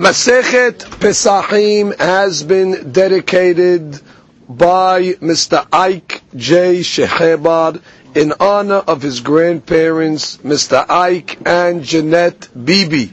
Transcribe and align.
Masechet 0.00 0.78
Pesachim 0.98 1.94
has 2.00 2.42
been 2.42 2.90
dedicated 2.90 4.00
by 4.48 5.12
Mr. 5.20 5.66
Ike 5.70 6.22
J. 6.34 6.80
Shehebar 6.80 7.82
in 8.14 8.32
honor 8.40 8.76
of 8.88 9.02
his 9.02 9.20
grandparents, 9.20 10.38
Mr. 10.38 10.86
Ike 10.88 11.36
and 11.46 11.84
Jeanette 11.84 12.48
Bibi. 12.64 13.12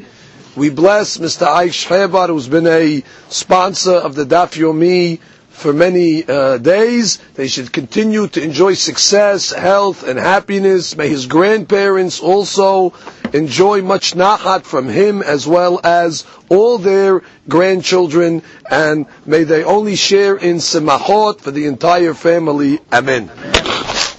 We 0.55 0.69
bless 0.69 1.17
Mr. 1.17 1.45
Ike 1.45 1.71
Shehebar, 1.73 2.27
who's 2.29 2.47
been 2.47 2.67
a 2.67 3.03
sponsor 3.27 3.95
of 3.95 4.15
the 4.15 4.23
Daf 4.25 4.55
Yomi 4.57 5.19
for 5.49 5.73
many 5.73 6.23
uh, 6.25 6.57
days. 6.57 7.17
They 7.33 7.47
should 7.49 7.73
continue 7.73 8.27
to 8.29 8.41
enjoy 8.41 8.75
success, 8.75 9.51
health, 9.51 10.03
and 10.07 10.17
happiness. 10.17 10.95
May 10.95 11.09
his 11.09 11.25
grandparents 11.25 12.21
also 12.21 12.91
enjoy 13.33 13.81
much 13.81 14.13
nachat 14.13 14.63
from 14.63 14.87
him 14.89 15.21
as 15.21 15.47
well 15.47 15.79
as 15.83 16.25
all 16.49 16.77
their 16.77 17.21
grandchildren, 17.47 18.43
and 18.69 19.05
may 19.25 19.43
they 19.43 19.63
only 19.63 19.95
share 19.95 20.35
in 20.35 20.57
semachot 20.57 21.41
for 21.41 21.51
the 21.51 21.65
entire 21.65 22.13
family. 22.13 22.79
Amen. 22.91 23.27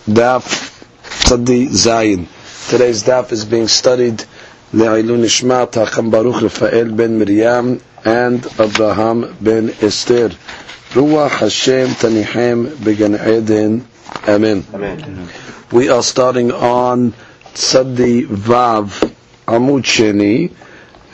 Daf 0.09 0.69
Tzadi 1.02 1.69
Zayin. 1.69 2.27
Today's 2.69 3.02
daf 3.05 3.33
is 3.33 3.45
being 3.45 3.69
studied 3.69 4.25
Le'ilun 4.73 5.23
Nishmat 5.25 5.73
HaCham 5.73 6.11
Baruch 6.11 6.43
Rafael 6.43 6.93
ben 6.93 7.19
Miriam 7.19 7.80
and 8.05 8.47
Abraham 8.59 9.37
ben 9.41 9.71
Esther. 9.80 10.30
Ruach 10.91 11.30
Hashem 11.41 11.88
Tanichem 11.88 12.85
Began 12.85 13.15
Eden. 13.15 13.87
Amen. 14.27 14.66
Amen. 14.75 15.29
We 15.73 15.88
are 15.91 16.02
starting 16.02 16.52
on 16.52 17.15
Tzadi 17.55 18.27
Vav 18.27 19.15
Amud 19.47 19.83
Sheni, 19.83 20.52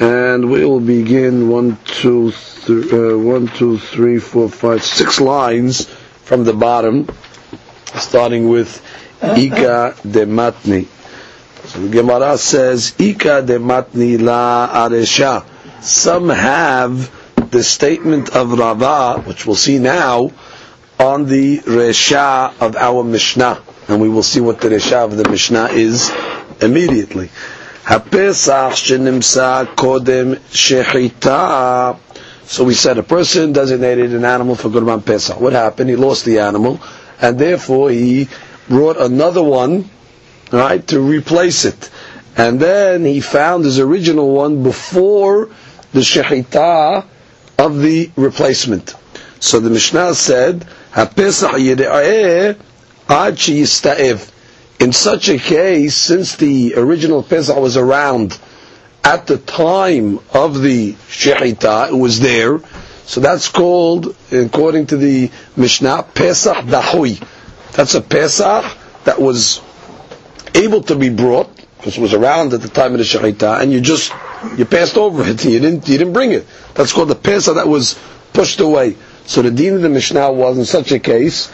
and 0.00 0.50
we 0.50 0.64
will 0.64 0.80
begin 0.80 1.48
one, 1.48 1.78
two, 1.84 2.32
th- 2.32 2.92
uh, 2.92 3.16
one, 3.18 3.48
two, 3.48 3.78
three, 3.78 4.18
four, 4.18 4.48
five, 4.48 4.82
six 4.84 5.20
lines 5.20 5.86
from 6.24 6.44
the 6.44 6.52
bottom, 6.52 7.08
starting 7.94 8.48
with 8.48 8.82
Ika 9.22 9.94
de 10.02 10.26
Matni. 10.26 10.86
So 11.66 11.80
the 11.80 11.88
Gemara 11.88 12.36
says 12.38 12.94
Ika 12.98 13.42
de 13.42 13.58
Matni 13.58 14.20
la 14.20 14.68
Aresha. 14.88 15.44
Some 15.82 16.28
have 16.28 17.10
the 17.50 17.62
statement 17.62 18.30
of 18.30 18.52
Rava, 18.58 19.20
which 19.22 19.46
we'll 19.46 19.54
see 19.56 19.78
now, 19.78 20.30
on 20.98 21.26
the 21.26 21.58
Resha 21.58 22.52
of 22.60 22.76
our 22.76 23.04
Mishnah 23.04 23.62
and 23.88 24.00
we 24.00 24.08
will 24.08 24.22
see 24.22 24.40
what 24.40 24.60
the 24.60 24.68
Resha 24.68 25.04
of 25.04 25.16
the 25.16 25.28
Mishnah 25.28 25.66
is 25.72 26.10
immediately. 26.60 27.30
so 32.46 32.64
we 32.64 32.74
said 32.74 32.98
a 32.98 33.02
person 33.02 33.52
designated 33.52 34.12
an 34.14 34.24
animal 34.24 34.54
for 34.54 34.68
Korban 34.70 35.04
Pesach. 35.04 35.38
What 35.40 35.52
happened? 35.52 35.90
He 35.90 35.96
lost 35.96 36.24
the 36.24 36.38
animal, 36.40 36.80
and 37.20 37.38
therefore 37.38 37.90
he 37.90 38.28
brought 38.68 38.96
another 39.00 39.42
one, 39.42 39.88
right, 40.50 40.86
to 40.88 41.00
replace 41.00 41.64
it. 41.64 41.90
And 42.36 42.58
then 42.58 43.04
he 43.04 43.20
found 43.20 43.64
his 43.64 43.78
original 43.78 44.32
one 44.34 44.62
before 44.62 45.50
the 45.92 46.00
shechita 46.00 47.04
of 47.58 47.80
the 47.80 48.10
replacement. 48.16 48.94
So 49.40 49.60
the 49.60 49.70
Mishnah 49.70 50.14
said, 50.14 50.66
ad 53.08 53.36
sheyista'ev." 53.36 54.30
In 54.80 54.92
such 54.92 55.28
a 55.28 55.38
case, 55.38 55.96
since 55.96 56.36
the 56.36 56.74
original 56.76 57.22
Pesach 57.22 57.56
was 57.56 57.76
around 57.76 58.38
at 59.04 59.26
the 59.26 59.38
time 59.38 60.18
of 60.32 60.60
the 60.62 60.94
shechita, 61.08 61.88
it 61.90 61.94
was 61.94 62.20
there. 62.20 62.60
So 63.06 63.20
that's 63.20 63.48
called, 63.48 64.16
according 64.32 64.86
to 64.86 64.96
the 64.96 65.30
Mishnah, 65.56 66.04
Pesach 66.14 66.56
dahui. 66.66 67.22
That's 67.72 67.94
a 67.94 68.00
Pesach 68.00 68.64
that 69.04 69.20
was 69.20 69.60
able 70.54 70.82
to 70.84 70.96
be 70.96 71.10
brought 71.10 71.54
because 71.76 71.98
it 71.98 72.00
was 72.00 72.14
around 72.14 72.54
at 72.54 72.62
the 72.62 72.68
time 72.68 72.92
of 72.92 72.98
the 72.98 73.04
shechita, 73.04 73.60
and 73.60 73.70
you 73.72 73.80
just 73.80 74.12
you 74.56 74.64
passed 74.64 74.96
over 74.96 75.22
it. 75.24 75.44
You 75.44 75.60
didn't 75.60 75.86
you 75.86 75.98
didn't 75.98 76.14
bring 76.14 76.32
it. 76.32 76.46
That's 76.74 76.92
called 76.92 77.08
the 77.08 77.14
Pesach 77.14 77.56
that 77.56 77.68
was 77.68 77.98
pushed 78.32 78.60
away. 78.60 78.96
So 79.26 79.42
the 79.42 79.50
deen 79.50 79.74
of 79.74 79.82
the 79.82 79.88
Mishnah 79.90 80.32
was 80.32 80.58
in 80.58 80.64
such 80.64 80.92
a 80.92 80.98
case. 80.98 81.52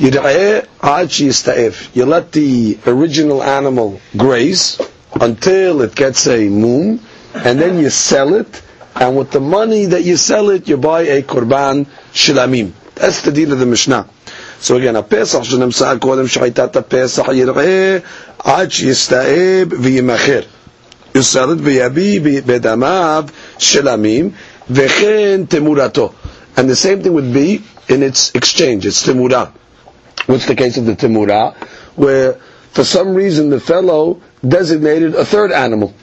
You 0.00 0.10
let 0.10 0.68
the 2.32 2.78
original 2.86 3.42
animal 3.42 4.00
graze 4.16 4.78
until 5.20 5.80
it 5.82 5.94
gets 5.94 6.26
a 6.26 6.48
moon, 6.50 7.00
and 7.34 7.58
then 7.58 7.78
you 7.78 7.88
sell 7.88 8.34
it, 8.34 8.60
and 8.94 9.16
with 9.16 9.30
the 9.30 9.40
money 9.40 9.86
that 9.86 10.04
you 10.04 10.18
sell 10.18 10.50
it, 10.50 10.68
you 10.68 10.76
buy 10.76 11.02
a 11.02 11.22
korban 11.22 11.86
shilamim. 12.12 12.72
That's 12.94 13.22
the 13.22 13.32
deal 13.32 13.52
of 13.52 13.58
the 13.58 13.64
Mishnah. 13.66 14.06
So 14.60 14.76
again, 14.76 14.96
a 14.96 15.02
Pesach 15.02 15.44
שנמצא 15.44 15.94
קודם 16.00 16.28
שחיטת 16.28 16.76
הפסח 16.76 17.26
יראה 17.32 17.98
עד 18.38 18.70
שיסתאב 18.72 19.68
וימכר. 19.80 20.40
You 21.14 21.22
sell 21.22 21.50
it 21.52 21.58
ויביא 21.62 22.20
בדמיו 22.46 23.24
שלמים 23.58 24.30
וכן 24.70 25.40
תמורתו. 25.48 26.12
And 26.56 26.68
the 26.70 26.76
same 26.76 27.02
thing 27.02 27.12
would 27.14 27.32
be 27.32 27.62
in 27.88 28.02
its 28.02 28.30
exchange, 28.34 28.84
it's 28.86 29.02
temurah. 29.06 29.48
What's 30.25 30.45
the 30.45 30.55
case 30.55 30.77
of 30.77 30.85
the 30.85 30.95
temurah? 30.95 31.55
Where 31.95 32.33
for 32.71 32.83
some 32.83 33.13
reason 33.13 33.49
the 33.49 33.59
fellow 33.59 34.21
designated 34.47 35.15
a 35.15 35.25
third 35.25 35.51
animal. 35.51 35.93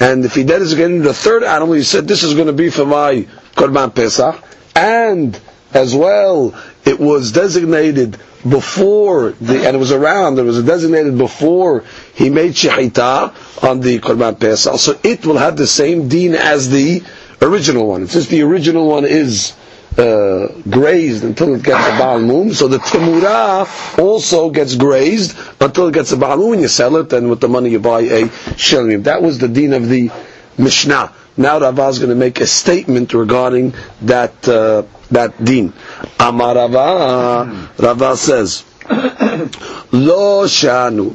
And 0.00 0.24
if 0.24 0.34
he 0.34 0.44
designated 0.44 1.06
a 1.06 1.14
third 1.14 1.44
animal, 1.44 1.74
he 1.74 1.82
said, 1.82 2.08
this 2.08 2.22
is 2.22 2.34
going 2.34 2.46
to 2.46 2.52
be 2.52 2.70
for 2.70 2.86
my 2.86 3.26
Korban 3.54 3.94
Pesach. 3.94 4.42
And 4.74 5.38
as 5.74 5.94
well, 5.94 6.54
it 6.84 6.98
was 6.98 7.32
designated 7.32 8.16
before 8.48 9.32
the, 9.32 9.66
and 9.66 9.76
it 9.76 9.78
was 9.78 9.92
around, 9.92 10.38
it 10.38 10.42
was 10.44 10.62
designated 10.62 11.18
before 11.18 11.84
he 12.14 12.30
made 12.30 12.52
shechita 12.52 13.62
on 13.62 13.80
the 13.80 13.98
Korban 13.98 14.38
Pesach. 14.40 14.78
So 14.78 14.98
it 15.02 15.26
will 15.26 15.36
have 15.38 15.56
the 15.56 15.66
same 15.66 16.08
deen 16.08 16.34
as 16.34 16.70
the 16.70 17.02
original 17.42 17.88
one. 17.88 18.06
Since 18.06 18.28
the 18.28 18.42
original 18.42 18.88
one 18.88 19.04
is 19.04 19.52
uh, 19.98 20.46
grazed 20.70 21.24
until 21.24 21.54
it 21.54 21.62
gets 21.62 21.84
a 21.86 21.98
Baal 21.98 22.20
Mum, 22.20 22.52
so 22.52 22.68
the 22.68 22.78
Timurah 22.78 23.98
also 23.98 24.50
gets 24.50 24.76
grazed 24.76 25.36
until 25.60 25.88
it 25.88 25.94
gets 25.94 26.12
a 26.12 26.16
Baal 26.16 26.36
Mum, 26.36 26.52
and 26.52 26.62
you 26.62 26.68
sell 26.68 26.96
it, 26.96 27.12
and 27.12 27.28
with 27.28 27.40
the 27.40 27.48
money 27.48 27.70
you 27.70 27.80
buy 27.80 28.00
a 28.02 28.24
Shelmim. 28.56 29.04
That 29.04 29.22
was 29.22 29.38
the 29.38 29.48
deen 29.48 29.72
of 29.72 29.88
the 29.88 30.10
Mishnah. 30.56 31.12
Now 31.36 31.58
Rava 31.60 31.88
is 31.88 31.98
going 31.98 32.10
to 32.10 32.16
make 32.16 32.40
a 32.40 32.46
statement 32.46 33.12
regarding 33.14 33.74
that 34.02 34.48
uh, 34.48 34.82
that 35.10 35.42
deen. 35.44 35.72
Amar 36.18 36.54
Rava, 36.54 37.68
Rava 37.78 38.16
says, 38.16 38.64
Lo 38.90 40.44
shanu, 40.46 41.14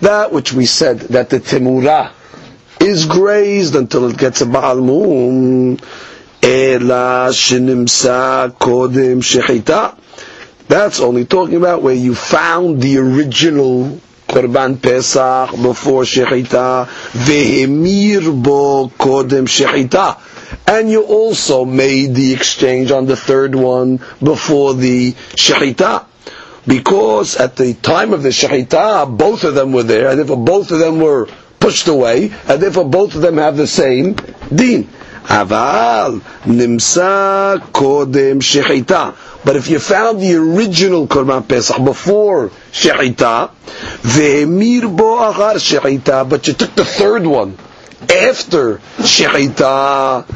that 0.00 0.32
which 0.32 0.52
we 0.52 0.66
said 0.66 1.00
that 1.16 1.30
the 1.30 1.38
Timurah 1.40 2.12
is 2.80 3.06
grazed 3.06 3.74
until 3.76 4.08
it 4.10 4.16
gets 4.18 4.40
a 4.40 4.46
Baal 4.46 4.76
Mum. 4.80 5.78
Ela 6.42 7.28
shenimsa 7.30 8.50
kodem 8.58 9.22
shechita. 9.22 9.96
That's 10.66 11.00
only 11.00 11.24
talking 11.24 11.56
about 11.56 11.82
where 11.82 11.94
you 11.94 12.14
found 12.14 12.82
the 12.82 12.98
original 12.98 14.00
Korban 14.28 14.80
Pesach 14.82 15.50
before 15.62 16.02
shechita, 16.02 16.86
vehemir 17.12 18.42
bo 18.42 18.88
kodem 18.98 19.46
shechita. 19.46 20.18
And 20.66 20.90
you 20.90 21.02
also 21.02 21.64
made 21.64 22.14
the 22.14 22.32
exchange 22.32 22.90
on 22.90 23.06
the 23.06 23.16
third 23.16 23.54
one 23.54 24.00
before 24.22 24.74
the 24.74 25.12
shechita. 25.12 26.06
Because 26.66 27.36
at 27.36 27.56
the 27.56 27.74
time 27.74 28.12
of 28.12 28.22
the 28.22 28.30
shechita, 28.30 29.16
both 29.16 29.44
of 29.44 29.54
them 29.54 29.72
were 29.72 29.82
there, 29.82 30.08
and 30.08 30.20
if 30.20 30.28
both 30.28 30.70
of 30.70 30.78
them 30.78 31.00
were 31.00 31.28
pushed 31.60 31.88
away, 31.88 32.32
and 32.48 32.60
therefore 32.62 32.84
both 32.88 33.14
of 33.14 33.20
them 33.20 33.36
have 33.36 33.56
the 33.56 33.66
same 33.66 34.14
deen. 34.54 34.88
Aval 35.24 36.20
nimsa 36.44 37.58
kodem 37.72 38.40
shechita. 38.40 39.14
But 39.44 39.56
if 39.56 39.68
you 39.68 39.78
found 39.78 40.20
the 40.20 40.34
original 40.36 41.06
Korban 41.06 41.46
Pesach 41.48 41.84
before 41.84 42.50
shechita, 42.72 43.50
ve'emir 44.02 44.96
bo 44.96 45.18
achar 45.32 45.56
shechita, 45.56 46.28
but 46.28 46.46
you 46.46 46.54
took 46.54 46.74
the 46.74 46.84
third 46.84 47.26
one 47.26 47.56
after 48.02 48.78
shechita, 48.98 50.26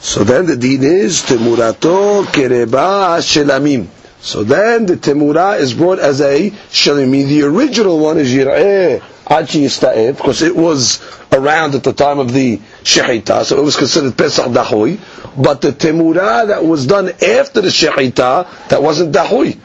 so 0.00 0.24
then 0.24 0.46
the 0.46 0.56
deen 0.56 0.82
is 0.82 1.22
temurato 1.22 2.24
kereba 2.24 3.18
shelamim. 3.20 3.86
So 4.20 4.44
then 4.44 4.86
the 4.86 4.96
temura 4.96 5.58
is 5.58 5.74
brought 5.74 5.98
as 5.98 6.20
a 6.20 6.50
shalimi. 6.50 7.26
The 7.26 7.42
original 7.42 7.98
one 7.98 8.18
is 8.18 8.32
yir'eh 8.32 9.02
because 9.28 10.42
it 10.42 10.54
was 10.54 11.00
around 11.32 11.74
at 11.74 11.84
the 11.84 11.92
time 11.92 12.18
of 12.18 12.32
the 12.32 12.58
shechita, 12.82 13.44
so 13.44 13.58
it 13.58 13.62
was 13.64 13.76
considered 13.76 14.16
pesach 14.16 14.46
dahui. 14.46 14.98
But 15.42 15.60
the 15.60 15.72
temura 15.72 16.48
that 16.48 16.64
was 16.64 16.86
done 16.86 17.08
after 17.08 17.60
the 17.60 17.68
shechita, 17.68 18.68
that 18.68 18.82
wasn't 18.82 19.14
dahui. 19.14 19.58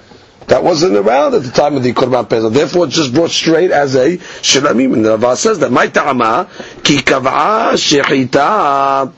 That 0.48 0.64
wasn't 0.64 0.96
around 0.96 1.34
at 1.36 1.44
the 1.44 1.52
time 1.52 1.76
of 1.76 1.84
the 1.84 1.92
Korban 1.94 2.30
Pesach. 2.30 2.54
Therefore, 2.54 2.86
it's 2.86 2.96
just 2.96 3.14
brought 3.14 3.32
straight 3.32 3.70
as 3.70 3.96
a 3.96 4.18
shilamim. 4.18 4.94
And 4.94 5.04
the 5.04 5.12
Rava 5.18 5.36
says 5.36 5.60
that, 5.60 5.74
my 5.74 5.88
ta'ama, 5.88 6.50
ki 6.84 7.00
kav'a 7.00 7.74
shechita 7.74 9.12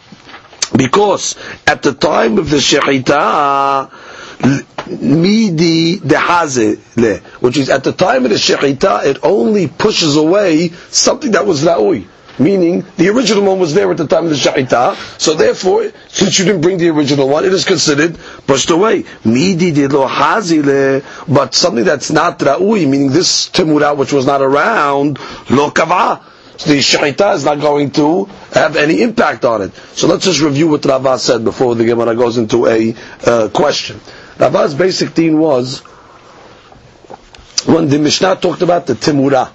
Because 0.76 1.36
at 1.68 1.84
the 1.84 1.94
time 1.94 2.40
of 2.40 2.50
the 2.50 2.58
shechita, 2.58 3.92
midi 4.88 6.00
dehaze 6.00 7.20
which 7.42 7.58
is 7.58 7.70
at 7.70 7.84
the 7.84 7.92
time 7.92 8.26
of 8.26 8.32
the 8.32 8.38
shechita, 8.38 9.06
it 9.06 9.20
only 9.24 9.68
pushes 9.68 10.16
away 10.16 10.70
something 10.90 11.32
that 11.32 11.46
was 11.46 11.64
ra'ui. 11.64 12.06
Meaning, 12.40 12.86
the 12.96 13.10
original 13.10 13.44
one 13.44 13.60
was 13.60 13.74
there 13.74 13.92
at 13.92 13.98
the 13.98 14.08
time 14.08 14.24
of 14.24 14.30
the 14.30 14.38
shechita, 14.38 14.96
so 15.20 15.34
therefore, 15.34 15.92
since 16.08 16.40
you 16.40 16.46
didn't 16.46 16.62
bring 16.62 16.78
the 16.78 16.88
original 16.90 17.28
one, 17.28 17.44
it 17.44 17.52
is 17.52 17.66
considered 17.66 18.18
pushed 18.48 18.70
away. 18.70 19.04
Midi 19.26 19.72
de 19.72 19.88
hazile, 19.90 21.04
but 21.28 21.54
something 21.54 21.84
that's 21.84 22.10
not 22.12 22.40
ra'ui, 22.40 22.88
meaning 22.88 23.10
this 23.12 23.50
timura 23.50 23.96
which 23.96 24.14
was 24.14 24.26
not 24.26 24.42
around, 24.42 25.20
lo 25.50 25.70
kava. 25.70 26.24
So 26.60 26.70
the 26.72 26.80
shechita 26.80 27.36
is 27.36 27.46
not 27.46 27.60
going 27.62 27.92
to 27.92 28.26
have 28.54 28.76
any 28.76 29.02
impact 29.02 29.44
on 29.46 29.62
it. 29.62 29.74
So 29.94 30.08
let's 30.08 30.26
just 30.26 30.42
review 30.42 30.68
what 30.68 30.84
Rava 30.84 31.18
said 31.18 31.46
before 31.46 31.74
the 31.76 31.86
Gemara 31.86 32.14
goes 32.16 32.38
into 32.38 32.68
a 32.68 32.94
uh, 33.26 33.48
question. 33.48 34.00
Rava's 34.40 34.74
basic 34.74 35.10
theme 35.10 35.38
was 35.38 35.80
when 37.66 37.90
the 37.90 38.00
Mishnah 38.00 38.38
talked 38.38 38.62
about 38.62 38.88
the 38.88 38.94
Timura. 38.94 39.48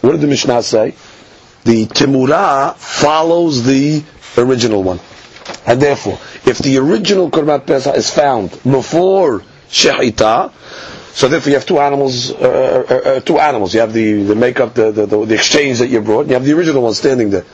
What 0.00 0.12
did 0.12 0.20
the 0.22 0.26
Mishnah 0.26 0.62
say? 0.62 0.94
The 1.64 1.86
Timura 1.86 2.74
follows 2.76 3.64
the 3.64 4.02
original 4.38 4.82
one. 4.82 5.00
And 5.66 5.80
therefore, 5.80 6.18
if 6.46 6.58
the 6.58 6.78
original 6.78 7.30
Korban 7.30 7.66
Pesach 7.66 7.94
is 7.96 8.10
found 8.10 8.50
before 8.62 9.42
Shechita, 9.68 10.52
so 11.14 11.28
therefore 11.28 11.50
you 11.50 11.54
have 11.56 11.66
two 11.66 11.78
animals, 11.78 12.32
uh, 12.32 12.34
uh, 12.36 13.08
uh, 13.08 13.20
two 13.20 13.38
animals. 13.38 13.72
You 13.74 13.80
have 13.80 13.92
the, 13.92 14.24
the 14.24 14.34
makeup, 14.34 14.74
the, 14.74 14.90
the, 14.90 15.06
the, 15.06 15.34
exchange 15.34 15.78
that 15.78 15.88
you 15.88 16.00
brought, 16.00 16.22
and 16.22 16.30
you 16.30 16.34
have 16.34 16.44
the 16.44 16.52
original 16.52 16.82
one 16.82 16.94
standing 16.94 17.30
there. 17.30 17.44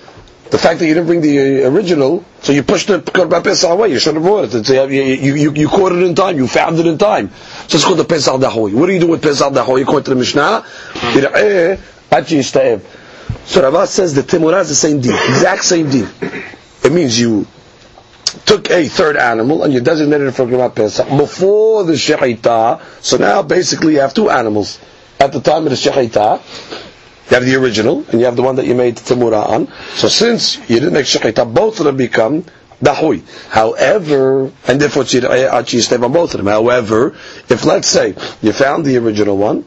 The 0.50 0.58
fact 0.58 0.80
that 0.80 0.86
you 0.86 0.94
didn't 0.94 1.06
bring 1.06 1.20
the 1.20 1.64
uh, 1.64 1.70
original, 1.70 2.24
so 2.42 2.52
you 2.52 2.64
pushed 2.64 2.88
the 2.88 2.98
Korban 2.98 3.44
Pesach 3.44 3.70
away. 3.70 3.92
You 3.92 4.00
should 4.00 4.14
have 4.14 4.22
brought 4.24 4.52
it. 4.52 4.68
You, 4.68 4.84
you, 4.88 5.34
you, 5.34 5.52
you, 5.52 5.68
caught 5.68 5.92
it 5.92 6.02
in 6.02 6.14
time. 6.16 6.36
You 6.36 6.48
found 6.48 6.78
it 6.80 6.86
in 6.86 6.98
time. 6.98 7.30
So 7.68 7.76
it's 7.76 7.84
called 7.84 7.98
the 7.98 8.04
Pesach 8.04 8.34
Dahoy. 8.40 8.74
What 8.74 8.86
do 8.86 8.92
you 8.92 8.98
do 9.00 9.06
with 9.08 9.22
Pesach 9.22 9.52
Dahoy? 9.52 9.82
According 9.82 10.04
to 10.04 10.10
the 10.10 10.16
Mishnah, 10.16 10.64
eh, 10.94 11.76
eh, 12.10 12.78
so 13.44 13.62
Rava 13.62 13.86
says 13.86 14.14
the 14.14 14.22
Timurah 14.22 14.60
is 14.62 14.68
the 14.68 14.74
same 14.74 15.00
deal, 15.00 15.14
exact 15.14 15.64
same 15.64 15.88
deal. 15.90 16.08
It 16.82 16.92
means 16.92 17.18
you 17.18 17.46
took 18.46 18.70
a 18.70 18.88
third 18.88 19.16
animal 19.16 19.62
and 19.62 19.72
you 19.72 19.80
designated 19.80 20.28
it 20.28 20.32
for 20.32 20.46
Korban 20.46 20.74
Pesach 20.74 21.08
before 21.16 21.84
the 21.84 21.92
Shechita. 21.94 22.80
So 23.00 23.16
now 23.16 23.42
basically 23.42 23.94
you 23.94 24.00
have 24.00 24.14
two 24.14 24.30
animals. 24.30 24.80
At 25.20 25.32
the 25.32 25.40
time 25.40 25.64
of 25.66 25.70
the 25.70 25.76
Shechita, 25.76 26.40
you 27.30 27.36
have 27.36 27.44
the 27.44 27.54
original, 27.54 28.04
and 28.10 28.18
you 28.20 28.26
have 28.26 28.34
the 28.36 28.42
one 28.42 28.56
that 28.56 28.66
you 28.66 28.74
made 28.74 28.96
Timura 28.96 29.46
on. 29.48 29.68
So 29.94 30.08
since 30.08 30.56
you 30.68 30.80
didn't 30.80 30.92
make 30.94 31.06
Shechita, 31.06 31.52
both 31.54 31.78
of 31.78 31.86
them 31.86 31.96
become 31.96 32.44
Dahui. 32.82 33.22
However, 33.50 34.50
and 34.66 34.80
therefore 34.80 35.04
eh, 35.04 35.62
you 35.68 35.80
stay 35.80 35.96
on 35.96 36.12
both 36.12 36.34
of 36.34 36.38
them. 36.38 36.46
However, 36.46 37.14
if 37.48 37.64
let's 37.64 37.86
say 37.88 38.14
you 38.42 38.52
found 38.52 38.84
the 38.84 38.96
original 38.96 39.36
one, 39.36 39.64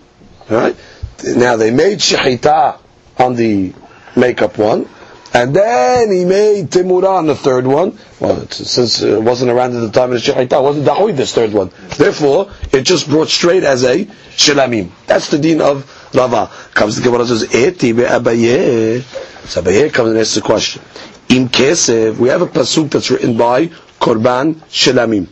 right? 0.49 0.75
Now 1.23 1.55
they 1.55 1.71
made 1.71 1.99
Shechita 1.99 2.79
on 3.17 3.35
the 3.35 3.73
makeup 4.15 4.57
one, 4.57 4.89
and 5.33 5.55
then 5.55 6.11
he 6.11 6.25
made 6.25 6.69
Timura 6.69 7.09
on 7.09 7.27
the 7.27 7.35
third 7.35 7.65
one. 7.65 7.97
Well, 8.19 8.45
since 8.49 9.01
it 9.01 9.21
wasn't 9.21 9.51
around 9.51 9.75
at 9.75 9.79
the 9.81 9.91
time 9.91 10.11
of 10.11 10.21
the 10.23 10.31
Shechita, 10.31 10.59
it 10.59 10.63
wasn't 10.63 10.85
Dahui 10.87 11.15
this 11.15 11.33
third 11.33 11.53
one. 11.53 11.71
Therefore, 11.97 12.51
it 12.73 12.81
just 12.81 13.07
brought 13.07 13.29
straight 13.29 13.63
as 13.63 13.83
a 13.83 14.05
Shilamim. 14.35 14.89
That's 15.07 15.29
the 15.29 15.39
deen 15.39 15.61
of 15.61 16.02
Rava. 16.13 16.49
Comes 16.73 16.95
the 16.97 17.01
Gemara 17.03 17.25
says, 17.25 17.43
Eti 17.53 17.93
Abaye. 17.93 19.01
So 19.47 19.61
Abaye 19.61 19.91
comes 19.91 20.09
and 20.11 20.19
asks 20.19 20.35
the 20.35 20.41
question. 20.41 20.81
Im 21.29 21.49
Kesev, 21.49 22.17
we 22.17 22.29
have 22.29 22.41
a 22.41 22.47
pasuk 22.47 22.89
that's 22.91 23.09
written 23.09 23.37
by 23.37 23.67
Korban 23.99 24.55
Shilamim. 24.69 25.27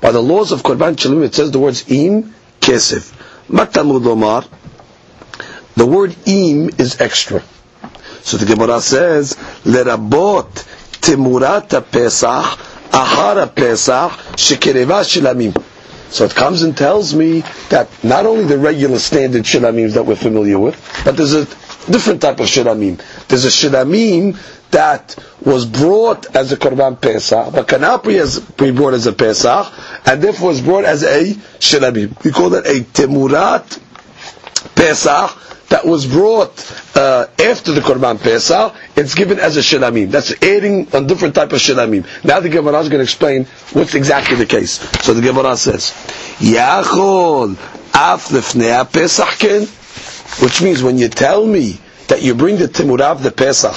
By 0.00 0.12
the 0.12 0.22
laws 0.22 0.52
of 0.52 0.62
Korban 0.62 0.94
Shilamim, 0.96 1.24
it 1.24 1.34
says 1.34 1.50
the 1.50 1.58
words 1.58 1.90
Im 1.90 2.34
Kesev. 2.60 3.12
Matamud 3.48 4.06
Omar. 4.06 4.44
The 5.74 5.86
word 5.86 6.14
Im 6.26 6.70
is 6.78 7.00
extra. 7.00 7.42
So 8.22 8.36
the 8.36 8.46
Gemara 8.46 8.80
says, 8.80 9.34
Lerabot 9.64 10.50
Timurata 11.00 11.80
Pesach, 11.90 12.58
Ahara 12.92 13.46
Pesach, 13.54 14.10
Shekereva 14.36 15.02
Shilamim. 15.02 15.54
So 16.10 16.24
it 16.24 16.34
comes 16.34 16.62
and 16.62 16.76
tells 16.76 17.14
me 17.14 17.40
that 17.68 17.88
not 18.02 18.26
only 18.26 18.44
the 18.44 18.58
regular 18.58 18.98
standard 18.98 19.44
shilamim 19.44 19.92
that 19.94 20.04
we're 20.04 20.16
familiar 20.16 20.58
with, 20.58 20.76
but 21.04 21.16
there's 21.16 21.34
a 21.34 21.44
different 21.90 22.22
type 22.22 22.40
of 22.40 22.46
shilamim. 22.46 23.00
There's 23.28 23.44
a 23.44 23.48
shilamim 23.48 24.36
that 24.70 25.16
was 25.42 25.64
brought 25.66 26.34
as 26.36 26.52
a 26.52 26.56
korban 26.56 27.00
pesach, 27.00 27.52
but 27.54 27.68
cannot 27.68 28.04
be, 28.04 28.18
as, 28.18 28.40
be 28.40 28.70
brought 28.70 28.94
as 28.94 29.06
a 29.06 29.12
pesach, 29.12 29.72
and 30.06 30.22
therefore 30.22 30.48
was 30.50 30.60
brought 30.60 30.84
as 30.84 31.02
a 31.02 31.32
shilamim. 31.58 32.22
We 32.24 32.30
call 32.32 32.50
that 32.50 32.66
a 32.66 32.80
temurat 32.84 33.78
pesach, 34.74 35.30
that 35.68 35.84
was 35.86 36.06
brought 36.06 36.50
uh, 36.96 37.26
after 37.38 37.72
the 37.72 37.80
Korban 37.80 38.20
Pesach, 38.20 38.74
it's 38.96 39.14
given 39.14 39.38
as 39.38 39.56
a 39.56 39.60
Shilamim. 39.60 40.10
That's 40.10 40.32
adding 40.42 40.88
a 40.92 41.04
different 41.04 41.34
type 41.34 41.52
of 41.52 41.58
Shilamim. 41.60 42.06
Now 42.24 42.40
the 42.40 42.48
Gemara 42.48 42.80
is 42.80 42.88
going 42.88 42.98
to 42.98 43.04
explain 43.04 43.44
what's 43.72 43.94
exactly 43.94 44.36
the 44.36 44.46
case. 44.46 44.78
So 45.04 45.12
the 45.14 45.20
Gemara 45.20 45.56
says, 45.56 45.90
Yachol 46.38 47.52
af 47.94 48.28
lefnei 48.28 48.90
Pesach 48.90 49.38
ken, 49.38 49.62
which 50.42 50.62
means 50.62 50.82
when 50.82 50.98
you 50.98 51.08
tell 51.08 51.44
me 51.46 51.78
that 52.08 52.22
you 52.22 52.34
bring 52.34 52.56
the 52.56 52.68
Timurav 52.68 53.22
the 53.22 53.30
Pesach, 53.30 53.76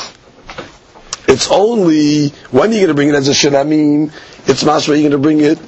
it's 1.27 1.49
only 1.51 2.29
when 2.51 2.71
you're 2.71 2.79
going 2.81 2.87
to 2.87 2.93
bring 2.93 3.09
it 3.09 3.15
as 3.15 3.27
a 3.27 3.31
Shilamim, 3.31 4.11
it's 4.47 4.63
masra 4.63 4.89
you're 4.99 5.09
going 5.09 5.11
to 5.11 5.17
bring 5.17 5.41
it 5.41 5.59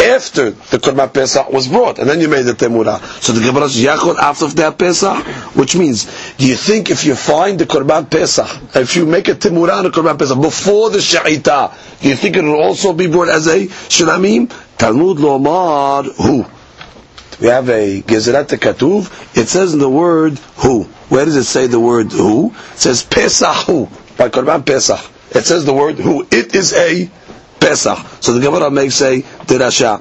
after 0.00 0.50
the 0.50 0.78
Korban 0.78 1.12
Pesach 1.12 1.50
was 1.50 1.68
brought, 1.68 1.98
and 1.98 2.08
then 2.08 2.20
you 2.20 2.28
made 2.28 2.42
the 2.42 2.52
Temura. 2.52 3.00
So 3.22 3.32
the 3.32 3.40
Gemara 3.40 3.68
says, 3.68 3.84
after 3.86 4.46
that 4.48 4.78
Pesach, 4.78 5.26
which 5.54 5.76
means, 5.76 6.34
do 6.36 6.46
you 6.46 6.56
think 6.56 6.90
if 6.90 7.04
you 7.04 7.14
find 7.14 7.58
the 7.58 7.66
Korban 7.66 8.10
Pesach, 8.10 8.76
if 8.76 8.96
you 8.96 9.06
make 9.06 9.28
a 9.28 9.34
Temura 9.34 9.78
on 9.78 9.84
the 9.84 9.90
Korban 9.90 10.18
Pesach 10.18 10.40
before 10.40 10.90
the 10.90 10.98
Sha'ita, 10.98 12.00
do 12.00 12.08
you 12.08 12.16
think 12.16 12.36
it 12.36 12.42
will 12.42 12.60
also 12.60 12.92
be 12.92 13.06
brought 13.06 13.28
as 13.28 13.46
a 13.46 13.66
Shilamim? 13.66 14.50
Talmud 14.78 15.18
Lomar, 15.18 16.04
who? 16.16 16.46
We 17.40 17.48
have 17.48 17.68
a 17.70 18.02
Gezerah 18.02 18.46
Katuv, 18.46 19.36
it 19.36 19.48
says 19.48 19.72
in 19.72 19.78
the 19.80 19.88
word 19.88 20.38
who. 20.56 20.84
Where 21.08 21.24
does 21.24 21.36
it 21.36 21.44
say 21.44 21.66
the 21.66 21.80
word 21.80 22.12
who? 22.12 22.50
It 22.50 22.78
says 22.78 23.02
Pesach 23.02 23.66
who, 23.66 23.88
by 24.16 24.28
Korban 24.28 24.64
Pesach. 24.64 25.00
It 25.30 25.44
says 25.44 25.64
the 25.64 25.72
word 25.72 25.96
who. 25.96 26.26
It 26.30 26.54
is 26.54 26.72
a 26.72 27.10
Pesach. 27.60 27.98
So 28.20 28.32
the 28.32 28.40
Gemara 28.40 28.70
makes 28.70 29.00
a 29.02 29.22
dirasha. 29.22 30.00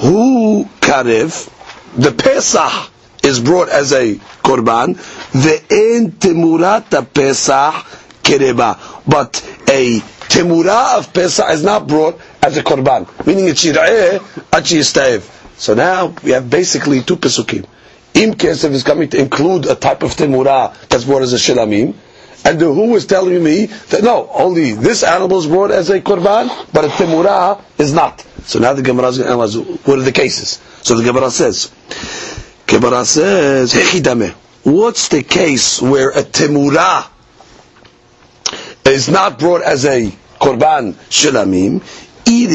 Who 0.00 0.64
karev? 0.80 1.48
The 1.96 2.12
Pesach 2.12 2.90
is 3.22 3.40
brought 3.40 3.68
as 3.68 3.92
a 3.92 4.14
korban. 4.42 4.96
The 5.32 5.62
en 5.70 6.12
temurata 6.12 7.02
Pesach 7.12 7.74
kereba. 8.22 8.78
But 9.06 9.42
a 9.68 10.00
temura 10.28 10.98
of 10.98 11.12
Pesach 11.12 11.50
is 11.50 11.62
not 11.62 11.86
brought 11.86 12.18
as 12.42 12.56
a 12.56 12.62
korban. 12.62 13.06
Meaning 13.26 13.48
it's 13.48 13.64
yira'eh 13.64 14.22
at 14.52 15.22
So 15.60 15.74
now 15.74 16.14
we 16.22 16.30
have 16.30 16.48
basically 16.48 17.02
two 17.02 17.16
pesukim. 17.16 17.66
Im 18.14 18.34
Kesef 18.34 18.70
is 18.72 18.82
coming 18.82 19.08
to 19.10 19.18
include 19.18 19.66
a 19.66 19.74
type 19.74 20.02
of 20.02 20.10
temura 20.12 20.74
that's 20.88 21.04
brought 21.04 21.22
as 21.22 21.32
a 21.32 21.36
shilamim. 21.36 21.94
And 22.44 22.58
the 22.58 22.72
who 22.72 22.94
is 22.96 23.06
telling 23.06 23.42
me 23.42 23.66
that 23.66 24.02
no, 24.02 24.28
only 24.32 24.72
this 24.72 25.02
animal 25.04 25.38
is 25.38 25.46
brought 25.46 25.70
as 25.70 25.90
a 25.90 26.00
korban, 26.00 26.48
but 26.72 26.84
a 26.84 26.88
temura 26.88 27.60
is 27.78 27.92
not. 27.92 28.20
So 28.44 28.58
now 28.58 28.72
the 28.72 28.82
Gemara 28.82 29.08
is 29.08 29.18
going 29.18 29.26
to 29.28 29.32
analyze 29.32 29.56
what 29.56 29.98
are 29.98 30.02
the 30.02 30.12
cases. 30.12 30.60
So 30.82 30.96
the 30.96 31.04
Gemara 31.04 31.30
says, 31.30 31.70
Gemara 32.66 33.04
says. 33.04 33.72
What's 34.64 35.08
the 35.08 35.22
case 35.22 35.80
where 35.82 36.10
a 36.10 36.22
temura 36.22 37.08
is 38.84 39.08
not 39.08 39.38
brought 39.38 39.62
as 39.62 39.84
a 39.84 40.06
korban 40.40 40.94
shilamim? 41.10 41.82
If 42.24 42.52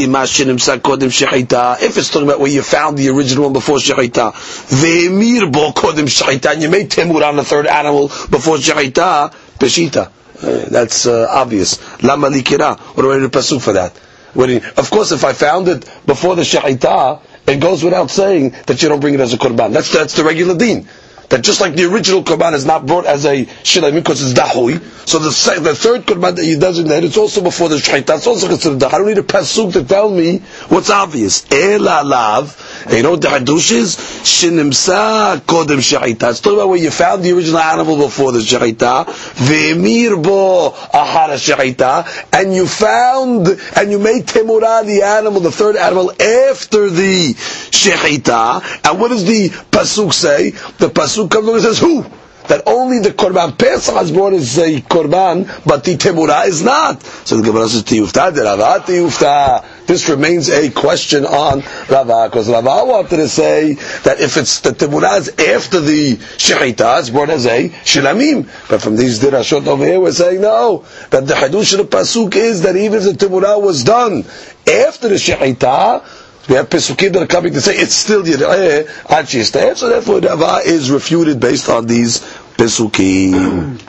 it's 1.97 2.09
talking 2.09 2.27
about 2.27 2.39
where 2.39 2.49
you 2.49 2.63
found 2.63 2.97
the 2.97 3.09
original 3.09 3.43
one 3.45 3.53
before 3.53 3.77
shechita, 3.77 4.31
ve'emir 4.33 5.51
kodim 5.73 6.05
shechita, 6.07 6.53
and 6.53 6.61
you 6.61 6.69
made 6.69 6.89
temura 6.89 7.27
on 7.27 7.35
the 7.35 7.43
third 7.43 7.67
animal 7.67 8.07
before 8.07 8.55
shechita, 8.57 9.33
Peshita. 9.57 10.11
Uh, 10.41 10.69
that's 10.69 11.07
uh, 11.07 11.27
obvious. 11.29 11.79
Lama. 12.03 12.29
What 12.29 12.45
do 12.45 13.11
I 13.11 13.17
need 13.17 13.25
a 13.25 13.29
pasuk 13.29 13.61
for 13.61 13.73
that? 13.73 13.97
of 14.35 14.91
course, 14.91 15.11
if 15.11 15.23
I 15.23 15.33
found 15.33 15.67
it 15.67 15.89
before 16.05 16.35
the 16.35 16.43
shahita, 16.43 17.21
it 17.47 17.59
goes 17.59 17.83
without 17.83 18.11
saying 18.11 18.51
that 18.67 18.81
you 18.83 18.89
don't 18.89 18.99
bring 18.99 19.15
it 19.15 19.19
as 19.19 19.33
a 19.33 19.37
korban. 19.37 19.73
That's 19.73 19.91
that's 19.91 20.15
the 20.15 20.23
regular 20.23 20.55
deen. 20.55 20.87
That 21.29 21.41
just 21.43 21.59
like 21.59 21.73
the 21.73 21.85
original 21.91 22.23
korban 22.23 22.53
is 22.53 22.65
not 22.65 22.85
brought 22.85 23.05
as 23.05 23.25
a 23.25 23.45
shilamim 23.45 23.95
because 23.95 24.21
it's 24.21 24.39
dahui, 24.39 24.79
so 25.07 25.19
the, 25.19 25.59
the 25.59 25.75
third 25.75 26.05
korban 26.05 26.35
that 26.35 26.45
you 26.45 26.57
designate, 26.59 27.03
it's 27.03 27.17
also 27.17 27.41
before 27.41 27.67
the 27.67 27.75
shahita. 27.75 28.15
It's 28.17 28.27
also 28.27 28.47
considered 28.47 28.79
dahui. 28.79 28.93
I 28.93 28.97
don't 28.99 29.07
need 29.07 29.17
a 29.17 29.23
pasuk 29.23 29.73
to 29.73 29.83
tell 29.83 30.09
me 30.09 30.39
what's 30.69 30.89
obvious. 30.89 31.45
Ela 31.51 32.03
lav 32.05 32.55
And 32.85 32.93
you 32.93 33.03
know 33.03 33.11
what 33.11 33.21
the 33.21 33.27
hadush 33.29 33.71
is? 33.71 33.95
Shinimsa 33.97 35.39
kodem 35.41 35.79
shechita. 35.79 36.29
It's 36.31 36.41
talking 36.41 36.59
about 36.59 36.69
where 36.69 36.79
you 36.79 36.91
found 36.91 37.23
the 37.23 37.31
original 37.31 37.59
animal 37.59 37.97
before 37.97 38.31
the 38.31 38.39
shechita. 38.39 39.05
Ve'emir 39.05 40.21
bo 40.21 40.71
ahara 40.93 41.35
shechita. 41.35 42.05
And 42.33 42.53
you 42.53 42.67
found, 42.67 43.47
and 43.75 43.91
you 43.91 43.99
made 43.99 44.25
temurah 44.25 44.85
the 44.85 45.03
animal, 45.03 45.41
the 45.41 45.51
third 45.51 45.75
animal, 45.75 46.11
after 46.11 46.89
the 46.89 47.33
shechita. 47.33 48.89
And 48.89 48.99
what 48.99 49.09
does 49.09 49.25
the 49.25 49.49
pasuk 49.49 50.13
say? 50.13 50.51
The 50.51 50.89
pasuk 50.89 51.31
comes 51.31 51.47
along 51.47 51.55
and 51.55 51.63
says, 51.63 51.79
who? 51.79 52.05
That 52.47 52.63
only 52.67 52.99
the 52.99 53.09
Korban 53.09 53.57
Pesach 53.57 53.95
has 53.95 54.11
brought 54.11 54.33
as 54.33 54.57
a 54.57 54.81
Korban, 54.81 55.65
but 55.65 55.83
the 55.83 55.95
Temurah 55.95 56.47
is 56.47 56.63
not. 56.63 57.01
So 57.03 57.37
the 57.37 57.43
Gemara 57.43 57.67
says, 57.67 57.83
Tiyufta, 57.83 58.35
Rava, 58.35 58.83
Tiyufta. 58.85 59.65
This 59.85 60.09
remains 60.09 60.49
a 60.49 60.69
question 60.71 61.25
on 61.25 61.61
Rava, 61.89 62.29
because 62.29 62.49
Rava 62.49 62.83
wanted 62.85 63.17
to 63.17 63.29
say 63.29 63.73
that 64.03 64.19
if 64.19 64.37
it's 64.37 64.59
the 64.61 64.71
Temurah 64.71 65.19
is 65.19 65.29
after 65.29 65.79
the 65.79 66.15
Shechita, 66.15 66.99
it's 66.99 67.09
brought 67.09 67.29
as 67.29 67.45
a 67.45 67.69
Shilamim. 67.69 68.49
But 68.69 68.81
from 68.81 68.95
these 68.95 69.19
Dirashot 69.19 69.67
over 69.67 69.85
here, 69.85 69.99
we're 69.99 70.11
saying 70.11 70.41
no, 70.41 70.85
that 71.09 71.27
the 71.27 71.33
Hadush 71.33 71.79
of 71.79 71.89
the 71.89 71.97
Pasuk 71.97 72.35
is 72.35 72.63
that 72.63 72.75
even 72.75 73.01
if 73.01 73.17
the 73.17 73.27
Temurah 73.27 73.61
was 73.61 73.83
done 73.83 74.25
after 74.67 75.07
the 75.07 75.15
Shechita, 75.15 76.05
we 76.47 76.55
have 76.55 76.69
Pesukim 76.69 77.11
that 77.13 77.23
are 77.23 77.27
coming 77.27 77.53
to 77.53 77.61
say 77.61 77.75
it's 77.75 77.93
still 77.93 78.23
Yireh 78.23 78.87
Ad 79.09 79.25
Shisteh. 79.25 79.75
So 79.75 79.89
therefore, 79.89 80.19
Rava 80.19 80.61
is 80.65 80.89
refuted 80.89 81.39
based 81.39 81.69
on 81.69 81.87
these 81.87 82.23
Pesukim. 82.57 83.79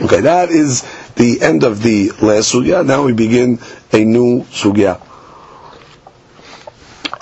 Okay, 0.00 0.20
that 0.20 0.50
is 0.50 0.82
the 1.16 1.42
end 1.42 1.64
of 1.64 1.82
the 1.82 2.10
last 2.22 2.52
sugya. 2.54 2.86
Now 2.86 3.02
we 3.04 3.12
begin 3.12 3.58
a 3.92 4.04
new 4.04 4.42
sugya. 4.44 5.00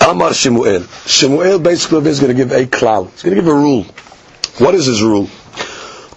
Amar 0.07 0.33
Shemuel. 0.33 0.83
Shemuel 1.05 1.59
basically 1.59 2.09
is 2.09 2.19
going 2.19 2.35
to 2.35 2.43
give 2.45 2.51
a 2.51 2.65
klal. 2.65 3.09
He's 3.11 3.23
going 3.23 3.35
to 3.35 3.41
give 3.41 3.49
a 3.51 3.53
rule. 3.53 3.83
What 4.59 4.75
is 4.75 4.85
his 4.85 5.01
rule? 5.01 5.27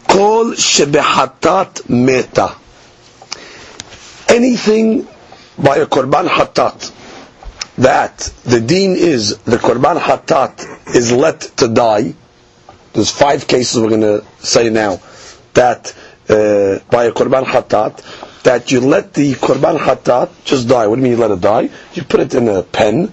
Kol 0.09 0.53
shebehatat 0.53 1.89
meta. 1.89 2.55
Anything 4.29 5.09
by 5.59 5.77
a 5.79 5.87
korban 5.87 6.29
hatat 6.29 6.93
that 7.79 8.19
the 8.45 8.61
deen 8.61 8.93
is 8.97 9.39
the 9.39 9.57
korban 9.57 9.99
hatat 9.99 10.95
is 10.95 11.13
let 11.13 11.41
to 11.57 11.69
die. 11.69 12.15
There's 12.93 13.11
five 13.11 13.47
cases 13.47 13.81
we're 13.81 13.89
going 13.89 14.01
to 14.01 14.25
say 14.39 14.69
now 14.71 15.01
that 15.55 15.95
uh, 16.29 16.79
by 16.91 17.05
a 17.05 17.13
korban 17.13 17.45
hatat 17.45 18.43
that 18.43 18.71
you 18.73 18.81
let 18.81 19.15
the 19.15 19.35
korban 19.35 19.79
hatat 19.79 20.31
just 20.45 20.69
die. 20.69 20.87
What 20.87 20.97
do 20.97 21.01
you 21.01 21.05
mean 21.05 21.13
you 21.13 21.19
let 21.19 21.31
it 21.31 21.41
die? 21.41 21.71
You 21.95 22.03
put 22.05 22.21
it 22.21 22.35
in 22.35 22.49
a 22.49 22.63
pen 22.63 23.13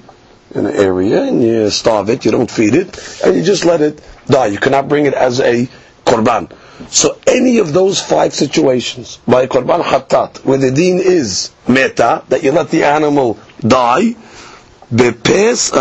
in 0.55 0.65
an 0.65 0.75
area 0.75 1.23
and 1.23 1.41
you 1.43 1.69
starve 1.69 2.09
it. 2.09 2.25
You 2.25 2.31
don't 2.31 2.49
feed 2.49 2.73
it 2.75 3.21
and 3.23 3.35
you 3.35 3.43
just 3.43 3.65
let 3.65 3.81
it 3.81 4.01
die. 4.27 4.47
You 4.47 4.57
cannot 4.59 4.87
bring 4.87 5.05
it 5.05 5.13
as 5.13 5.39
a 5.39 5.67
korban. 6.05 6.51
So 6.89 7.17
any 7.25 7.57
of 7.57 7.73
those 7.73 8.01
five 8.01 8.33
situations 8.33 9.17
by 9.27 9.47
korban 9.47 9.83
hatat 9.83 10.45
where 10.45 10.57
the 10.57 10.71
deen 10.71 10.99
is 10.99 11.51
meta 11.67 12.23
that 12.29 12.43
you 12.43 12.51
let 12.51 12.69
the 12.69 12.83
animal 12.83 13.39
die 13.61 14.15
בפסח, 14.91 15.77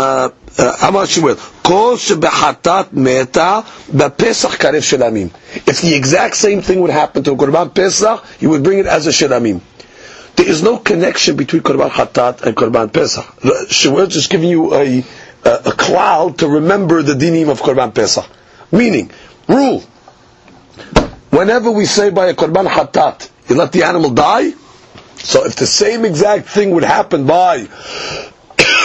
אמר 0.87 1.05
שמואל, 1.05 1.33
כל 1.61 1.95
שבחטאת 1.97 2.85
מתה 2.93 3.59
בפסח 3.93 4.55
קרב 4.55 4.81
של 4.81 5.03
עמים. 5.03 5.27
If 5.55 5.81
the 5.81 5.93
exact 5.95 6.35
same 6.35 6.61
thing 6.61 6.79
would 6.81 6.91
happen 6.91 7.23
to 7.23 7.31
a 7.31 7.35
קורבן 7.37 7.67
פסח, 7.73 8.15
you 8.41 8.45
would 8.49 8.63
bring 8.63 8.79
it 8.79 8.87
as 8.87 9.07
a 9.07 9.11
של 9.11 9.33
עמים. 9.33 9.59
There 10.35 10.45
is 10.49 10.61
no 10.63 10.77
connection 10.89 11.35
between 11.37 11.61
קורבן 11.61 11.89
חטאת 11.89 12.41
and 12.41 12.51
קורבן 12.53 12.87
פסח. 12.91 13.21
Shemuel 13.69 14.07
just 14.07 14.29
giving 14.29 14.49
you 14.49 14.73
a, 14.73 15.03
a, 15.45 15.51
a 15.65 15.71
klal 15.71 16.35
to 16.37 16.47
remember 16.47 17.01
the 17.03 17.13
dinim 17.13 17.49
of 17.49 17.61
קורבן 17.61 17.89
פסח. 17.93 18.23
Meaning, 18.71 19.09
rule. 19.47 19.83
Whenever 21.29 21.71
we 21.71 21.85
say 21.85 22.09
by 22.09 22.27
a 22.27 22.33
korban 22.33 22.67
hatat, 22.67 23.29
you 23.47 23.55
let 23.55 23.71
the 23.71 23.83
animal 23.83 24.09
die. 24.11 24.51
So 25.17 25.45
if 25.45 25.55
the 25.55 25.67
same 25.67 26.03
exact 26.05 26.49
thing 26.49 26.71
would 26.71 26.83
happen 26.83 27.25
by 27.25 27.67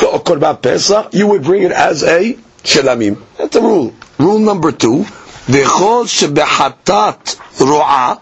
Korban 0.07 0.61
Pesach, 0.61 1.13
you 1.15 1.27
would 1.29 1.43
bring 1.45 1.63
it 1.63 1.73
as 1.73 2.03
a 2.03 2.35
Shelamim. 2.63 3.21
That's 3.39 3.55
the 3.55 3.61
rule. 3.61 3.95
Rule 4.19 4.39
number 4.39 4.73
two, 4.73 5.05
V'chol 5.47 6.07
shebehatat 6.07 7.37
ru'ah, 7.59 8.21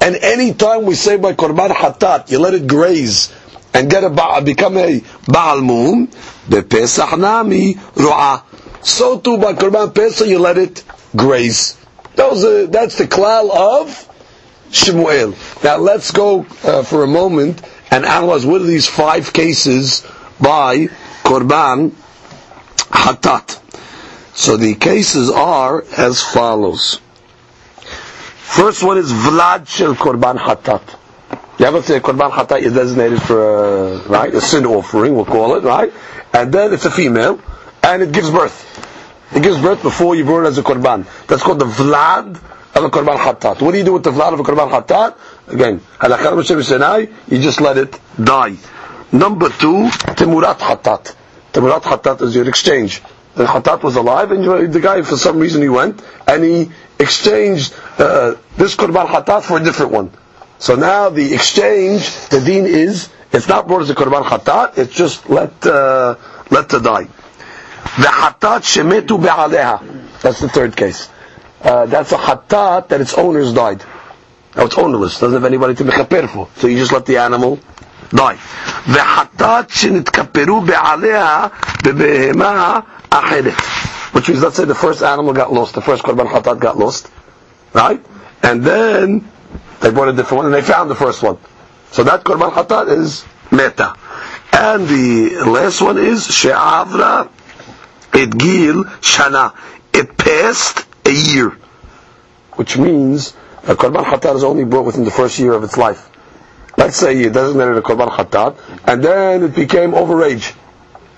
and 0.00 0.16
any 0.16 0.54
time 0.54 0.84
we 0.84 0.94
say 0.94 1.16
by 1.16 1.32
Korban 1.34 1.70
Hatat, 1.70 2.30
you 2.30 2.38
let 2.38 2.54
it 2.54 2.66
graze 2.66 3.32
and 3.74 3.90
get 3.90 4.04
a 4.04 4.42
become 4.44 4.76
a 4.78 5.02
Baal 5.26 5.60
Mum, 5.60 6.08
Pesach 6.68 7.18
Nami 7.18 7.74
Ru'ah. 7.74 8.42
So 8.84 9.18
too 9.20 9.38
by 9.38 9.52
Korban 9.54 9.94
Pesach, 9.94 10.26
you 10.28 10.38
let 10.38 10.58
it 10.58 10.82
graze. 11.16 11.76
Those 12.14 12.44
are, 12.44 12.66
that's 12.66 12.98
the 12.98 13.04
klal 13.06 13.50
of 13.50 14.08
Shemuel. 14.72 15.34
Now 15.64 15.76
let's 15.78 16.10
go 16.12 16.46
uh, 16.64 16.82
for 16.82 17.02
a 17.02 17.06
moment 17.06 17.60
and 17.90 18.04
analyze 18.04 18.46
what 18.46 18.60
are 18.60 18.64
these 18.66 18.86
five 18.86 19.32
cases 19.32 20.06
by 20.40 20.88
korban 21.30 21.92
hatat. 22.90 23.60
So 24.34 24.56
the 24.56 24.74
cases 24.74 25.30
are 25.30 25.84
as 25.96 26.22
follows. 26.22 27.00
First 28.58 28.82
one 28.82 28.98
is 28.98 29.12
vlad 29.12 29.68
shel 29.68 29.94
korban 29.94 30.36
hatat. 30.38 30.82
You 31.60 31.66
ever 31.66 31.82
say 31.82 32.00
korban 32.00 32.30
hatat 32.32 32.60
is 32.62 32.72
designated 32.74 33.22
for 33.22 33.38
a, 33.38 34.08
right 34.08 34.34
a 34.34 34.40
sin 34.40 34.66
offering, 34.66 35.14
we'll 35.14 35.24
call 35.24 35.54
it 35.54 35.62
right, 35.62 35.92
and 36.32 36.52
then 36.52 36.72
it's 36.72 36.84
a 36.86 36.90
female, 36.90 37.40
and 37.84 38.02
it 38.02 38.10
gives 38.10 38.30
birth. 38.30 38.66
It 39.32 39.44
gives 39.44 39.60
birth 39.60 39.82
before 39.82 40.16
you 40.16 40.24
burn 40.24 40.46
it 40.46 40.48
as 40.48 40.58
a 40.58 40.64
korban. 40.64 41.06
That's 41.28 41.44
called 41.44 41.60
the 41.60 41.66
vlad 41.66 42.34
of 42.74 42.84
a 42.84 42.90
korban 42.90 43.16
hatat. 43.18 43.62
What 43.62 43.70
do 43.70 43.78
you 43.78 43.84
do 43.84 43.92
with 43.92 44.02
the 44.02 44.10
vlad 44.10 44.32
of 44.32 44.40
a 44.40 44.42
korban 44.42 44.68
hatat? 44.68 45.16
Again, 45.46 45.80
you 47.28 47.38
just 47.38 47.60
let 47.60 47.78
it 47.78 48.00
die. 48.22 48.56
Number 49.12 49.48
two, 49.48 49.86
temurat 50.18 50.58
hatat. 50.58 51.16
Temurat 51.52 51.82
Hatat 51.82 52.22
is 52.22 52.34
your 52.34 52.48
exchange. 52.48 53.02
The 53.34 53.44
Hatat 53.46 53.82
was 53.82 53.96
alive, 53.96 54.32
and 54.32 54.72
the 54.72 54.80
guy, 54.80 55.02
for 55.02 55.16
some 55.16 55.38
reason, 55.38 55.62
he 55.62 55.68
went 55.68 56.02
and 56.26 56.42
he 56.44 56.70
exchanged 56.98 57.74
uh, 57.98 58.34
this 58.56 58.74
Korban 58.76 59.06
Hatat 59.06 59.42
for 59.42 59.58
a 59.58 59.62
different 59.64 59.92
one. 59.92 60.10
So 60.58 60.74
now 60.76 61.08
the 61.08 61.32
exchange, 61.32 62.10
the 62.28 62.40
deen 62.40 62.66
is, 62.66 63.08
it's 63.32 63.48
not 63.48 63.66
brought 63.66 63.82
as 63.82 63.90
a 63.90 63.94
Korban 63.94 64.24
Hatat, 64.24 64.76
it's 64.78 64.94
just 64.94 65.28
let, 65.30 65.64
uh, 65.64 66.16
let 66.50 66.68
to 66.70 66.80
die. 66.80 67.04
The 67.04 68.06
Hatat 68.08 68.62
Shemetu 68.62 69.20
Be'aleha. 69.22 70.20
That's 70.20 70.40
the 70.40 70.48
third 70.48 70.76
case. 70.76 71.08
Uh, 71.62 71.86
that's 71.86 72.12
a 72.12 72.16
Hatat 72.18 72.88
that 72.88 73.00
its 73.00 73.14
owners 73.14 73.52
died. 73.54 73.82
Now 74.56 74.66
it's 74.66 74.76
ownerless, 74.76 75.18
doesn't 75.20 75.32
have 75.34 75.44
anybody 75.44 75.74
to 75.76 75.84
mechaper 75.84 76.28
for. 76.28 76.48
So 76.56 76.66
you 76.66 76.76
just 76.76 76.92
let 76.92 77.06
the 77.06 77.18
animal 77.18 77.58
die. 78.13 78.35
וחטאת 78.87 79.69
שנתכפרו 79.69 80.61
בעליה 80.61 81.47
בבהמה 81.83 82.79
אחרת. 83.09 83.53
Which 84.13 84.29
means, 84.29 84.41
let's 84.41 84.55
say 84.55 84.63
the 84.65 84.75
first 84.75 85.03
animal 85.03 85.33
got 85.33 85.51
lost, 85.51 85.73
the 85.75 85.81
first 85.81 86.01
korban 86.03 86.27
hatat 86.27 86.59
got 86.59 86.77
lost, 86.77 87.09
right? 87.73 87.99
And 88.41 88.63
then 88.63 89.27
they 89.81 89.91
brought 89.91 90.07
a 90.07 90.13
different 90.13 90.37
one, 90.37 90.45
and 90.45 90.55
they 90.55 90.61
found 90.61 90.89
the 90.89 90.95
first 90.95 91.21
one. 91.21 91.37
So 91.91 92.03
that 92.03 92.23
korban 92.23 92.51
hatat 92.53 92.87
is 92.97 93.25
meta. 93.51 93.93
And 94.53 94.87
the 94.87 95.43
last 95.45 95.81
one 95.81 95.97
is 95.97 96.25
she'avra 96.27 97.29
et 98.13 98.37
gil 98.37 98.85
shana. 99.01 99.53
It 99.93 100.15
passed 100.17 100.85
a 101.05 101.11
year, 101.11 101.49
which 102.53 102.77
means 102.77 103.33
a 103.63 103.75
korban 103.75 104.05
hatat 104.05 104.35
is 104.35 104.43
only 104.45 104.63
brought 104.63 104.85
within 104.85 105.03
the 105.03 105.11
first 105.11 105.37
year 105.39 105.51
of 105.53 105.63
its 105.65 105.75
life. 105.75 106.08
Let's 106.80 106.96
say 106.96 107.12
you 107.20 107.28
designated 107.28 107.76
a 107.76 107.82
korban 107.82 108.08
khatat, 108.08 108.56
and 108.88 109.04
then 109.04 109.42
it 109.44 109.54
became 109.54 109.92
overage. 109.92 110.54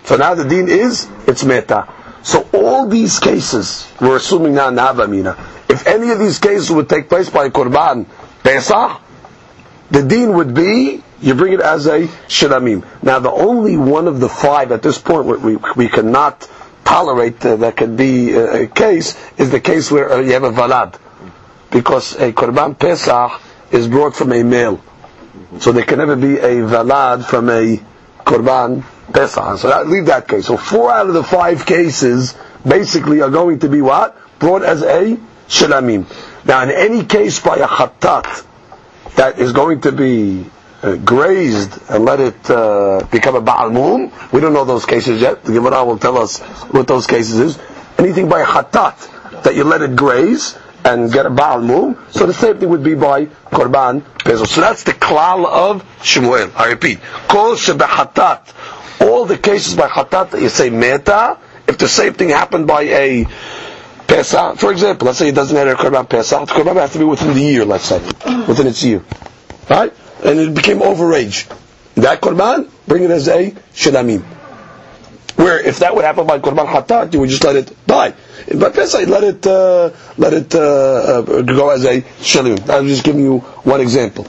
So 0.03 0.17
now 0.17 0.35
the 0.35 0.43
deen 0.43 0.69
is, 0.69 1.09
it's 1.29 1.45
meta. 1.45 1.87
So 2.25 2.49
all 2.53 2.89
these 2.89 3.21
cases, 3.21 3.87
we're 4.01 4.17
assuming 4.17 4.55
now 4.57 4.71
Navamina, 4.71 5.39
if 5.71 5.87
any 5.87 6.11
of 6.11 6.19
these 6.19 6.41
cases 6.41 6.69
would 6.73 6.89
take 6.89 7.09
place 7.09 7.31
by 7.31 7.49
korban 7.51 8.07
Pesach, 8.43 9.01
the 9.93 10.03
deen 10.03 10.33
would 10.35 10.53
be, 10.53 11.01
you 11.21 11.35
bring 11.37 11.53
it 11.53 11.61
as 11.61 11.87
a 11.87 12.09
shilamim. 12.27 12.85
Now 13.01 13.21
the 13.21 13.31
only 13.31 13.77
one 13.77 14.09
of 14.09 14.19
the 14.19 14.29
five 14.29 14.73
at 14.73 14.83
this 14.83 14.99
point 14.99 15.27
we, 15.43 15.59
we, 15.77 15.89
cannot 15.89 16.51
tolerate 16.85 17.45
uh, 17.47 17.55
that 17.55 17.77
could 17.77 17.97
be 17.97 18.37
uh, 18.37 18.63
a 18.63 18.67
case 18.67 19.17
is 19.39 19.53
the 19.53 19.61
case 19.61 19.93
where 19.93 20.11
uh, 20.13 20.19
you 20.23 20.33
have 20.33 20.43
a 20.43 20.51
valad. 20.51 20.99
Because 21.71 22.17
a 22.17 22.33
korban 22.33 22.77
Pesach 22.77 23.41
is 23.71 23.87
brought 23.87 24.17
from 24.17 24.33
a 24.33 24.43
male. 24.43 24.83
So 25.61 25.73
there 25.73 25.85
can 25.85 25.99
never 25.99 26.17
be 26.17 26.37
a 26.39 26.63
valad 26.63 27.25
from 27.25 27.49
a 27.51 27.81
korban 28.25 28.83
pesach. 29.13 29.59
So 29.59 29.69
that, 29.69 29.87
leave 29.87 30.07
that 30.07 30.29
case. 30.29 30.47
So 30.47 30.57
four 30.57 30.91
out 30.91 31.09
of 31.09 31.15
the 31.15 31.23
five 31.23 31.67
cases 31.67 32.35
basically 32.67 33.21
are 33.21 33.31
going 33.31 33.61
to 33.61 33.69
be 33.69 33.83
what? 33.83 34.17
Brought 34.39 34.63
as 34.63 34.83
a 34.83 35.19
shilamim. 35.49 36.07
Now 36.47 36.63
in 36.63 36.71
any 36.71 37.05
case 37.05 37.41
by 37.41 37.57
a 37.57 37.67
khatat 37.67 38.47
that 39.17 39.39
is 39.39 39.53
going 39.53 39.83
to 39.83 39.93
be 39.93 40.47
uh, 40.83 40.97
grazed 40.97 41.79
and 41.91 42.05
let 42.05 42.19
it 42.19 42.51
uh, 42.51 43.07
become 43.11 43.37
a 43.37 43.41
Baal 43.41 43.71
Mum. 43.71 44.11
We 44.33 44.41
don't 44.41 44.53
know 44.53 44.65
those 44.65 44.85
cases 44.87 45.21
yet. 45.21 45.45
The 45.45 45.53
Gemara 45.53 45.85
will 45.85 45.99
tell 45.99 46.19
us 46.19 46.41
what 46.73 46.89
those 46.89 47.07
cases 47.07 47.39
is. 47.39 47.59
Anything 47.99 48.29
by 48.29 48.41
a 48.41 48.47
Hatat, 48.47 49.43
that 49.45 49.55
you 49.55 49.65
let 49.65 49.83
it 49.83 49.97
graze 49.97 50.57
and 50.85 51.13
get 51.13 51.27
a 51.27 51.31
Baal 51.31 51.61
Mum. 51.61 52.07
So 52.11 52.27
the 52.27 52.35
same 52.35 52.59
thing 52.59 52.69
would 52.69 52.83
be 52.83 52.95
by 52.95 53.27
Korban 53.27 54.03
Pesach. 54.19 54.47
So 54.49 54.61
that's 54.61 54.83
the 54.85 54.93
klal 54.93 55.47
of 55.47 55.85
Shemuel. 56.03 56.53
I 56.57 56.71
repeat. 56.71 57.01
Kol 57.29 57.55
Hatat. 57.57 59.01
All 59.01 59.25
the 59.25 59.39
cases 59.39 59.75
by 59.75 59.89
Hatat 59.89 60.41
you 60.41 60.49
say 60.49 60.71
Meta, 60.71 61.39
if 61.67 61.79
the 61.79 61.89
same 61.89 62.15
thing 62.15 62.31
happened 62.31 62.67
by 62.67 62.83
a 62.83 63.27
Pesach, 64.07 64.59
for 64.59 64.73
example, 64.73 65.07
let's 65.07 65.19
say 65.19 65.29
it 65.29 65.35
doesn't 65.35 65.57
have 65.57 65.69
a 65.69 65.75
Korban 65.75 66.09
Pesach, 66.09 66.47
the 66.47 66.53
Korban 66.55 66.77
has 66.77 66.93
to 66.93 66.99
be 66.99 67.05
within 67.05 67.35
the 67.35 67.41
year, 67.41 67.65
let's 67.65 67.85
say, 67.85 67.99
within 68.47 68.67
its 68.67 68.83
year. 68.83 69.03
Right? 69.71 69.93
And 70.25 70.39
it 70.39 70.55
became 70.55 70.79
overage. 70.79 71.49
That 71.95 72.21
Korban, 72.21 72.71
bring 72.87 73.05
it 73.05 73.11
as 73.11 73.29
a 73.29 73.51
Shilamim. 73.75 74.25
Where 75.37 75.61
if 75.61 75.79
that 75.79 75.95
would 75.95 76.05
happen 76.05 76.27
by 76.27 76.39
Korban 76.39 76.67
Hatat, 76.67 77.13
you 77.13 77.21
would 77.21 77.31
just 77.31 77.45
let 77.45 77.57
it 77.57 77.87
die. 77.87 78.15
But 78.55 78.75
Pesach, 78.75 79.09
let 79.09 79.25
it, 79.25 79.47
uh, 79.47 79.91
let 80.19 80.35
it 80.35 80.55
uh, 80.55 80.59
uh, 80.61 81.43
go 81.43 81.71
as 81.71 81.85
a 81.85 82.03
Shilamim. 82.21 82.69
I'm 82.69 82.87
just 82.87 83.05
giving 83.05 83.23
you 83.23 83.39
one 83.39 83.81
example. 83.81 84.27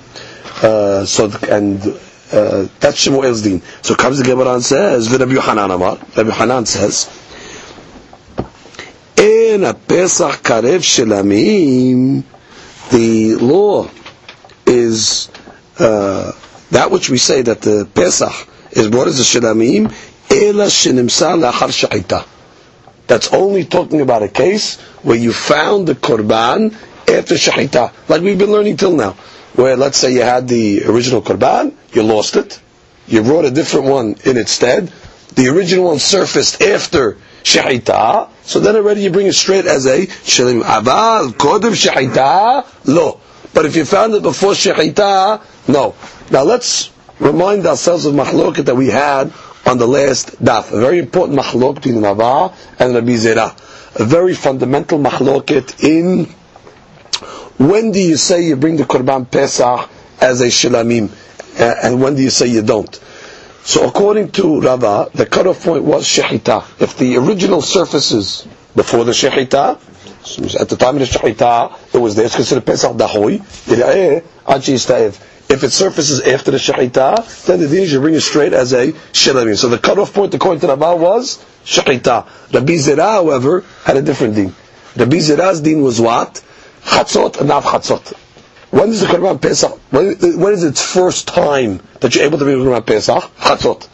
Uh, 0.61 1.05
so, 1.05 1.31
and 1.49 1.81
uh, 2.31 2.67
that's 2.79 3.05
Shemuel's 3.05 3.41
din. 3.41 3.61
So 3.81 3.95
comes 3.95 4.17
the 4.17 4.23
Gemara 4.23 4.55
and 4.55 4.63
says, 4.63 5.11
Rabbi 5.11 5.33
Yohanan 5.33 5.71
Amar, 5.71 5.97
Rabbi 6.15 6.31
Hanan 6.31 6.65
says, 6.65 7.09
in 9.17 9.63
a 9.63 9.73
Pesach 9.73 10.41
Karev 10.41 10.79
Shelamim, 10.81 12.23
the 12.91 13.35
law 13.35 13.89
is 14.65 15.29
uh, 15.79 16.31
that 16.71 16.91
which 16.91 17.09
we 17.09 17.17
say 17.17 17.41
that 17.41 17.61
the 17.61 17.87
Pesach 17.93 18.49
is 18.71 18.89
brought 18.89 19.07
as 19.07 19.19
a 19.19 19.23
Shelamim, 19.23 19.93
That's 23.05 23.33
only 23.33 23.65
talking 23.65 24.01
about 24.01 24.23
a 24.23 24.27
case 24.27 24.79
where 25.03 25.15
you 25.17 25.31
found 25.31 25.87
the 25.87 25.93
Korban 25.93 26.73
after 27.07 27.35
Shahita, 27.35 27.91
like 28.09 28.21
we've 28.23 28.39
been 28.39 28.51
learning 28.51 28.77
till 28.77 28.95
now. 28.95 29.11
Where 29.53 29.75
let's 29.77 29.99
say 29.99 30.11
you 30.13 30.23
had 30.23 30.47
the 30.47 30.85
original 30.85 31.21
Korban, 31.21 31.75
you 31.91 32.01
lost 32.01 32.35
it, 32.35 32.59
you 33.05 33.21
brought 33.21 33.45
a 33.45 33.51
different 33.51 33.85
one 33.85 34.15
in 34.25 34.37
its 34.37 34.51
stead, 34.51 34.91
the 35.35 35.49
original 35.49 35.85
one 35.85 35.99
surfaced 35.99 36.63
after 36.63 37.17
Shahita, 37.43 38.29
so 38.41 38.59
then 38.59 38.75
already 38.75 39.01
you 39.01 39.11
bring 39.11 39.27
it 39.27 39.33
straight 39.33 39.65
as 39.67 39.85
a 39.85 40.07
Shalim. 40.07 40.63
Aval, 40.63 41.33
Kodem 41.33 41.73
Shahita, 41.75 42.65
lo. 42.85 43.19
But 43.53 43.67
if 43.67 43.75
you 43.75 43.85
found 43.85 44.15
it 44.15 44.23
before 44.23 44.53
Shahita, 44.53 45.43
no. 45.67 45.93
Now 46.31 46.41
let's 46.41 46.89
remind 47.19 47.67
ourselves 47.67 48.05
of 48.05 48.15
mahloket 48.15 48.65
that 48.65 48.75
we 48.75 48.87
had 48.87 49.31
on 49.65 49.77
the 49.77 49.87
last 49.87 50.43
daf. 50.43 50.71
A 50.71 50.79
very 50.79 50.99
important 50.99 51.39
mahlok 51.39 51.75
between 51.75 52.01
Rava 52.01 52.53
and 52.79 52.93
Rabbi 52.95 53.13
Zera. 53.13 53.51
A 53.99 54.03
very 54.03 54.33
fundamental 54.33 54.99
mahloket 54.99 55.83
in 55.83 56.25
when 57.57 57.91
do 57.91 57.99
you 57.99 58.17
say 58.17 58.43
you 58.43 58.55
bring 58.55 58.77
the 58.77 58.83
Korban 58.83 59.29
Pesach 59.29 59.89
as 60.19 60.41
a 60.41 60.45
Shilamim, 60.47 61.09
uh, 61.59 61.75
and 61.83 62.01
when 62.01 62.15
do 62.15 62.21
you 62.23 62.29
say 62.31 62.47
you 62.47 62.61
don't? 62.63 62.93
So 63.63 63.87
according 63.87 64.31
to 64.31 64.59
Rava, 64.59 65.09
the 65.13 65.25
cutoff 65.25 65.63
point 65.63 65.83
was 65.83 66.05
Shechita. 66.05 66.81
If 66.81 66.97
the 66.97 67.15
original 67.17 67.61
surfaces 67.61 68.47
before 68.75 69.05
the 69.05 69.11
Shechita, 69.11 69.79
at 70.59 70.69
the 70.69 70.75
time 70.75 70.95
of 70.97 71.01
the 71.01 71.05
Shechita, 71.17 71.77
it 71.93 71.97
was 71.99 72.15
there, 72.15 72.25
it's 72.25 72.35
considered 72.35 72.65
Pesach 72.65 72.93
Dahoy, 72.97 73.39
if 75.49 75.63
it 75.63 75.71
surfaces 75.71 76.21
after 76.21 76.51
the 76.51 76.57
Shechita, 76.57 77.45
then 77.45 77.59
the 77.59 77.67
din 77.67 77.87
should 77.87 78.01
bring 78.01 78.15
it 78.15 78.21
straight 78.21 78.53
as 78.53 78.73
a 78.73 78.91
Shilamim. 78.91 79.57
So 79.57 79.69
the 79.69 79.77
cutoff 79.77 80.13
point 80.13 80.33
according 80.33 80.61
to 80.61 80.67
Rava 80.67 80.95
was 80.95 81.43
Shechita. 81.65 82.25
Rabbi 82.53 82.73
Zera, 82.73 83.11
however, 83.11 83.63
had 83.83 83.97
a 83.97 84.01
different 84.01 84.35
din. 84.35 84.55
Rabbi 84.95 85.17
Zera's 85.17 85.61
din 85.61 85.81
was 85.81 85.99
what? 86.01 86.43
Chatzot 86.83 87.39
and 87.39 87.47
not 87.49 87.63
Chatzot. 87.63 88.13
When 88.71 88.89
is 88.89 89.01
the 89.01 89.05
Korban 89.05 89.39
Pesach? 89.39 89.79
When, 89.91 90.15
when 90.39 90.53
is 90.53 90.63
its 90.63 90.81
first 90.81 91.27
time 91.27 91.79
that 91.99 92.15
you're 92.15 92.25
able 92.25 92.39
to 92.39 92.45
bring 92.45 92.57
the 92.63 92.65
Korban 92.69 92.85
Pesach? 92.85 93.23
Chatzot, 93.37 93.87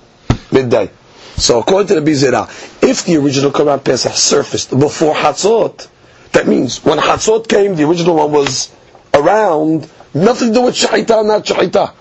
midday. 0.54 0.90
So 1.36 1.60
according 1.60 1.88
to 1.90 1.96
Rabbi 1.96 2.12
Bizera, 2.12 2.48
if 2.82 3.06
the 3.06 3.18
original 3.18 3.52
Korban 3.52 3.84
Pesach 3.84 4.14
surfaced 4.14 4.70
before 4.72 5.16
Chatzot, 5.16 5.88
that 6.32 6.48
means 6.48 6.84
when 6.86 6.98
Chatzot 6.98 7.48
came, 7.48 7.76
the 7.76 7.84
original 7.88 8.16
one 8.16 8.32
was 8.32 8.72
around, 9.14 9.90
nothing 10.14 10.50
to 10.50 10.54
do 10.54 10.62
with 10.62 10.76
Shahita, 10.76 11.26
not 11.26 11.46
Shahita. 11.46 11.94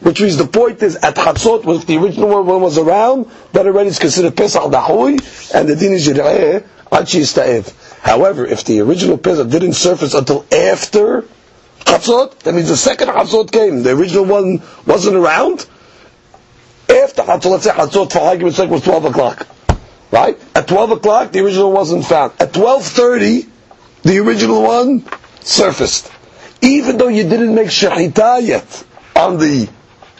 Which 0.00 0.20
means 0.20 0.36
the 0.36 0.46
point 0.46 0.82
is, 0.82 0.94
at 0.96 1.16
Chatzot, 1.16 1.66
if 1.76 1.86
the 1.86 1.96
original 1.96 2.44
one 2.44 2.60
was 2.60 2.78
around, 2.78 3.26
that 3.52 3.66
already 3.66 3.88
is 3.88 3.98
considered 3.98 4.36
Pesach 4.36 4.62
Dahui, 4.62 5.52
and 5.52 5.68
the 5.68 5.74
din 5.74 5.92
is 5.92 6.06
Yira'eh, 6.06 6.64
Achi 6.92 7.24
However, 8.00 8.46
if 8.46 8.64
the 8.64 8.80
original 8.80 9.18
Pesach 9.18 9.48
didn't 9.50 9.72
surface 9.72 10.14
until 10.14 10.46
after 10.52 11.24
Chatzot, 11.80 12.38
that 12.40 12.54
means 12.54 12.68
the 12.68 12.76
second 12.76 13.08
Chatzot 13.08 13.50
came, 13.50 13.82
the 13.82 13.90
original 13.90 14.24
one 14.24 14.62
wasn't 14.86 15.16
around. 15.16 15.66
After 16.88 17.22
Chatzot, 17.22 17.50
let's 17.50 17.64
say 17.64 17.70
Chatzot 17.70 18.12
for 18.12 18.20
argument's 18.20 18.56
sake 18.56 18.70
was 18.70 18.82
12 18.82 19.06
o'clock. 19.06 19.48
Right? 20.12 20.38
At 20.54 20.68
12 20.68 20.92
o'clock, 20.92 21.32
the 21.32 21.40
original 21.40 21.72
wasn't 21.72 22.06
found. 22.06 22.32
At 22.40 22.52
12.30, 22.52 23.48
the 24.02 24.18
original 24.18 24.62
one 24.62 25.04
surfaced. 25.40 26.10
Even 26.60 26.98
though 26.98 27.08
you 27.08 27.28
didn't 27.28 27.54
make 27.54 27.68
Shahita 27.68 28.42
yet 28.42 28.84
on 29.14 29.38
the 29.38 29.68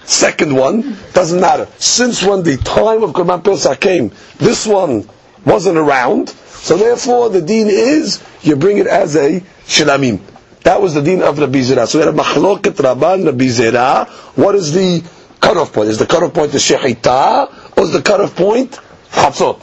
second 0.04 0.54
one, 0.54 0.96
doesn't 1.12 1.40
matter. 1.40 1.68
Since 1.78 2.22
when 2.22 2.42
the 2.42 2.56
time 2.56 3.02
of 3.02 3.10
Korban 3.10 3.44
Pesach 3.44 3.80
came, 3.80 4.10
this 4.38 4.66
one 4.66 5.08
wasn't 5.44 5.78
around, 5.78 6.28
so 6.30 6.76
therefore 6.76 7.28
the 7.30 7.42
deen 7.42 7.66
is, 7.68 8.22
you 8.42 8.56
bring 8.56 8.78
it 8.78 8.86
as 8.86 9.16
a 9.16 9.40
shilamim. 9.66 10.20
That 10.62 10.80
was 10.82 10.94
the 10.94 11.02
deen 11.02 11.22
of 11.22 11.38
Rabbi 11.38 11.58
Zera. 11.60 11.86
So 11.86 11.98
we 11.98 12.04
had 12.04 12.14
a 12.14 12.16
machloket 12.16 12.74
Rabban 12.74 13.24
Rabbi 13.26 13.44
Zera. 13.46 14.06
What 14.36 14.54
is 14.54 14.72
the 14.72 15.02
cutoff 15.40 15.72
point? 15.72 15.88
Is 15.88 15.98
the 15.98 16.06
cutoff 16.06 16.34
point 16.34 16.52
the 16.52 16.58
Shechita 16.58 17.76
or 17.76 17.84
is 17.84 17.92
the 17.92 18.02
cutoff 18.02 18.36
point 18.36 18.78
Chatzot? 19.10 19.60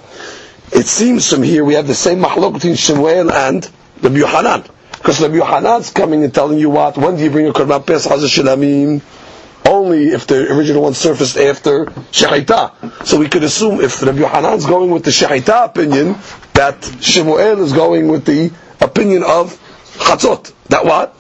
It 0.74 0.88
seems 0.88 1.30
from 1.30 1.44
here 1.44 1.64
we 1.64 1.76
have 1.76 1.88
the 1.88 1.96
same 1.96 2.20
machlok 2.22 2.54
between 2.54 2.76
Shemuel 2.76 3.32
and 3.32 3.70
Rabbi 4.02 4.16
Yohanan. 4.18 4.64
Because 5.06 5.22
Rabbi 5.22 5.36
Yohanan's 5.36 5.92
coming 5.92 6.24
and 6.24 6.34
telling 6.34 6.58
you 6.58 6.72
what? 6.72 6.98
When 6.98 7.16
do 7.16 7.24
you 7.24 7.30
bring 7.30 7.46
a 7.46 7.54
Korban 7.54 7.86
Pesach 7.86 8.12
as 8.12 8.24
a 8.24 8.26
Shilamim? 8.26 9.04
Only 9.64 10.08
if 10.08 10.26
the 10.26 10.52
original 10.52 10.82
one 10.82 10.96
surfaced 10.96 11.38
after 11.38 11.86
Shechita. 11.86 13.06
So 13.06 13.20
we 13.20 13.30
could 13.30 13.44
assume 13.44 13.82
if 13.82 14.02
Rabbi 14.02 14.18
Yohanan's 14.18 14.66
going 14.66 14.90
with 14.90 15.06
the 15.06 15.12
Shechita 15.12 15.66
opinion, 15.66 16.16
that 16.54 16.84
Shemuel 17.02 17.62
is 17.64 17.72
going 17.72 18.08
with 18.08 18.26
the 18.26 18.52
opinion 18.82 19.22
of 19.22 19.54
Chatzot. 20.00 20.52
That 20.70 20.86
what? 20.86 21.14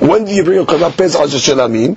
When 0.00 0.24
do 0.24 0.32
you 0.32 0.42
bring 0.42 0.58
a 0.58 0.64
Korban 0.64 0.96
Pesach 0.98 1.20
as 1.20 1.32
a 1.32 1.36
Shelamim? 1.36 1.96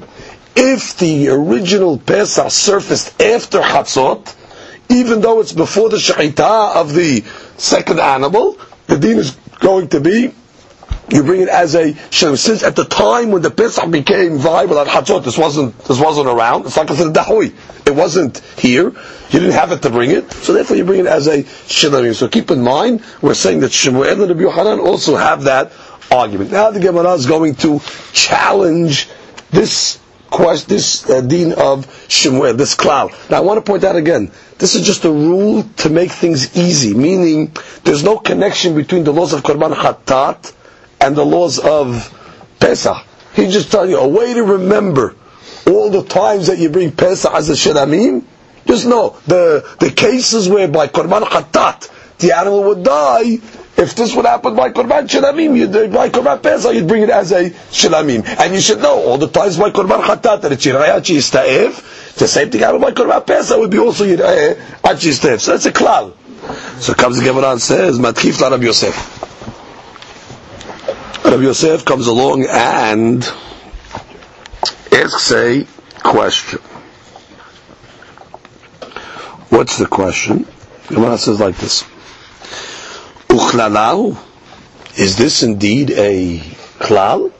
If 0.56 0.96
the 1.00 1.30
original 1.30 1.98
Pesach 1.98 2.52
surfaced 2.52 3.20
after 3.20 3.62
Chatzot, 3.62 4.36
even 4.90 5.22
though 5.22 5.40
it's 5.40 5.54
before 5.54 5.90
the 5.90 5.98
Shechita 5.98 6.76
of 6.76 6.94
the 6.94 7.22
second 7.58 8.00
animal, 8.00 8.60
the 8.86 9.00
din 9.00 9.18
is 9.18 9.32
going 9.60 9.88
to 9.88 10.00
be 10.00 10.32
you 11.10 11.24
bring 11.24 11.42
it 11.42 11.50
as 11.50 11.76
a 11.76 11.94
shem. 12.12 12.36
Since 12.36 12.64
at 12.64 12.76
the 12.76 12.86
time 12.86 13.32
when 13.32 13.42
the 13.42 13.52
Pesach 13.52 13.90
became 13.92 14.38
viable 14.38 14.80
at 14.80 14.88
Chatzot, 14.88 15.24
this 15.24 15.38
wasn't 15.38 15.78
this 15.86 16.00
wasn't 16.00 16.28
around. 16.28 16.66
It's 16.66 16.76
not 16.76 16.88
considered 16.88 17.14
dahui. 17.14 17.54
It 17.86 17.96
wasn't 17.96 18.40
here. 18.58 18.86
You 18.86 19.40
didn't 19.40 19.52
have 19.52 19.72
it 19.72 19.82
to 19.82 19.90
bring 19.90 20.12
it, 20.12 20.32
so 20.32 20.54
therefore 20.54 20.78
you 20.78 20.86
bring 20.86 21.02
it 21.02 21.08
as 21.08 21.28
a 21.28 21.44
shilamim. 21.44 22.14
So 22.16 22.28
keep 22.28 22.52
in 22.52 22.62
mind, 22.62 23.04
we're 23.22 23.34
saying 23.34 23.62
that 23.62 23.72
Shemuel 23.72 24.04
and 24.04 24.22
Rabbi 24.22 24.42
Yohanan 24.42 24.80
also 24.80 25.16
have 25.16 25.44
that 25.44 25.72
argument. 26.12 26.52
Now 26.52 26.72
the 26.72 26.80
Gemara 26.80 27.14
is 27.14 27.26
going 27.26 27.56
to 27.56 27.80
challenge 28.14 29.10
this 29.50 30.00
question, 30.30 30.70
this 30.70 31.10
uh, 31.10 31.22
deen 31.22 31.54
of 31.54 32.06
Shemuel, 32.10 32.54
this 32.54 32.76
klal. 32.76 33.12
Now 33.30 33.38
I 33.38 33.40
want 33.42 33.64
to 33.64 33.70
point 33.70 33.84
out 33.84 33.96
again, 33.96 34.32
this 34.58 34.76
is 34.76 34.86
just 34.86 35.04
a 35.04 35.12
rule 35.12 35.64
to 35.78 35.90
make 35.90 36.12
things 36.12 36.56
easy, 36.56 36.94
meaning 36.94 37.52
there's 37.84 38.04
no 38.04 38.18
connection 38.18 38.76
between 38.76 39.04
the 39.04 39.12
laws 39.12 39.34
of 39.34 39.42
Korban 39.42 39.74
Hatat 39.76 40.54
and 41.04 41.16
the 41.18 41.26
laws 41.26 41.60
of 41.60 42.10
Pesach. 42.60 42.98
He's 43.36 43.52
just 43.52 43.72
telling 43.72 43.90
you 43.90 43.98
a 44.00 44.08
way 44.08 44.34
to 44.34 44.44
remember 44.44 45.16
all 45.68 45.90
the 45.90 46.04
times 46.04 46.48
that 46.48 46.60
you 46.60 46.70
bring 46.70 46.92
Pesach 46.92 47.32
as 47.34 47.50
a 47.50 47.54
Shilamim. 47.54 48.24
Just 48.66 48.88
know 48.88 49.18
the 49.28 49.68
the 49.80 49.92
cases 49.92 50.48
where 50.48 50.68
by 50.70 50.88
Korban 50.88 51.24
Hatat 51.24 51.90
the 52.20 52.32
animal 52.32 52.64
would 52.64 52.84
die. 52.84 53.40
If 53.76 53.96
this 53.96 54.16
would 54.16 54.26
happen 54.26 54.56
by 54.56 54.70
Korban 54.70 55.10
Shilamim, 55.10 55.58
you'd, 55.58 55.92
by 55.92 56.10
Korban 56.10 56.42
Pesach, 56.42 56.74
you'd 56.74 56.88
bring 56.88 57.02
it 57.04 57.10
as 57.10 57.32
a 57.34 57.50
Shilamim. 57.50 58.24
And 58.40 58.54
you 58.54 58.62
should 58.62 58.80
know 58.82 59.02
all 59.04 59.18
the 59.18 59.28
times 59.28 59.58
by 59.58 59.72
Korban 59.72 60.02
Hatat 60.04 60.42
that 60.42 60.52
it's 60.52 60.66
Yirayah 60.66 61.02
Yista'ev. 61.02 62.16
The 62.16 62.28
same 62.28 62.50
thing 62.52 62.62
happened 62.62 62.82
by 62.84 62.92
Korban 62.92 63.26
Pesach 63.28 63.58
would 63.58 63.72
be 63.72 63.80
also 63.80 64.06
Yirayah 64.06 64.56
Yista'ev. 64.84 65.40
So 65.42 65.52
that's 65.52 65.66
a 65.66 65.72
klal. 65.74 66.14
So 66.80 66.94
comes 66.94 67.18
the 67.18 67.26
Gemara 67.26 67.52
and 67.54 67.62
says, 67.62 68.00
Matkif 68.00 68.40
Rabbi 68.40 68.64
Yosef. 68.64 69.33
Rabbi 71.24 71.44
Yosef 71.44 71.86
comes 71.86 72.08
along 72.08 72.46
and 72.50 73.24
asks 74.92 75.32
a 75.32 75.66
question. 76.00 76.60
What's 79.50 79.78
the 79.78 79.86
question? 79.88 80.46
Gemara 80.88 81.18
says 81.18 81.40
like 81.40 81.56
this. 81.58 81.84
Uchlalau, 83.30 84.18
is 84.98 85.18
this 85.18 85.44
indeed 85.44 85.92
a 85.92 86.40
klal? 86.80 87.32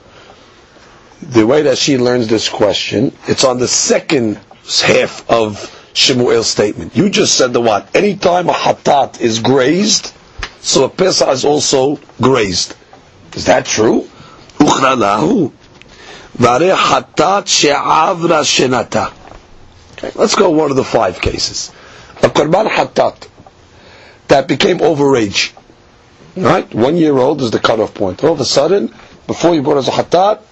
The 1.20 1.46
way 1.46 1.62
that 1.62 1.76
she 1.78 1.98
learns 1.98 2.26
this 2.26 2.48
question, 2.48 3.12
it's 3.26 3.44
on 3.44 3.58
the 3.58 3.68
second 3.68 4.40
half 4.82 5.28
of 5.30 5.56
Shemuel's 5.94 6.48
statement. 6.48 6.96
You 6.96 7.10
just 7.10 7.36
said 7.36 7.52
the 7.52 7.60
what? 7.60 7.94
Anytime 7.94 8.48
a 8.48 8.52
hatat 8.52 9.20
is 9.20 9.40
grazed, 9.40 10.12
so 10.60 10.84
a 10.84 10.88
pesach 10.88 11.28
is 11.28 11.44
also 11.44 12.00
grazed. 12.20 12.74
Is 13.34 13.46
that 13.46 13.66
true? 13.66 14.08
Vare 16.34 16.74
hatat 16.74 17.46
she'avra 17.46 18.42
shenata. 18.42 19.12
Let's 20.16 20.34
go 20.34 20.50
one 20.50 20.70
of 20.70 20.76
the 20.76 20.84
five 20.84 21.20
cases. 21.20 21.70
A 22.22 22.28
korban 22.28 22.68
hatat 22.68 23.28
that 24.28 24.48
became 24.48 24.78
overage. 24.78 25.52
Right? 26.36 26.72
One 26.74 26.96
year 26.96 27.16
old 27.16 27.40
is 27.42 27.50
the 27.50 27.60
cutoff 27.60 27.94
point. 27.94 28.24
All 28.24 28.32
of 28.32 28.40
a 28.40 28.44
sudden, 28.44 28.92
before 29.26 29.54
you 29.54 29.62
brought 29.62 29.78
as 29.78 29.88
a 29.88 29.92
hatat, 29.92 30.42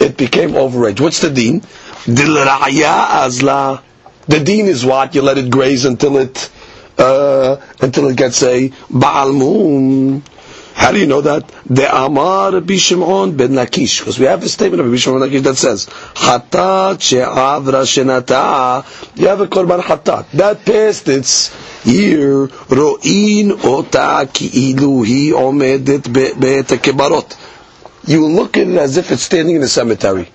it 0.00 0.16
became 0.16 0.50
overage. 0.50 1.00
What's 1.00 1.20
the 1.20 1.30
deen? 1.30 1.62
azla. 2.08 3.82
The 4.28 4.40
deen 4.40 4.66
is 4.66 4.84
what? 4.84 5.14
You 5.14 5.22
let 5.22 5.38
it 5.38 5.50
graze 5.50 5.84
until 5.84 6.16
it 6.18 6.50
uh, 6.98 7.56
until 7.80 8.08
it 8.08 8.16
gets 8.16 8.42
a 8.42 8.72
Baal 8.90 9.32
Mum. 9.32 10.22
How 10.86 10.92
do 10.92 11.00
you 11.00 11.06
know 11.08 11.20
that? 11.22 11.48
The 11.68 11.92
Amar 11.92 12.52
Rabbi 12.52 12.76
Shimon 12.76 13.36
ben 13.36 13.48
Lakish. 13.54 13.98
Because 13.98 14.20
we 14.20 14.26
have 14.26 14.44
a 14.44 14.48
statement 14.48 14.78
of 14.82 14.86
Rabbi 14.86 14.98
Shimon 14.98 15.18
ben 15.18 15.30
Lakish 15.30 15.42
that 15.42 15.56
says, 15.56 15.86
Hatat 15.86 17.00
she'avra 17.02 17.82
shenata. 17.82 19.18
You 19.18 19.26
have 19.26 19.40
a 19.40 19.48
korban 19.48 19.80
hatat. 19.80 20.30
That 20.30 20.64
passed 20.64 21.08
its 21.08 21.50
year. 21.84 22.46
Ro'in 22.70 23.50
ota 23.64 24.28
ki'ilu 24.32 25.32
omedet 25.34 26.04
be'et 26.12 26.66
kebarot. 26.80 27.34
You 28.06 28.24
look 28.28 28.56
at 28.56 28.68
it 28.68 28.76
as 28.76 28.96
if 28.96 29.10
it's 29.10 29.22
standing 29.22 29.56
in 29.56 29.62
a 29.64 29.66
cemetery. 29.66 30.26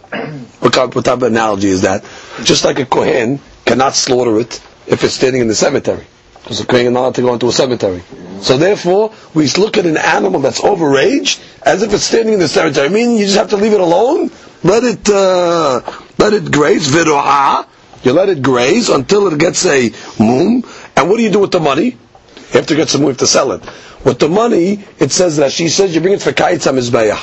What 0.60 0.74
type 0.74 0.94
of 0.98 1.24
analogy 1.24 1.70
is 1.70 1.84
that? 1.84 2.04
Just 2.44 2.66
like 2.66 2.78
a 2.78 2.86
Kohen 2.86 3.40
cannot 3.64 3.96
slaughter 3.96 4.38
it 4.42 4.62
if 4.86 5.02
it's 5.06 5.14
standing 5.14 5.40
in 5.44 5.48
the 5.48 5.56
cemetery. 5.56 6.06
Because 6.44 6.60
the 6.60 6.66
Kohen 6.66 6.94
not 6.94 7.16
to 7.16 7.22
go 7.22 7.34
into 7.34 7.48
a 7.48 7.52
cemetery. 7.52 8.02
So 8.42 8.58
therefore, 8.58 9.14
we 9.34 9.48
look 9.50 9.78
at 9.78 9.86
an 9.86 9.98
animal 9.98 10.40
that's 10.42 10.62
overaged 10.62 11.40
as 11.62 11.84
if 11.84 11.94
it's 11.94 12.04
standing 12.04 12.34
in 12.34 12.40
the 12.40 12.48
cemetery. 12.48 12.88
I 12.88 12.90
mean, 12.90 13.18
you 13.18 13.26
just 13.26 13.38
have 13.38 13.52
to 13.52 13.58
leave 13.58 13.74
it 13.74 13.80
alone, 13.80 14.32
let 14.64 14.84
it 14.84 15.08
uh, 15.10 15.82
let 16.18 16.34
it 16.34 16.52
graze, 16.52 16.88
viru'ah. 16.88 17.68
You 18.04 18.14
let 18.14 18.30
it 18.30 18.42
graze 18.42 18.90
until 18.90 19.28
it 19.28 19.38
gets 19.40 19.66
a 19.68 19.92
mum. 20.20 20.64
And 20.96 21.10
what 21.10 21.18
do 21.18 21.24
you 21.24 21.30
do 21.32 21.40
with 21.40 21.52
the 21.52 21.60
money? 21.60 21.86
You 21.86 21.98
have 22.54 22.68
to 22.68 22.76
get 22.76 22.94
you 22.94 23.08
have 23.08 23.18
to 23.18 23.28
sell 23.28 23.52
it. 23.52 23.64
With 24.04 24.18
the 24.18 24.28
money, 24.30 24.84
it 24.98 25.12
says 25.12 25.38
that 25.38 25.52
she 25.52 25.70
says 25.70 25.94
you 25.94 26.02
bring 26.02 26.14
it 26.14 26.22
for 26.24 26.32
kaitz 26.32 26.66
mizbeach. 26.72 27.20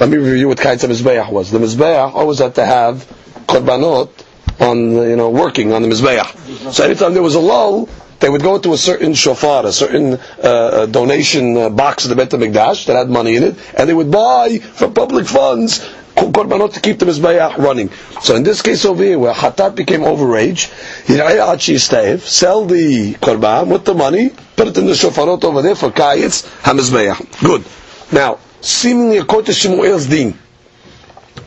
Let 0.00 0.08
me 0.08 0.16
review 0.16 0.48
what 0.48 0.58
kaitz 0.58 0.84
mizbeach 0.84 1.30
was. 1.30 1.52
The 1.52 1.58
mizbeach 1.58 2.12
always 2.12 2.40
had 2.40 2.56
to 2.56 2.66
have 2.66 3.06
korbanot 3.46 4.10
on, 4.60 4.90
you 4.92 5.14
know, 5.16 5.30
working 5.30 5.72
on 5.72 5.82
the 5.82 5.88
mizbeach. 5.88 6.72
So 6.72 6.84
anytime 6.84 7.14
there 7.14 7.22
was 7.22 7.36
a 7.36 7.40
lull, 7.40 7.88
they 8.20 8.28
would 8.28 8.42
go 8.42 8.58
to 8.58 8.72
a 8.72 8.78
certain 8.78 9.14
shofar, 9.14 9.64
a 9.66 9.72
certain 9.72 10.18
uh, 10.42 10.86
donation 10.86 11.56
uh, 11.56 11.70
box 11.70 12.04
of 12.04 12.10
the 12.10 12.16
Bet 12.16 12.30
HaMikdash 12.30 12.86
that 12.86 12.96
had 12.96 13.08
money 13.08 13.36
in 13.36 13.42
it, 13.44 13.56
and 13.76 13.88
they 13.88 13.94
would 13.94 14.10
buy 14.10 14.58
from 14.58 14.92
public 14.94 15.26
funds 15.26 15.88
korbanot 16.16 16.72
to 16.74 16.80
keep 16.80 16.98
the 16.98 17.06
mizbeach 17.06 17.56
running. 17.58 17.90
So 18.22 18.34
in 18.34 18.42
this 18.42 18.62
case 18.62 18.84
over 18.84 19.02
here, 19.02 19.18
where 19.18 19.32
hatat 19.32 19.74
became 19.76 20.00
overage, 20.00 20.68
sell 22.20 22.64
the 22.66 23.14
korban 23.14 23.68
with 23.72 23.84
the 23.84 23.94
money, 23.94 24.30
put 24.56 24.68
it 24.68 24.78
in 24.78 24.86
the 24.86 24.92
shofarot 24.92 25.44
over 25.44 25.62
there 25.62 25.74
for 25.76 25.90
kayitz 25.90 26.46
hamizbeach. 26.62 27.40
Good. 27.44 27.64
Now, 28.12 28.38
seemingly 28.60 29.18
according 29.18 29.46
to 29.46 29.52
Shemuel's 29.52 30.06
din, 30.06 30.36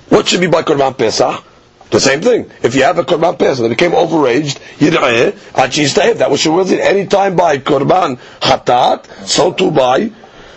what 0.09 0.27
should 0.27 0.41
be 0.41 0.47
by 0.47 0.63
korban 0.63 0.97
pesach? 0.97 1.43
The 1.91 1.99
same 1.99 2.21
thing. 2.21 2.49
If 2.63 2.73
you 2.73 2.83
have 2.83 2.97
a 2.99 3.03
korban 3.03 3.37
pesach 3.37 3.63
that 3.63 3.69
became 3.69 3.91
overaged, 3.91 4.59
yir'eh, 4.77 5.35
uh, 5.53 5.61
achistayev. 5.67 6.19
That 6.19 6.31
was 6.31 6.41
Shmuel's 6.41 6.71
Any 6.71 7.05
time 7.05 7.35
by 7.35 7.57
korban 7.57 8.17
hatat, 8.39 9.27
so 9.27 9.51
too 9.51 9.71
by 9.71 10.09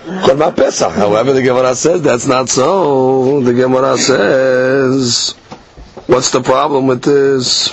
korban 0.06 0.56
pesach. 0.56 0.92
However, 0.92 1.32
the 1.32 1.42
Gemara 1.42 1.74
says 1.74 2.02
that's 2.02 2.28
not 2.28 2.48
so. 2.48 3.40
The 3.40 3.52
Gemara 3.52 3.98
says, 3.98 5.32
what's 6.06 6.30
the 6.30 6.40
problem 6.40 6.86
with 6.86 7.02
this? 7.02 7.70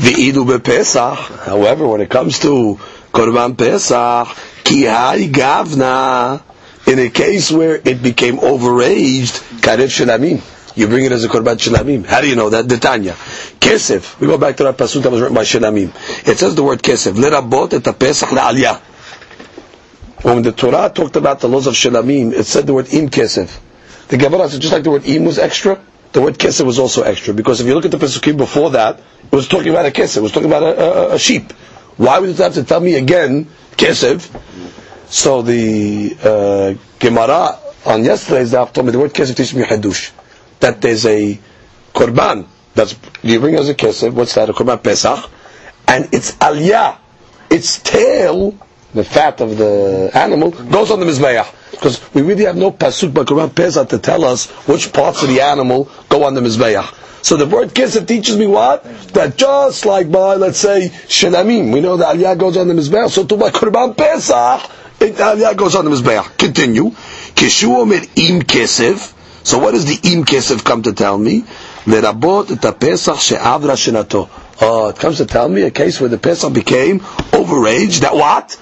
The 0.00 0.12
idu 0.12 0.62
pesach. 0.62 1.18
However, 1.46 1.88
when 1.88 2.02
it 2.02 2.10
comes 2.10 2.40
to 2.40 2.78
korban 3.10 3.56
pesach, 3.56 4.36
ki 4.64 4.82
gavna. 4.84 6.42
In 6.84 6.98
a 6.98 7.08
case 7.08 7.50
where 7.50 7.76
it 7.76 8.02
became 8.02 8.36
overaged, 8.38 9.60
karev 9.62 9.88
shalamim 9.88 10.42
you 10.74 10.86
bring 10.88 11.04
it 11.04 11.12
as 11.12 11.24
a 11.24 11.28
korban 11.28 11.56
shilamim. 11.56 12.04
How 12.06 12.20
do 12.20 12.28
you 12.28 12.36
know 12.36 12.48
that? 12.50 12.64
Detanya. 12.66 13.12
Kesef. 13.60 14.18
We 14.20 14.26
go 14.26 14.38
back 14.38 14.56
to 14.56 14.64
that 14.64 14.76
pasuk 14.76 15.02
that 15.02 15.10
was 15.10 15.20
written 15.20 15.34
by 15.34 15.42
shilamim. 15.42 15.88
It 16.26 16.38
says 16.38 16.54
the 16.54 16.62
word 16.62 16.82
kesef. 16.82 17.12
Lerabot 17.12 17.72
et 17.74 17.98
pesach 17.98 18.28
le'aliyah. 18.30 18.80
When 20.22 20.42
the 20.42 20.52
Torah 20.52 20.90
talked 20.94 21.16
about 21.16 21.40
the 21.40 21.48
laws 21.48 21.66
of 21.66 21.74
shilamim, 21.74 22.32
it 22.32 22.44
said 22.44 22.66
the 22.66 22.74
word 22.74 22.92
im 22.92 23.08
kesef. 23.08 23.60
The 24.08 24.16
Gemara 24.16 24.48
said 24.48 24.60
just 24.60 24.72
like 24.72 24.82
the 24.82 24.90
word 24.90 25.04
im 25.06 25.24
was 25.24 25.38
extra, 25.38 25.80
the 26.12 26.20
word 26.22 26.38
kesef 26.38 26.64
was 26.64 26.78
also 26.78 27.02
extra. 27.02 27.34
Because 27.34 27.60
if 27.60 27.66
you 27.66 27.74
look 27.74 27.84
at 27.84 27.90
the 27.90 27.98
pasukim 27.98 28.36
before 28.36 28.70
that, 28.70 28.98
it 28.98 29.32
was 29.32 29.48
talking 29.48 29.68
about 29.70 29.86
a 29.86 29.90
kesef. 29.90 30.18
It 30.18 30.22
was 30.22 30.32
talking 30.32 30.48
about 30.48 30.62
a, 30.62 30.80
a, 31.10 31.14
a 31.14 31.18
sheep. 31.18 31.52
Why 31.96 32.18
would 32.18 32.30
it 32.30 32.38
have 32.38 32.54
to 32.54 32.64
tell 32.64 32.80
me 32.80 32.94
again 32.94 33.46
kesef? 33.72 34.30
So 35.08 35.42
the 35.42 36.16
uh, 36.22 36.74
Gemara 36.98 37.58
on 37.84 38.04
yesterday's 38.04 38.52
daf 38.52 38.72
told 38.72 38.86
me 38.86 38.92
the 38.92 38.98
word 38.98 39.12
kesef 39.12 39.36
teaches 39.36 39.54
me 39.54 39.64
hadush 39.64 40.12
that 40.62 40.80
there's 40.80 41.04
a 41.06 41.38
korban 41.92 42.46
that's 42.74 42.96
you 43.22 43.38
bring 43.38 43.56
as 43.56 43.68
a 43.68 43.74
kesef. 43.74 44.12
What's 44.12 44.34
that? 44.34 44.48
A 44.48 44.52
korban 44.52 44.82
pesach, 44.82 45.28
and 45.86 46.12
its 46.12 46.32
aliyah, 46.36 46.96
its 47.50 47.78
tail, 47.80 48.56
the 48.94 49.04
fat 49.04 49.40
of 49.40 49.56
the 49.58 50.10
animal, 50.14 50.50
goes 50.50 50.90
on 50.90 51.00
the 51.00 51.06
mizbeach. 51.06 51.46
Because 51.72 52.14
we 52.14 52.22
really 52.22 52.44
have 52.44 52.56
no 52.56 52.70
pasuk 52.70 53.12
by 53.12 53.24
korban 53.24 53.54
pesach 53.54 53.88
to 53.90 53.98
tell 53.98 54.24
us 54.24 54.46
which 54.66 54.92
parts 54.92 55.22
of 55.22 55.28
the 55.28 55.40
animal 55.40 55.90
go 56.08 56.24
on 56.24 56.34
the 56.34 56.40
mizbeach. 56.40 56.98
So 57.22 57.36
the 57.36 57.46
word 57.46 57.68
kesef 57.70 58.06
teaches 58.06 58.36
me 58.36 58.46
what? 58.46 58.84
That 59.14 59.36
just 59.36 59.84
like 59.84 60.10
by, 60.10 60.34
let's 60.34 60.58
say, 60.58 60.88
shelamim, 61.06 61.72
we 61.72 61.80
know 61.80 61.96
that 61.96 62.16
aliyah 62.16 62.38
goes 62.38 62.56
on 62.56 62.68
the 62.68 62.74
mizbeach, 62.74 63.10
so 63.10 63.24
to 63.26 63.36
by 63.36 63.50
korban 63.50 63.96
pesach, 63.96 64.70
it, 65.00 65.14
aliyah 65.16 65.56
goes 65.56 65.74
on 65.74 65.84
the 65.84 65.90
mizbeach. 65.90 66.36
Continue. 66.38 66.90
Kishu 67.34 67.76
omer 67.76 68.02
im 68.16 68.42
kesef, 68.42 69.12
so 69.44 69.58
what 69.58 69.72
does 69.72 69.86
the 69.86 70.10
im 70.12 70.24
kesef 70.24 70.64
come 70.64 70.82
to 70.82 70.92
tell 70.92 71.18
me? 71.18 71.42
Lerabot 71.84 72.50
et 72.64 72.80
pesach 72.80 73.18
she'avra 73.18 73.74
shenato. 73.76 74.28
Oh, 74.60 74.88
it 74.90 74.96
comes 74.96 75.16
to 75.18 75.26
tell 75.26 75.48
me 75.48 75.62
a 75.62 75.70
case 75.70 76.00
where 76.00 76.08
the 76.08 76.18
pesach 76.18 76.52
became 76.52 77.00
overaged. 77.00 78.00
That 78.00 78.14
what? 78.14 78.56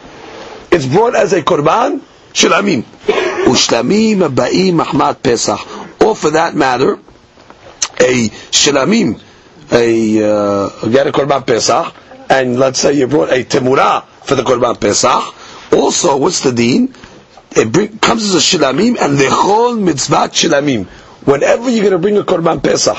It's 0.70 0.86
brought 0.86 1.14
as 1.14 1.32
a 1.32 1.42
korban 1.42 2.00
shlamim. 2.32 2.82
Ushlamim 3.44 4.34
ba'im 4.34 4.80
mahmat 4.82 5.22
pesach. 5.22 5.60
Or 6.02 6.16
for 6.16 6.30
that 6.30 6.54
matter, 6.54 6.94
a 8.00 8.28
shlamim, 8.50 9.20
a 9.70 10.22
uh, 10.24 10.88
get 10.88 11.06
a 11.06 11.12
korban 11.12 11.46
pesach, 11.46 11.94
and 12.30 12.58
let's 12.58 12.78
say 12.78 12.94
you 12.94 13.06
brought 13.06 13.30
a 13.30 13.44
temura 13.44 14.04
for 14.24 14.34
the 14.36 14.42
korban 14.42 14.80
pesach. 14.80 15.34
Also, 15.72 16.16
what's 16.16 16.40
the 16.40 16.52
deen? 16.52 16.94
It 17.56 17.72
bring, 17.72 17.98
comes 17.98 18.24
as 18.24 18.34
a 18.34 18.38
shilamim 18.38 18.96
and 19.00 19.18
the 19.18 19.28
whole 19.30 19.76
mitzvah 19.76 20.28
shilamim. 20.28 20.86
Whenever 21.26 21.68
you're 21.70 21.82
going 21.82 21.92
to 21.92 21.98
bring 21.98 22.16
a 22.16 22.22
korban 22.22 22.62
pesach 22.62 22.96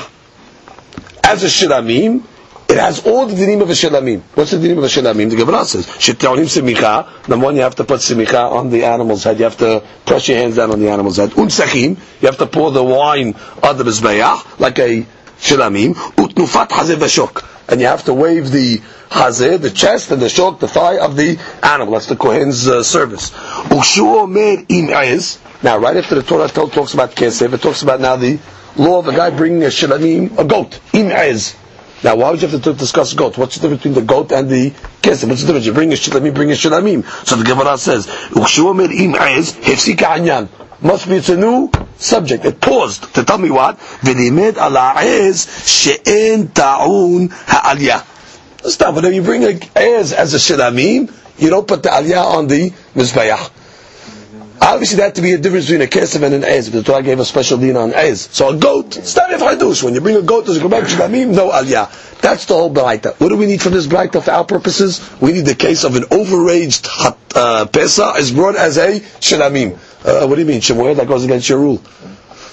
as 1.24 1.42
a 1.42 1.46
shilamim, 1.46 2.22
it 2.68 2.78
has 2.78 3.04
all 3.06 3.26
the 3.26 3.34
dinim 3.34 3.60
of 3.60 3.68
a 3.68 3.72
shilamim. 3.74 4.22
What's 4.34 4.52
the 4.52 4.56
dinim 4.56 4.78
of 4.78 4.84
a 4.84 4.86
shilamim? 4.86 5.28
The 5.28 5.36
Gemara 5.36 5.64
says, 5.64 5.86
"Shetraonim 5.86 6.48
simicha." 6.48 7.28
Number 7.28 7.44
one, 7.44 7.56
you 7.56 7.62
have 7.62 7.74
to 7.76 7.84
put 7.84 8.00
simicha 8.00 8.50
on 8.50 8.70
the 8.70 8.84
animal's 8.84 9.24
head. 9.24 9.38
You 9.38 9.44
have 9.44 9.58
to 9.58 9.82
press 10.06 10.28
your 10.28 10.38
hands 10.38 10.56
down 10.56 10.70
on 10.70 10.80
the 10.80 10.88
animal's 10.88 11.18
head. 11.18 11.30
Unsachim, 11.32 11.98
you 12.20 12.26
have 12.26 12.38
to 12.38 12.46
pour 12.46 12.70
the 12.70 12.82
wine 12.82 13.34
on 13.62 13.76
the 13.76 13.84
mizbeach 13.84 14.58
like 14.58 14.78
a 14.78 15.06
shilamim. 15.38 15.94
Utnufat 15.94 16.68
hazeh 16.68 16.96
v'shok, 16.96 17.44
and 17.68 17.80
you 17.80 17.86
have 17.86 18.04
to 18.04 18.14
wave 18.14 18.50
the 18.50 18.78
hazeh, 19.10 19.60
the 19.60 19.70
chest, 19.70 20.10
and 20.10 20.20
the 20.20 20.26
shok, 20.26 20.58
the 20.60 20.68
thigh 20.68 20.98
of 20.98 21.16
the 21.16 21.38
animal. 21.62 21.94
That's 21.94 22.06
the 22.06 22.16
Kohen's 22.16 22.66
uh, 22.68 22.82
service. 22.82 23.32
Now, 25.62 25.78
right 25.78 25.96
after 25.96 26.14
the 26.16 26.22
Torah 26.22 26.48
talks 26.48 26.94
about 26.94 27.12
kesef, 27.12 27.52
it 27.52 27.62
talks 27.62 27.82
about 27.82 28.00
now 28.00 28.16
the 28.16 28.38
law 28.76 28.98
of 28.98 29.08
a 29.08 29.12
guy 29.12 29.30
bringing 29.30 29.62
a 29.62 29.66
shilamim, 29.66 30.38
a 30.38 30.44
goat, 30.44 30.80
im'ez. 30.92 31.56
Now, 32.02 32.16
why 32.16 32.30
would 32.30 32.42
you 32.42 32.48
have 32.48 32.62
to 32.62 32.74
discuss 32.74 33.14
goat? 33.14 33.38
What's 33.38 33.54
the 33.56 33.60
difference 33.68 33.84
between 33.84 33.94
the 33.94 34.02
goat 34.12 34.32
and 34.32 34.48
the 34.48 34.70
kesef? 35.02 35.28
What's 35.28 35.42
the 35.42 35.46
difference? 35.46 35.66
You 35.66 35.72
bring 35.72 35.92
a 35.92 35.96
shilamim, 35.96 36.34
bring 36.34 36.50
a 36.50 36.54
shilamim. 36.54 37.04
So 37.26 37.36
the 37.36 37.44
Gemara 37.44 37.78
says, 37.78 38.08
Must 40.82 41.08
be 41.08 41.16
it's 41.16 41.28
a 41.28 41.36
new 41.36 41.70
subject. 41.96 42.44
It 42.44 42.60
paused 42.60 43.14
to 43.14 43.24
tell 43.24 43.38
me 43.38 43.50
what? 43.50 43.78
V'limed 44.02 44.56
ala 44.56 44.94
ez 44.98 45.46
she'en 45.66 46.48
ta'un 46.48 47.28
ha'aliyah. 47.30 48.04
Stop. 48.70 48.94
Whenever 48.96 49.14
you 49.14 49.22
bring 49.22 49.44
a 49.44 49.58
ez 49.76 50.12
as 50.12 50.34
a 50.34 50.38
shilamim, 50.38 51.12
you 51.38 51.50
don't 51.50 51.66
put 51.66 51.82
the 51.82 51.88
aliyah 51.88 52.24
on 52.24 52.46
the 52.48 52.70
mizbeach. 52.94 53.50
Obviously, 54.60 54.98
that 54.98 55.02
had 55.02 55.14
to 55.16 55.22
be 55.22 55.32
a 55.32 55.38
difference 55.38 55.66
between 55.66 55.82
a 55.82 55.90
kesef 55.90 56.22
and 56.22 56.34
an 56.34 56.44
ez, 56.44 56.68
because 56.68 56.84
the 56.84 56.92
Torah 56.92 57.02
gave 57.02 57.18
a 57.18 57.24
special 57.24 57.58
din 57.58 57.76
on 57.76 57.92
ez. 57.92 58.28
So 58.30 58.50
a 58.50 58.56
goat, 58.56 58.94
stop 58.94 59.30
if 59.30 59.40
hadush. 59.40 59.82
When 59.82 59.94
you 59.94 60.00
bring 60.00 60.14
a 60.16 60.22
goat 60.22 60.48
as 60.48 60.56
a 60.56 60.60
korban 60.60 61.34
no 61.34 61.50
aliyah. 61.50 62.20
That's 62.20 62.46
the 62.46 62.54
whole 62.54 62.72
braita. 62.72 63.18
What 63.18 63.30
do 63.30 63.36
we 63.36 63.46
need 63.46 63.60
from 63.60 63.72
this 63.72 63.88
braita 63.88 64.22
for 64.22 64.30
our 64.30 64.44
purposes? 64.44 65.00
We 65.20 65.32
need 65.32 65.46
the 65.46 65.56
case 65.56 65.82
of 65.82 65.96
an 65.96 66.04
overaged 66.04 66.86
uh, 67.34 67.66
Pesach 67.66 68.18
is 68.18 68.30
brought 68.30 68.54
as 68.54 68.78
a 68.78 69.00
shilamim. 69.00 69.76
Uh, 70.04 70.26
what 70.26 70.34
do 70.34 70.40
you 70.40 70.46
mean, 70.46 70.60
Shemuel? 70.60 70.94
That 70.96 71.06
goes 71.06 71.24
against 71.24 71.48
your 71.48 71.58
rule. 71.58 71.78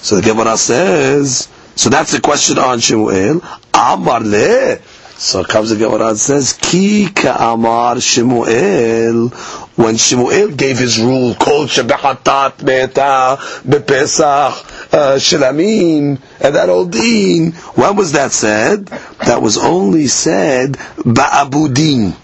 So 0.02 0.16
the 0.16 0.22
Gemara 0.22 0.56
says, 0.56 1.48
so 1.74 1.90
that's 1.90 2.12
the 2.12 2.20
question 2.20 2.58
on 2.58 2.78
Shemuel. 2.80 3.42
Amar 3.74 4.20
le. 4.20 4.78
So 5.20 5.44
comes 5.44 5.68
the 5.68 5.76
Gemara 5.76 6.08
and 6.08 6.18
says, 6.18 6.54
Ki 6.54 7.08
ka'amar 7.14 8.00
Shemuel. 8.00 9.28
When 9.76 9.96
Shemuel 9.96 10.52
gave 10.52 10.78
his 10.78 10.98
rule, 10.98 11.34
called 11.34 11.68
Shebechatat 11.68 12.62
Meta 12.62 13.36
Bepesach 13.68 14.94
uh, 14.94 15.16
Shilamim, 15.18 16.18
and 16.40 16.54
that 16.54 16.68
old 16.70 16.92
deen, 16.92 17.52
when 17.52 17.96
was 17.96 18.12
that 18.12 18.32
said? 18.32 18.86
That 19.26 19.42
was 19.42 19.58
only 19.58 20.06
said 20.06 20.72
Ba'abudin. 20.96 22.16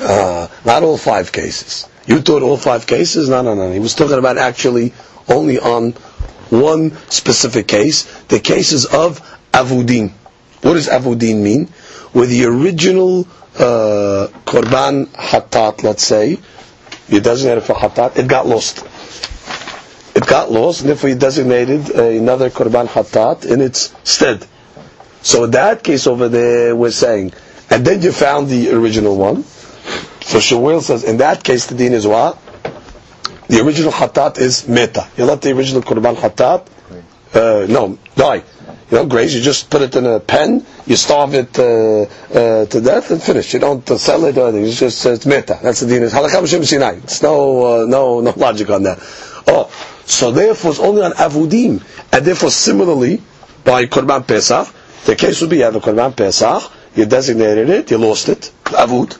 Uh, 0.00 0.46
not 0.64 0.82
all 0.84 0.98
five 0.98 1.32
cases. 1.32 1.88
You 2.08 2.20
thought 2.20 2.42
all 2.42 2.56
five 2.56 2.86
cases? 2.88 3.28
No, 3.28 3.42
no, 3.42 3.54
no. 3.54 3.70
He 3.70 3.78
was 3.78 3.94
talking 3.94 4.18
about 4.18 4.36
actually 4.36 4.92
only 5.28 5.58
on 5.60 5.92
one 6.50 6.96
specific 7.10 7.68
case, 7.68 8.04
the 8.24 8.40
cases 8.40 8.84
of 8.86 9.20
Avudin. 9.52 10.10
What 10.62 10.72
does 10.74 10.88
Avudin 10.88 11.42
mean? 11.42 11.68
where 12.12 12.26
the 12.26 12.44
original 12.44 13.26
uh, 13.58 14.28
korban 14.44 15.06
hatat, 15.08 15.82
let's 15.82 16.02
say, 16.02 16.38
you 17.08 17.20
designated 17.20 17.64
for 17.64 17.74
hatat, 17.74 18.16
it 18.16 18.26
got 18.28 18.46
lost. 18.46 18.84
It 20.14 20.26
got 20.26 20.50
lost, 20.50 20.80
and 20.80 20.90
therefore 20.90 21.10
you 21.10 21.16
designated 21.16 21.90
another 21.90 22.50
korban 22.50 22.86
hatat 22.86 23.44
in 23.46 23.60
its 23.60 23.94
stead. 24.04 24.46
So 25.22 25.44
in 25.44 25.50
that 25.52 25.82
case 25.82 26.06
over 26.06 26.28
there, 26.28 26.74
we're 26.74 26.90
saying, 26.90 27.32
and 27.70 27.84
then 27.84 28.02
you 28.02 28.12
found 28.12 28.48
the 28.48 28.70
original 28.72 29.16
one. 29.16 29.44
So 30.28 30.40
Shemuel 30.40 30.80
says, 30.82 31.04
in 31.04 31.16
that 31.18 31.42
case, 31.42 31.66
the 31.66 31.74
deen 31.74 31.92
is 31.92 32.06
what? 32.06 32.38
The 33.48 33.60
original 33.64 33.92
hatat 33.92 34.38
is 34.38 34.68
meta. 34.68 35.08
You 35.16 35.24
let 35.24 35.40
the 35.40 35.52
original 35.56 35.80
korban 35.82 36.16
hatat, 36.16 36.66
uh, 37.34 37.66
no, 37.66 37.98
die 38.14 38.42
you 38.90 38.96
know, 38.96 39.06
graze, 39.06 39.34
you 39.34 39.42
just 39.42 39.68
put 39.70 39.82
it 39.82 39.94
in 39.96 40.06
a 40.06 40.18
pen, 40.18 40.64
you 40.86 40.96
starve 40.96 41.34
it 41.34 41.58
uh, 41.58 42.02
uh, 42.32 42.64
to 42.66 42.80
death, 42.80 43.10
and 43.10 43.22
finish. 43.22 43.52
You 43.52 43.60
don't 43.60 43.88
uh, 43.90 43.98
sell 43.98 44.24
it 44.24 44.38
or 44.38 44.48
anything. 44.48 44.66
It's 44.66 44.78
just 44.78 45.04
it's 45.04 45.26
meta. 45.26 45.58
That's 45.62 45.80
the 45.80 45.86
din. 45.86 46.02
It's 46.04 47.22
no 47.22 47.82
uh, 47.82 47.86
no 47.86 48.20
no 48.20 48.30
logic 48.36 48.70
on 48.70 48.84
that. 48.84 48.98
Oh, 49.46 49.70
so 50.06 50.30
therefore 50.32 50.70
it's 50.70 50.80
only 50.80 51.02
on 51.02 51.12
avudim, 51.12 51.82
and 52.12 52.24
therefore 52.24 52.50
similarly 52.50 53.20
by 53.64 53.84
korban 53.86 54.26
pesach, 54.26 54.68
the 55.04 55.16
case 55.16 55.40
would 55.42 55.50
be 55.50 55.58
you 55.58 55.64
have 55.64 55.76
a 55.76 55.80
korban 55.80 56.16
pesach, 56.16 56.62
you 56.94 57.04
designated 57.04 57.68
it, 57.68 57.90
you 57.90 57.98
lost 57.98 58.30
it, 58.30 58.50
avud, 58.64 59.18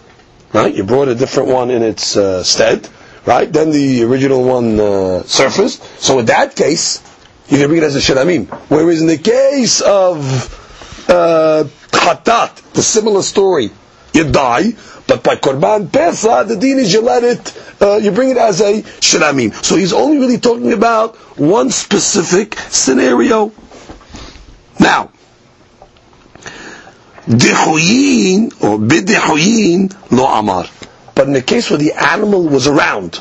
right? 0.52 0.74
You 0.74 0.84
brought 0.84 1.08
a 1.08 1.14
different 1.14 1.48
one 1.48 1.70
in 1.70 1.82
its 1.82 2.16
uh, 2.16 2.42
stead, 2.42 2.88
right? 3.26 3.52
Then 3.52 3.70
the 3.70 4.02
original 4.04 4.44
one 4.44 4.78
uh, 4.80 5.22
surfaced. 5.24 5.82
So 6.00 6.18
in 6.18 6.26
that 6.26 6.56
case 6.56 7.02
you 7.48 7.58
can 7.58 7.68
bring 7.68 7.82
it 7.82 7.84
as 7.84 7.96
a 7.96 8.00
shilamim. 8.00 8.46
Whereas 8.68 9.00
in 9.00 9.06
the 9.06 9.18
case 9.18 9.80
of 9.80 11.08
uh, 11.08 11.64
khatat, 11.90 12.72
the 12.72 12.82
similar 12.82 13.22
story, 13.22 13.70
you 14.12 14.30
die, 14.30 14.72
but 15.06 15.22
by 15.22 15.37
korban 15.37 15.87
pesa, 15.88 16.46
the 16.46 16.56
deen 16.56 16.78
is 16.78 16.92
you 16.92 17.00
let 17.00 17.24
it, 17.24 17.56
uh, 17.80 17.96
you 17.96 18.11
bring 18.11 18.30
it 18.30 18.37
as 18.37 18.61
a 18.61 18.82
shilamim. 18.82 19.54
So 19.64 19.76
he's 19.76 19.92
only 19.94 20.18
really 20.18 20.38
talking 20.38 20.72
about 20.72 21.16
one 21.38 21.70
specific 21.70 22.58
scenario. 22.68 23.52
Now, 24.78 25.11
dihuyin 27.28 28.52
or 28.62 28.78
bidihuyin 28.78 29.94
lo 30.10 30.26
amar. 30.26 30.66
But 31.14 31.26
in 31.26 31.32
the 31.34 31.42
case 31.42 31.68
where 31.70 31.78
the 31.78 31.92
animal 31.92 32.44
was 32.48 32.66
around, 32.66 33.20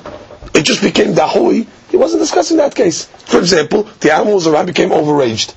it 0.53 0.63
just 0.63 0.81
became 0.81 1.13
dahui, 1.13 1.67
he 1.89 1.97
wasn't 1.97 2.21
discussing 2.21 2.57
that 2.57 2.75
case. 2.75 3.05
For 3.05 3.39
example, 3.39 3.83
the 3.99 4.13
animal 4.13 4.35
was 4.35 4.47
around, 4.47 4.67
became 4.67 4.89
overaged. 4.89 5.53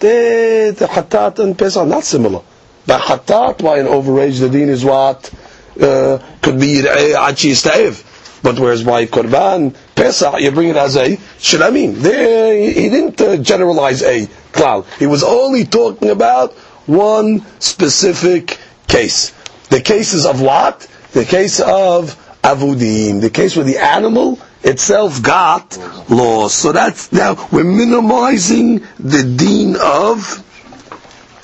The, 0.00 0.74
the 0.76 0.86
Hatat 0.86 1.38
and 1.38 1.58
Pesach 1.58 1.80
are 1.82 1.86
not 1.86 2.04
similar. 2.04 2.42
By 2.86 2.98
Hatat, 2.98 3.62
why 3.62 3.78
an 3.78 3.86
overaged, 3.86 4.40
the 4.40 4.48
deen 4.50 4.68
is 4.68 4.84
what? 4.84 5.32
Uh, 5.80 6.18
could 6.42 6.60
be 6.60 6.80
Achi 6.80 7.52
Sta'ev. 7.52 8.42
But 8.42 8.58
whereas 8.58 8.84
by 8.84 9.06
Korban, 9.06 9.74
Pesach, 9.94 10.40
you 10.40 10.50
bring 10.52 10.68
it 10.68 10.76
as 10.76 10.96
a 10.96 11.16
Shilamim. 11.38 11.94
There, 11.96 12.54
he 12.56 12.88
didn't 12.90 13.20
uh, 13.20 13.36
generalize 13.38 14.02
a 14.02 14.26
klal. 14.52 14.86
He 14.98 15.06
was 15.06 15.22
only 15.24 15.64
talking 15.64 16.10
about 16.10 16.54
one 16.86 17.44
specific 17.60 18.58
case. 18.86 19.30
The 19.68 19.80
cases 19.80 20.26
of 20.26 20.40
what? 20.40 20.80
The 21.12 21.24
case 21.24 21.60
of 21.60 22.14
Avudim. 22.42 23.20
The 23.20 23.30
case 23.30 23.56
where 23.56 23.64
the 23.64 23.78
animal 23.78 24.38
itself 24.62 25.22
got 25.22 25.76
lost. 26.10 26.58
So 26.58 26.72
that's 26.72 27.12
now 27.12 27.48
we're 27.52 27.64
minimizing 27.64 28.80
the 28.98 29.34
deen 29.36 29.76
of 29.80 30.42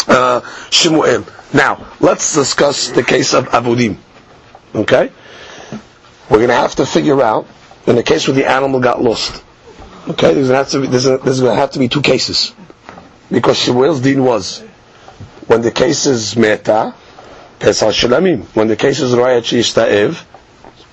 uh, 0.08 0.40
Shemuel. 0.70 1.26
Now 1.54 1.86
let's 2.00 2.34
discuss 2.34 2.90
the 2.90 3.02
case 3.02 3.34
of 3.34 3.46
Abudim. 3.48 3.96
Okay, 4.74 5.12
we're 6.30 6.38
going 6.38 6.48
to 6.48 6.54
have 6.54 6.74
to 6.76 6.86
figure 6.86 7.20
out 7.22 7.46
in 7.86 7.96
the 7.96 8.02
case 8.02 8.26
where 8.26 8.34
the 8.34 8.48
animal 8.48 8.80
got 8.80 9.02
lost. 9.02 9.42
Okay, 10.08 10.34
there's 10.34 10.48
going 10.48 10.50
to 10.50 10.54
have 10.56 10.68
to 10.70 10.80
be, 10.80 10.86
there's, 10.88 11.04
there's 11.04 11.40
going 11.40 11.54
to 11.54 11.60
have 11.60 11.72
to 11.72 11.78
be 11.78 11.88
two 11.88 12.02
cases 12.02 12.54
because 13.30 13.56
Shemuel's 13.58 14.00
deen 14.00 14.24
was 14.24 14.64
when 15.52 15.60
the 15.60 15.70
case 15.70 16.06
is 16.06 16.34
meta, 16.34 16.94
Pesach 17.58 17.90
Shalamim. 17.94 18.44
When 18.56 18.68
the 18.68 18.76
case 18.76 19.00
is 19.00 19.12
Ro'ayat 19.12 19.42
Yishta'ev, 19.52 20.24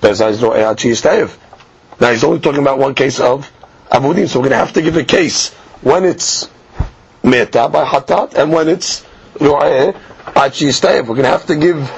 Pesach 0.02 0.28
is 0.32 0.42
Ro'ayat 0.42 0.76
Yishta'ev. 0.76 1.34
Now 1.98 2.10
he's 2.10 2.22
only 2.24 2.40
talking 2.40 2.60
about 2.60 2.78
one 2.78 2.94
case 2.94 3.20
of 3.20 3.50
abudim, 3.90 4.28
so 4.28 4.38
we're 4.38 4.50
going 4.50 4.50
to 4.50 4.56
have 4.58 4.74
to 4.74 4.82
give 4.82 4.98
a 4.98 5.04
case 5.04 5.54
when 5.80 6.04
it's 6.04 6.50
meta 7.22 7.70
by 7.72 7.86
hatat 7.86 8.34
and 8.34 8.52
when 8.52 8.68
it's 8.68 9.02
ro'eh 9.40 9.94
achi 10.36 10.66
We're 10.82 11.02
going 11.04 11.22
to 11.22 11.28
have 11.28 11.46
to 11.46 11.56
give 11.56 11.90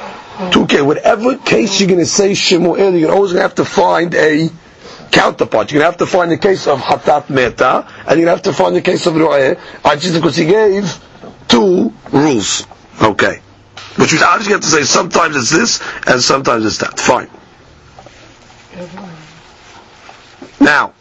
two 0.53 0.65
cases. 0.69 0.85
Whatever 0.85 1.39
case 1.39 1.81
you're 1.81 1.89
going 1.89 1.99
to 1.99 2.07
say 2.07 2.33
shemuel, 2.35 2.95
you're 2.95 3.11
always 3.11 3.33
going 3.33 3.43
to 3.43 3.49
have 3.49 3.57
to 3.57 3.65
find 3.65 4.15
a 4.15 4.49
counterpart. 5.11 5.73
You're 5.73 5.81
going 5.83 5.93
to 5.93 5.99
have 5.99 6.09
to 6.09 6.17
find 6.17 6.31
the 6.31 6.39
case 6.39 6.69
of 6.69 6.79
hatat 6.79 7.29
meta, 7.29 7.89
and 8.07 8.21
you're 8.21 8.27
going 8.27 8.27
to 8.27 8.31
have 8.31 8.43
to 8.43 8.53
find 8.53 8.77
the 8.77 8.83
case 8.83 9.07
of 9.07 9.17
ro'eh 9.17 9.57
achi 9.85 10.13
because 10.13 10.37
he 10.37 10.45
gave 10.45 11.03
two 11.53 11.93
rules. 12.11 12.67
Okay. 13.03 13.41
Which 13.97 14.13
means 14.13 14.23
I 14.23 14.39
just 14.39 14.49
have 14.51 14.61
to 14.63 14.67
say 14.67 14.83
sometimes 14.85 15.37
it's 15.37 15.51
this 15.51 15.83
and 16.07 16.21
sometimes 16.23 16.65
it's 16.65 16.79
that. 16.79 16.99
Fine. 16.99 17.29
Now, 20.59 20.95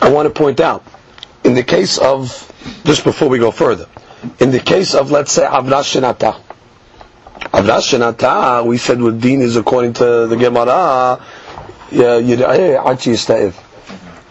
I 0.00 0.10
want 0.10 0.28
to 0.28 0.30
point 0.30 0.60
out, 0.60 0.84
in 1.42 1.54
the 1.54 1.64
case 1.64 1.98
of, 1.98 2.28
just 2.84 3.02
before 3.02 3.28
we 3.28 3.38
go 3.40 3.50
further, 3.50 3.88
in 4.38 4.52
the 4.52 4.60
case 4.60 4.94
of, 4.94 5.10
let's 5.10 5.32
say, 5.32 5.42
Avras 5.44 5.90
Shenata, 5.90 6.43
We 8.66 8.78
said 8.78 9.00
what 9.02 9.20
Deen 9.20 9.40
is 9.42 9.56
according 9.56 9.94
to 9.94 10.26
the 10.26 10.36
Gemara, 10.36 11.20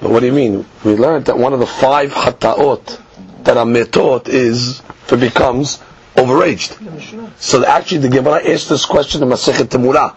but 0.03 0.11
what 0.11 0.19
do 0.19 0.25
you 0.25 0.33
mean? 0.33 0.65
We 0.83 0.95
learned 0.95 1.25
that 1.25 1.37
one 1.37 1.53
of 1.53 1.59
the 1.59 1.65
five 1.65 2.11
Hataot, 2.11 2.99
that 3.45 3.55
a 3.55 3.61
metot 3.61 4.27
is 4.27 4.81
it 5.13 5.19
becomes 5.19 5.79
overaged. 6.15 7.39
So 7.39 7.65
actually, 7.65 7.99
the 7.99 8.09
Gemara 8.09 8.45
asked 8.49 8.69
this 8.69 8.85
question 8.85 9.23
in 9.23 9.29
Masechet 9.29 9.65
Temura. 9.67 10.15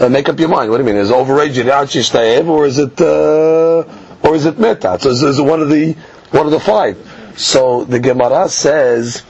Uh, 0.00 0.08
make 0.08 0.28
up 0.28 0.38
your 0.40 0.48
mind. 0.48 0.70
What 0.70 0.78
do 0.78 0.82
you 0.84 0.88
mean? 0.88 0.96
Is 0.96 1.10
it 1.10 1.14
overaged 1.14 1.54
Yachi 1.64 2.46
or 2.48 2.66
is 2.66 2.78
it 2.78 3.00
uh, 3.00 3.84
or 4.22 4.34
is 4.34 4.44
it 4.46 4.58
meta? 4.58 4.98
So 5.00 5.10
is, 5.10 5.22
is 5.22 5.38
it 5.38 5.42
one 5.44 5.60
of 5.60 5.68
the 5.68 5.92
one 6.30 6.46
of 6.46 6.52
the 6.52 6.60
five? 6.60 6.96
So 7.36 7.84
the 7.84 8.00
Gemara 8.00 8.48
says, 8.48 9.22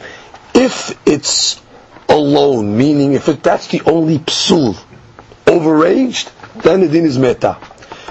if 0.55 0.99
it's 1.07 1.61
alone, 2.09 2.77
meaning 2.77 3.13
if 3.15 3.29
it, 3.29 3.43
that's 3.43 3.69
the 3.69 3.83
only 3.87 4.19
psul, 4.21 4.75
overaged, 5.47 6.31
then 6.63 6.81
the 6.81 6.89
din 6.89 7.05
is 7.05 7.19
meta. 7.19 7.55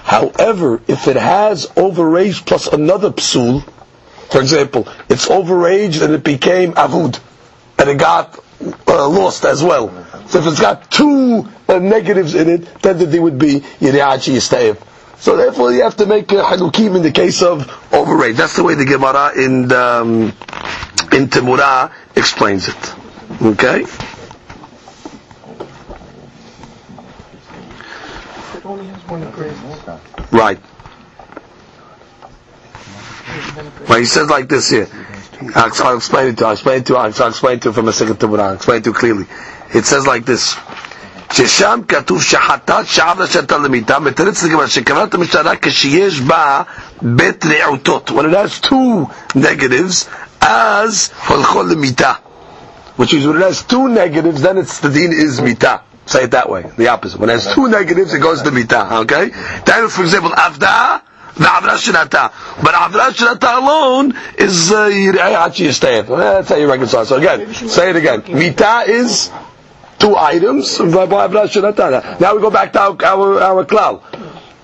However, 0.03 0.81
if 0.87 1.07
it 1.07 1.15
has 1.15 1.67
overaged 1.67 2.45
plus 2.45 2.67
another 2.67 3.11
psul, 3.11 3.63
for 4.29 4.41
example, 4.41 4.87
it's 5.09 5.27
overaged 5.27 6.03
and 6.03 6.13
it 6.13 6.23
became 6.23 6.73
avud, 6.73 7.19
and 7.79 7.89
it 7.89 7.97
got 7.97 8.37
uh, 8.87 9.07
lost 9.07 9.45
as 9.45 9.63
well. 9.63 9.89
So 10.27 10.39
if 10.39 10.47
it's 10.47 10.59
got 10.59 10.89
two 10.91 11.47
uh, 11.67 11.79
negatives 11.79 12.35
in 12.35 12.49
it, 12.49 12.65
then 12.81 12.97
the 12.97 13.05
din 13.07 13.21
would 13.23 13.39
be 13.39 13.59
Yiriachi 13.79 14.35
Yistaev. 14.35 14.77
So 15.19 15.37
therefore 15.37 15.71
you 15.71 15.83
have 15.83 15.95
to 15.97 16.05
make 16.05 16.31
a 16.33 16.43
halukim 16.43 16.95
in 16.97 17.01
the 17.01 17.11
case 17.11 17.41
of 17.41 17.69
overrate. 17.93 18.35
That's 18.35 18.55
the 18.55 18.63
way 18.63 18.75
the 18.75 18.85
Gemara 18.85 19.31
in 19.37 19.67
the, 19.69 19.81
um, 19.81 20.21
in 21.13 21.27
Temurah 21.29 21.91
explains 22.15 22.67
it. 22.67 23.02
Okay? 23.42 23.84
Right. 30.32 30.58
Well, 33.88 33.98
he 33.98 34.04
says 34.04 34.28
like 34.28 34.48
this 34.48 34.68
here. 34.70 34.88
I'll, 35.54 35.70
I'll 35.84 35.96
explain 35.96 36.28
it 36.28 36.36
to 36.38 36.42
you. 36.42 36.46
I'll 36.46 36.52
explain 36.52 36.78
it 36.80 36.86
to 36.86 36.92
you. 36.92 36.98
I'll 36.98 37.08
explain 37.28 37.56
it 37.56 37.62
to 37.62 37.68
you 37.68 37.72
from 37.72 37.88
a 37.88 37.92
second 37.92 38.16
Temurah. 38.16 38.40
I'll 38.40 38.54
explain 38.54 38.78
it 38.78 38.84
to 38.84 38.90
you 38.90 38.94
clearly. 38.94 39.26
It 39.74 39.84
says 39.84 40.06
like 40.06 40.24
this. 40.24 40.56
ששם 41.32 41.80
כתוב 41.88 42.22
שחטאת 42.22 42.86
שעב 42.86 43.20
לשתה 43.22 43.58
למיתה, 43.58 43.98
מתרץ 43.98 44.42
לגמרי 44.42 44.68
שכוונת 44.68 45.14
המשטרה 45.14 45.52
כשיש 45.62 46.20
בה 46.20 46.62
בית 47.02 47.44
רעותות. 47.46 48.10
When 48.10 48.24
it 48.24 48.34
has 48.34 48.60
two 48.66 49.06
negatives, 49.36 50.06
אז 50.40 51.10
הולכו 51.28 51.62
למיתה. 51.62 52.12
which 52.95 53.13
is 53.13 53.25
when 53.25 53.37
it 53.37 53.41
has 53.41 53.63
two 53.63 53.87
negatives, 53.89 54.41
then 54.41 54.57
its 54.57 54.79
the 54.79 54.89
din 54.89 55.11
is 55.13 55.41
mita. 55.41 55.81
Say 56.05 56.25
it 56.25 56.31
that 56.31 56.49
way, 56.49 56.69
the 56.77 56.89
opposite. 56.89 57.19
When 57.19 57.29
it 57.29 57.33
has 57.33 57.53
two 57.53 57.67
negatives, 57.69 58.13
it 58.13 58.19
goes 58.19 58.41
to 58.43 58.51
mita. 58.51 58.97
Okay? 59.01 59.29
Then, 59.65 59.87
for 59.89 60.01
example, 60.03 60.31
avda, 60.31 61.01
the 61.35 61.45
avra 61.45 61.77
shenata. 61.77 62.61
But 62.61 62.73
avra 62.75 63.09
shenata 63.11 63.57
alone 63.61 64.13
is 64.37 64.71
uh, 64.71 64.89
yirei 64.89 65.71
statement. 65.73 66.07
That's 66.19 66.49
how 66.49 66.55
you 66.57 66.69
reconcile. 66.69 67.05
So 67.05 67.17
again, 67.17 67.53
say 67.53 67.89
it 67.91 67.95
again. 67.95 68.23
Mita 68.27 68.83
is 68.87 69.31
two 69.97 70.15
items. 70.17 70.79
Now 70.79 72.35
we 72.35 72.41
go 72.41 72.51
back 72.51 72.73
to 72.73 72.79
our 72.81 73.05
our, 73.05 73.41
our 73.41 73.65
klal. 73.65 74.01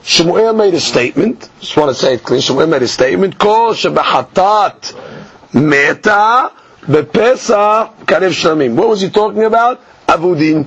Shmuel 0.02 0.56
made 0.56 0.74
a 0.74 0.80
statement. 0.80 1.50
Just 1.60 1.76
want 1.78 1.90
to 1.90 1.96
say 1.96 2.16
it 2.16 2.24
clearly. 2.24 2.42
Shmuel 2.44 2.70
made 2.70 2.84
a 2.84 2.88
statement. 2.88 3.38
Kol 3.40 3.74
shebahatat 3.74 5.54
meta 5.54 6.52
bepesa 6.82 7.94
karev 8.06 8.32
shlamim. 8.32 8.76
What 8.76 8.90
was 8.90 9.02
he 9.02 9.10
talking 9.10 9.44
about? 9.44 9.82
Avudin. 10.08 10.66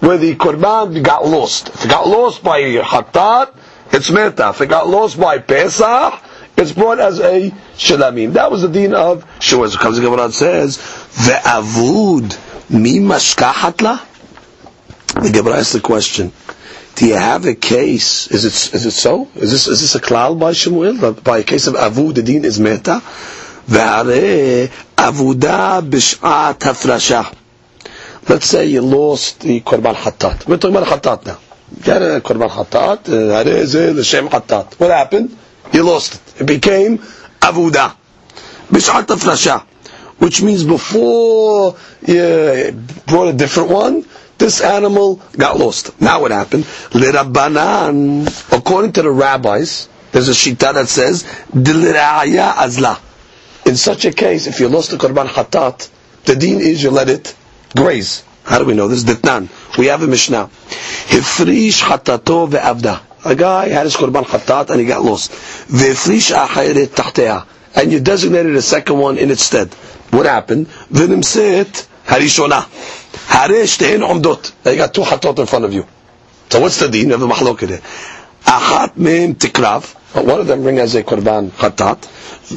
Where 0.00 0.16
the 0.16 0.34
korban 0.34 1.02
got 1.02 1.26
lost. 1.26 1.68
If 1.68 1.84
it 1.84 1.88
got 1.88 2.08
lost 2.08 2.42
by 2.42 2.62
hatat, 2.62 3.54
it's 3.92 4.10
meta. 4.10 4.50
If 4.50 4.60
it 4.62 4.68
got 4.68 4.88
lost 4.88 5.20
by 5.20 5.38
pesach, 5.38 6.22
it's 6.56 6.72
brought 6.72 7.00
as 7.00 7.20
a 7.20 7.50
shalamim. 7.76 8.32
That 8.34 8.50
was 8.50 8.62
the 8.62 8.68
deen 8.68 8.94
of 8.94 9.24
Shmuel. 9.38 9.70
So 9.70 9.78
comes 9.78 9.96
the 9.96 10.02
Gemara 10.02 10.32
says, 10.32 10.78
ve'avud 10.78 12.38
Mi 12.70 13.00
mashkahat 13.00 14.06
The 15.20 15.30
Gemara 15.30 15.56
asks 15.56 15.72
the 15.72 15.80
question: 15.80 16.30
Do 16.94 17.06
you 17.06 17.14
have 17.16 17.44
a 17.44 17.56
case? 17.56 18.28
Is 18.28 18.44
it 18.44 18.74
is 18.74 18.86
it 18.86 18.92
so? 18.92 19.28
Is 19.34 19.50
this 19.50 19.66
is 19.66 19.80
this 19.80 19.96
a 19.96 20.00
klal 20.00 20.38
by 20.38 20.52
Shemuel? 20.52 21.14
By 21.14 21.38
a 21.38 21.42
case 21.42 21.66
of 21.66 21.74
avu, 21.74 22.14
the 22.14 22.22
deen 22.22 22.44
is 22.44 22.60
meta. 22.60 23.02
Let's 28.28 28.46
say 28.46 28.66
you 28.66 28.82
lost 28.82 29.40
the 29.40 29.60
korban 29.60 29.94
hatat. 29.94 30.46
We're 30.46 30.56
talking 30.58 30.76
about 30.76 30.88
hatat 30.88 31.26
now. 31.26 31.38
Got 31.82 32.02
a 32.02 32.20
korban 32.20 32.50
hatat. 32.50 33.06
Hare 33.06 33.66
ze 33.66 33.90
l'shem 33.92 34.28
hatat. 34.28 34.78
What 34.78 34.90
happened? 34.90 35.36
You 35.72 35.84
lost 35.84 36.14
it. 36.14 36.42
It 36.42 36.46
became 36.46 36.98
avuda 36.98 37.96
b'shat 38.70 39.06
hafrasha 39.06 39.64
which 40.20 40.42
means 40.42 40.64
before 40.64 41.76
you 42.06 42.72
brought 43.06 43.28
a 43.28 43.32
different 43.32 43.70
one, 43.70 44.04
this 44.36 44.60
animal 44.60 45.16
got 45.36 45.58
lost. 45.58 45.98
Now 46.00 46.20
what 46.20 46.30
happened? 46.30 46.66
According 46.92 48.92
to 48.92 49.02
the 49.02 49.10
rabbis, 49.10 49.88
there's 50.12 50.28
a 50.28 50.32
shita 50.32 50.74
that 50.74 50.88
says, 50.88 51.24
Diliraya 51.52 52.52
azla. 52.54 53.00
In 53.70 53.76
such 53.76 54.04
a 54.04 54.10
case, 54.10 54.48
if 54.48 54.58
you 54.58 54.68
lost 54.68 54.90
the 54.90 54.96
korban 54.96 55.28
hatat, 55.28 55.88
the 56.24 56.34
deen 56.34 56.58
is 56.60 56.82
you 56.82 56.90
let 56.90 57.08
it 57.08 57.36
graze. 57.76 58.24
How 58.42 58.58
do 58.58 58.64
we 58.64 58.74
know 58.74 58.88
this? 58.88 59.04
Ditnan. 59.04 59.48
We 59.78 59.86
have 59.86 60.02
a 60.02 60.08
Mishnah. 60.08 60.50
Hifrish 61.06 61.80
hatato 61.80 62.50
ve'avda. 62.50 63.00
A 63.24 63.36
guy 63.36 63.68
had 63.68 63.84
his 63.84 63.94
korban 63.94 64.24
hatat 64.24 64.70
and 64.70 64.80
he 64.80 64.86
got 64.86 65.02
lost. 65.04 65.30
Ve'frish 65.70 66.34
achayret 66.34 66.88
tahteya. 66.88 67.46
And 67.76 67.92
you 67.92 68.00
designated 68.00 68.56
a 68.56 68.60
second 68.62 68.98
one 68.98 69.18
in 69.18 69.30
its 69.30 69.44
stead. 69.44 69.72
What 70.10 70.26
happened? 70.26 70.66
V'nimset 70.92 71.86
harishona. 72.06 72.62
Harish 73.28 73.78
tehin 73.78 74.00
omdot. 74.00 74.52
You 74.68 74.78
got 74.78 74.92
two 74.92 75.02
hatot 75.02 75.38
in 75.38 75.46
front 75.46 75.64
of 75.64 75.72
you. 75.72 75.86
So 76.48 76.58
what's 76.58 76.80
the 76.80 76.88
deen? 76.88 77.06
You 77.06 77.12
have 77.12 77.20
the 77.20 77.28
mahlok. 77.28 77.58
Achat 78.46 78.94
mehem 78.96 79.36
tikrav. 79.36 79.94
One 80.13 80.39
of 80.39 80.47
them 80.47 80.63
bring 80.63 80.79
as 80.79 80.95
a 80.95 81.03
korban 81.03 81.49
hatat. 81.51 82.01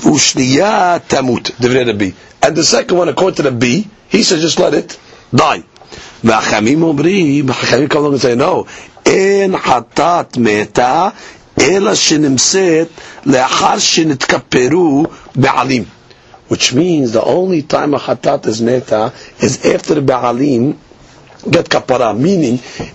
Ushniya 0.04 1.00
tamut. 1.00 1.52
Divrei 1.56 1.86
Rabbi. 1.86 2.10
And 2.42 2.56
the 2.56 2.62
second 2.64 2.96
one, 2.96 3.08
according 3.08 3.36
to 3.36 3.42
the 3.42 3.50
B, 3.52 3.88
he 4.08 4.22
says 4.22 4.40
just 4.40 4.58
let 4.58 4.74
it 4.74 4.98
die. 5.34 5.62
והחכמים 6.24 6.82
אומרים, 6.82 7.48
החכמים 7.50 7.88
come 7.88 7.98
along 8.04 8.12
and 8.14 8.20
say, 8.22 8.34
no, 8.34 8.66
אין 9.06 9.56
חטאת 9.58 10.36
מתה, 10.36 11.08
אלא 11.60 11.94
שנמצאת 11.94 12.88
לאחר 13.26 13.78
שנתכפרו 13.78 15.04
בעלים 15.36 15.84
which 16.48 16.72
means 16.72 17.12
the 17.12 17.22
only 17.22 17.62
time 17.62 17.92
a 17.94 17.98
chatat 17.98 18.46
is 18.46 18.62
meta 18.62 19.12
is 19.40 19.64
after 19.66 19.94
the 19.94 20.00
ba'alim 20.00 20.76
get 21.50 21.66
kapara. 21.68 22.18
Meaning, 22.18 22.54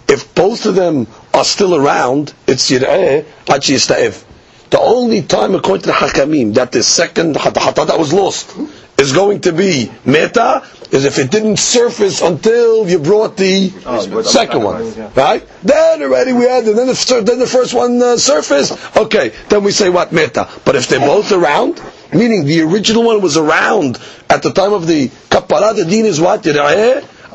if 0.09 0.33
both 0.35 0.65
of 0.65 0.75
them 0.75 1.07
are 1.33 1.45
still 1.45 1.75
around, 1.75 2.33
it's 2.47 2.69
yir'eh 2.71 3.23
achi 3.47 3.75
yista'ev. 3.75 4.23
The 4.69 4.79
only 4.79 5.21
time, 5.21 5.53
according 5.53 5.83
to 5.83 5.87
the 5.87 5.93
hakamim, 5.93 6.55
that 6.55 6.71
the 6.71 6.81
second 6.81 7.35
hatat 7.35 7.75
that 7.87 7.99
was 7.99 8.11
lost 8.11 8.57
is 8.97 9.13
going 9.13 9.41
to 9.41 9.51
be 9.51 9.91
meta 10.05 10.63
is 10.91 11.05
if 11.05 11.17
it 11.19 11.29
didn't 11.31 11.57
surface 11.57 12.21
until 12.21 12.87
you 12.87 12.99
brought 12.99 13.37
the 13.37 13.71
oh, 13.85 14.21
second 14.23 14.63
one, 14.63 15.11
right? 15.13 15.47
Then 15.63 16.01
already 16.01 16.33
we 16.33 16.45
had, 16.45 16.63
and 16.65 16.77
then 16.77 16.87
the, 16.87 17.23
then 17.25 17.39
the 17.39 17.47
first 17.47 17.73
one 17.73 18.01
uh, 18.01 18.17
surfaced. 18.17 18.97
Okay, 18.97 19.31
then 19.49 19.63
we 19.63 19.71
say 19.71 19.89
what 19.89 20.11
meta. 20.11 20.47
But 20.65 20.75
if 20.75 20.87
they're 20.87 20.99
both 20.99 21.31
around, 21.31 21.81
meaning 22.13 22.45
the 22.45 22.61
original 22.61 23.03
one 23.03 23.21
was 23.21 23.37
around 23.37 23.99
at 24.29 24.43
the 24.43 24.51
time 24.51 24.73
of 24.73 24.87
the 24.87 25.07
kapara, 25.29 25.75
the 25.75 25.85
deen 25.85 26.05
is 26.05 26.19
what? 26.21 26.43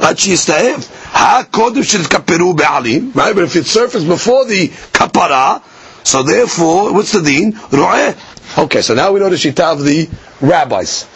עד 0.01 0.19
שיסתאב. 0.19 0.85
הקודם 1.13 1.83
שנתכפרו 1.83 2.55
בעלים, 2.55 3.13
right? 3.15 3.35
But 3.35 3.45
if 3.45 3.57
it 3.57 3.67
surfaced 3.67 4.07
before 4.07 4.45
the 4.45 4.69
kapara, 4.93 5.61
so 6.04 6.24
therefore, 6.24 6.94
what's 6.94 7.12
the 7.12 7.22
deen? 7.22 7.54
Ru'eh. 7.54 8.16
Okay, 8.64 8.82
so 8.82 8.94
now 8.94 9.12
we 9.12 9.20
know 9.20 9.30
the 9.30 9.36
shita 9.36 9.64
of 9.74 9.84
the 9.84 10.10
rabbis. 10.42 11.08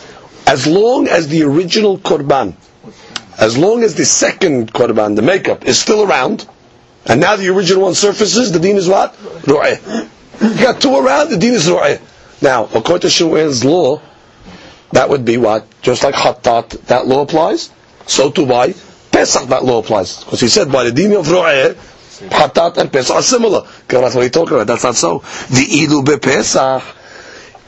As 0.48 0.66
long 0.66 1.08
as 1.08 1.28
the 1.28 1.44
original 1.44 1.98
korban, 1.98 2.56
as 3.38 3.58
long 3.58 3.84
as 3.84 3.96
the 3.96 4.06
second 4.06 4.74
korban, 4.74 5.16
the 5.16 5.22
makeup, 5.22 5.66
is 5.66 5.78
still 5.80 6.04
around, 6.04 6.48
and 7.06 7.20
now 7.22 7.36
the 7.36 7.50
original 7.50 7.84
one 7.84 7.96
surfaces, 7.96 8.52
the 8.52 8.60
deen 8.60 8.78
is 8.78 8.88
what? 8.88 9.14
Ru'eh. 9.44 10.10
You 10.42 10.54
got 10.64 10.82
two 10.82 10.96
around, 10.98 11.30
the 11.30 11.38
deen 11.38 11.54
is 11.54 11.68
ru'eh. 11.68 12.00
Now, 12.42 12.66
according 12.66 13.02
to 13.02 13.08
Shmuel's 13.08 13.66
law, 13.66 14.02
that 14.92 15.10
would 15.10 15.26
be 15.26 15.38
what? 15.38 15.66
Just 15.82 16.04
like 16.04 16.16
Hattat, 16.16 16.70
that 16.88 17.08
law 17.08 17.22
applies. 17.24 17.70
So 18.06 18.30
too 18.32 18.46
by 18.46 18.74
Pesach, 19.12 19.50
that 19.50 19.66
law 19.66 19.80
applies. 19.80 20.24
Because 20.24 20.40
he 20.40 20.48
said 20.48 20.72
by 20.72 20.84
the 20.84 20.92
deen 20.92 21.12
of 21.14 21.26
Ru'eh, 21.28 21.76
Hattat 22.20 22.78
and 22.78 22.92
Pesach 22.92 23.16
are 23.16 23.22
similar. 23.22 23.62
Because 23.62 24.02
that's 24.02 24.16
what 24.16 24.22
he's 24.24 24.32
talking 24.32 24.56
about. 24.56 24.68
That's 24.68 24.84
not 24.84 24.96
so. 24.96 25.20
The 25.50 25.66
Ilu 25.84 26.04
be 26.06 26.18
Pesach, 26.18 26.84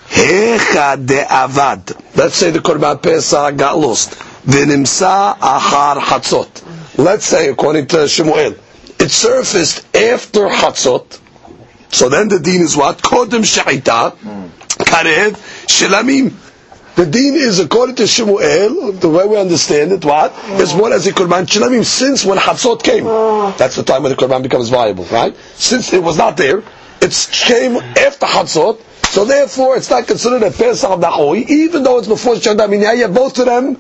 Hecha 0.08 1.06
de 1.06 1.24
Avad. 1.24 2.16
Let's 2.16 2.36
say 2.36 2.52
the 2.52 2.60
Korban 2.60 3.02
Pesach 3.02 3.56
got 3.58 3.78
lost. 3.78 4.12
V'nimsa 4.46 5.38
achar 5.38 5.98
Hatzot. 6.00 6.98
Let's 6.98 7.26
say, 7.26 7.50
according 7.50 7.88
to 7.88 7.98
Shmuel, 7.98 8.58
it 9.00 9.10
surfaced 9.10 9.96
after 9.96 10.48
Hatzot. 10.48 11.20
So 11.92 12.10
then 12.10 12.28
the 12.30 12.40
deen 12.40 12.62
is 12.62 12.76
what? 12.76 12.98
Kodem 13.00 13.44
Sha'ita. 13.44 14.16
Karev 14.80 15.34
Shilamim. 15.68 16.34
The 17.00 17.06
deen 17.06 17.36
is 17.36 17.60
according 17.60 17.96
to 17.96 18.08
Shemuel, 18.08 18.92
the 18.92 19.08
way 19.08 19.26
we 19.26 19.38
understand 19.38 19.94
it, 19.94 20.04
what? 20.04 20.34
Is 20.60 20.74
what 20.74 20.92
as 20.92 21.08
a 21.08 21.14
Korban 21.14 21.46
Shilamim 21.46 21.86
since 21.86 22.26
when 22.26 22.38
Hatzot 22.38 22.84
came. 22.84 23.08
Ah. 23.08 23.56
That's 23.58 23.78
the 23.78 23.84
time 23.84 24.04
when 24.04 24.12
the 24.12 24.18
Korban 24.18 24.44
becomes 24.44 24.68
viable, 24.68 25.06
right? 25.06 25.34
Since 25.56 25.94
it 25.94 26.04
was 26.04 26.18
not 26.18 26.36
there, 26.36 26.62
it 27.02 27.30
came 27.32 27.78
after 27.78 28.26
Hatzot, 28.26 28.82
so 29.06 29.24
therefore 29.24 29.78
it's 29.78 29.90
not 29.90 30.08
considered 30.08 30.44
a 30.44 30.52
Pesach 30.52 30.90
of 30.90 31.00
Nahoy, 31.00 31.48
even 31.50 31.84
though 31.84 32.00
it's 32.00 32.08
before 32.10 32.36
Shadam. 32.36 32.78
Have 33.00 33.14
both 33.14 33.40
of 33.40 33.46
them 33.46 33.78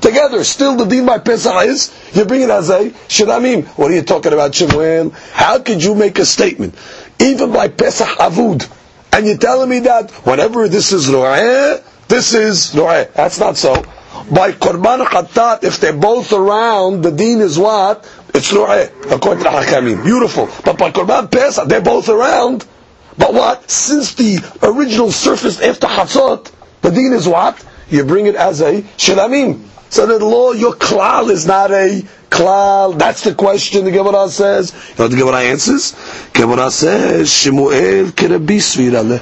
together. 0.00 0.42
Still 0.42 0.74
the 0.74 0.86
deen 0.86 1.06
by 1.06 1.18
Pesach 1.18 1.66
is, 1.66 1.94
you 2.14 2.24
bring 2.24 2.40
it 2.40 2.50
as 2.50 2.68
a 2.68 2.90
Shilamim. 3.06 3.64
What 3.78 3.92
are 3.92 3.94
you 3.94 4.02
talking 4.02 4.32
about, 4.32 4.56
Shemuel? 4.56 5.10
How 5.30 5.60
could 5.60 5.84
you 5.84 5.94
make 5.94 6.18
a 6.18 6.26
statement? 6.26 6.74
Even 7.20 7.52
by 7.52 7.68
Pesach 7.68 8.08
Avud, 8.18 8.68
and 9.12 9.24
you're 9.24 9.38
telling 9.38 9.68
me 9.70 9.78
that 9.78 10.10
whenever 10.26 10.68
this 10.68 10.90
is 10.90 11.06
Ru'eh, 11.06 11.80
this 12.08 12.34
is 12.34 12.72
Ru'eh. 12.74 13.12
That's 13.12 13.38
not 13.38 13.56
so. 13.56 13.82
By 14.30 14.52
Korban 14.52 15.04
Khatat, 15.04 15.64
if 15.64 15.78
they're 15.78 15.92
both 15.92 16.32
around, 16.32 17.02
the 17.02 17.10
deen 17.10 17.40
is 17.40 17.58
what? 17.58 18.04
It's 18.34 18.52
Ru'eh, 18.52 19.12
according 19.12 19.44
to 19.44 19.50
the 19.50 19.56
Hakamim. 19.56 20.04
Beautiful. 20.04 20.48
But 20.64 20.78
by 20.78 20.90
Korban 20.90 21.30
Pesach, 21.30 21.68
they're 21.68 21.80
both 21.80 22.08
around. 22.08 22.66
But 23.18 23.34
what? 23.34 23.70
Since 23.70 24.14
the 24.14 24.38
original 24.62 25.10
surfaced 25.10 25.62
after 25.62 25.86
Chatzot, 25.86 26.52
the 26.82 26.90
deen 26.90 27.12
is 27.12 27.26
what? 27.26 27.64
You 27.88 28.04
bring 28.04 28.26
it 28.26 28.34
as 28.34 28.60
a 28.60 28.82
Shilamim. 28.82 29.64
So 29.88 30.06
the 30.06 30.24
law, 30.24 30.52
your 30.52 30.74
klal 30.74 31.30
is 31.30 31.46
not 31.46 31.70
a 31.70 32.04
klal. 32.28 32.98
That's 32.98 33.22
the 33.22 33.34
question 33.34 33.84
the 33.84 33.92
Gemara 33.92 34.28
says. 34.28 34.72
You 34.72 34.94
know 34.98 35.04
what 35.04 35.10
the 35.12 35.16
Gemara 35.16 35.40
answers? 35.42 35.94
Gemara 36.32 36.70
says, 36.70 37.32
Shemuel 37.32 38.10
kerabi 38.10 38.58
svirale. 38.58 39.20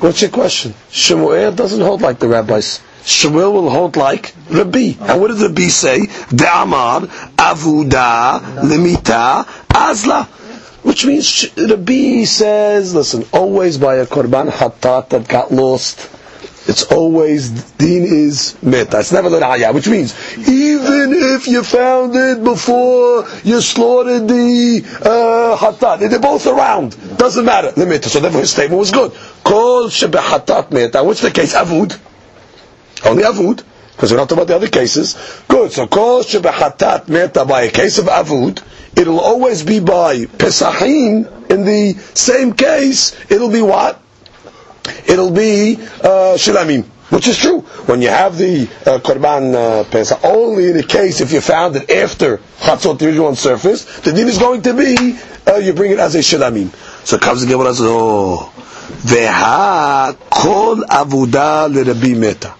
What's 0.00 0.20
your 0.20 0.30
question? 0.30 0.74
Shemuel 0.90 1.52
doesn't 1.52 1.80
hold 1.80 2.02
like 2.02 2.18
the 2.18 2.28
rabbis. 2.28 2.80
Shemuel 3.04 3.52
will 3.52 3.70
hold 3.70 3.96
like 3.96 4.34
Rabbi. 4.50 4.94
And 5.00 5.20
what 5.20 5.28
did 5.28 5.40
Rabbi 5.40 5.68
say? 5.68 6.00
De'amar 6.30 7.06
avuda 7.36 8.40
limita 8.62 9.46
azla. 9.74 10.24
Which 10.82 11.06
means 11.06 11.46
Rabbi 11.56 12.24
says, 12.24 12.94
listen, 12.94 13.24
always 13.32 13.78
by 13.78 13.96
a 13.96 14.06
korban 14.06 14.50
hatat 14.50 15.08
that 15.10 15.28
got 15.28 15.52
lost, 15.52 16.08
it's 16.68 16.84
always 16.84 17.50
din 17.72 18.04
is 18.04 18.56
meta. 18.62 19.00
It's 19.00 19.12
never 19.12 19.28
l'raya, 19.28 19.72
which 19.74 19.88
means 19.88 20.14
even 20.48 21.12
if 21.12 21.48
you 21.48 21.62
found 21.64 22.14
it 22.14 22.42
before 22.44 23.26
you 23.42 23.60
slaughtered 23.60 24.28
the 24.28 24.82
uh, 25.02 25.56
hatat, 25.56 26.08
they're 26.08 26.18
both 26.20 26.46
around. 26.46 26.96
Doesn't 27.18 27.44
matter. 27.44 27.72
The 27.72 27.86
meta. 27.86 28.08
So 28.08 28.20
therefore 28.20 28.40
his 28.40 28.50
statement 28.52 28.78
was 28.78 28.90
good. 28.92 29.12
Kol 29.44 29.88
shebehatat 29.88 30.70
meta. 30.70 31.02
What's 31.02 31.20
the 31.22 31.30
case? 31.30 31.54
Avud. 31.54 31.98
Only 33.04 33.24
avud. 33.24 33.64
Because 33.92 34.10
we're 34.10 34.18
not 34.18 34.28
talking 34.28 34.42
about 34.42 34.48
the 34.48 34.56
other 34.56 34.68
cases. 34.68 35.16
Good. 35.48 35.72
So 35.72 35.86
kol 35.86 36.22
shebehatat 36.22 37.08
meta 37.08 37.44
by 37.44 37.62
a 37.62 37.70
case 37.70 37.98
of 37.98 38.06
avud. 38.06 38.62
It'll 38.96 39.20
always 39.20 39.62
be 39.62 39.80
by 39.80 40.26
pesachim. 40.26 41.50
In 41.50 41.64
the 41.64 41.94
same 42.14 42.52
case, 42.52 43.16
it'll 43.30 43.50
be 43.50 43.62
what? 43.62 44.01
It'll 45.06 45.30
be 45.30 45.76
uh, 46.02 46.36
which 47.12 47.28
is 47.28 47.36
true. 47.36 47.60
When 47.86 48.00
you 48.00 48.08
have 48.08 48.38
the 48.38 48.62
uh, 48.86 48.98
korban 48.98 49.54
uh, 49.54 49.84
pesach, 49.90 50.24
only 50.24 50.68
in 50.68 50.76
the 50.78 50.82
case 50.82 51.20
if 51.20 51.30
you 51.30 51.42
found 51.42 51.76
it 51.76 51.90
after 51.90 52.38
chatzot, 52.58 52.98
the 52.98 53.06
usual 53.06 53.36
surface, 53.36 53.84
the 54.00 54.12
din 54.12 54.28
is 54.28 54.38
going 54.38 54.62
to 54.62 54.72
be 54.72 55.18
uh, 55.46 55.56
you 55.56 55.74
bring 55.74 55.92
it 55.92 55.98
as 55.98 56.14
a 56.14 56.18
shilamim. 56.20 56.72
So 57.06 57.18
comes 57.18 57.42
the 57.44 57.48
Gemara 57.52 57.74
says, 57.74 57.84
oh, 57.86 58.50
veha 58.56 60.16
kol 60.30 60.76
avuda 60.76 61.68
l'Rabbi 61.68 62.16
meta. 62.18 62.54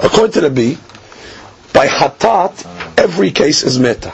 According 0.00 0.32
to 0.32 0.40
Rabbi, 0.48 0.74
by 1.72 1.86
hatat, 1.86 2.98
every 2.98 3.30
case 3.30 3.62
is 3.62 3.78
meta. 3.78 4.12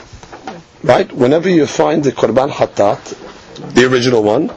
Right? 0.83 1.11
Whenever 1.11 1.49
you 1.49 1.65
find 1.65 2.03
the 2.03 2.11
korban 2.11 2.51
hatat, 2.51 3.73
the 3.73 3.85
original 3.89 4.21
one, 4.21 4.51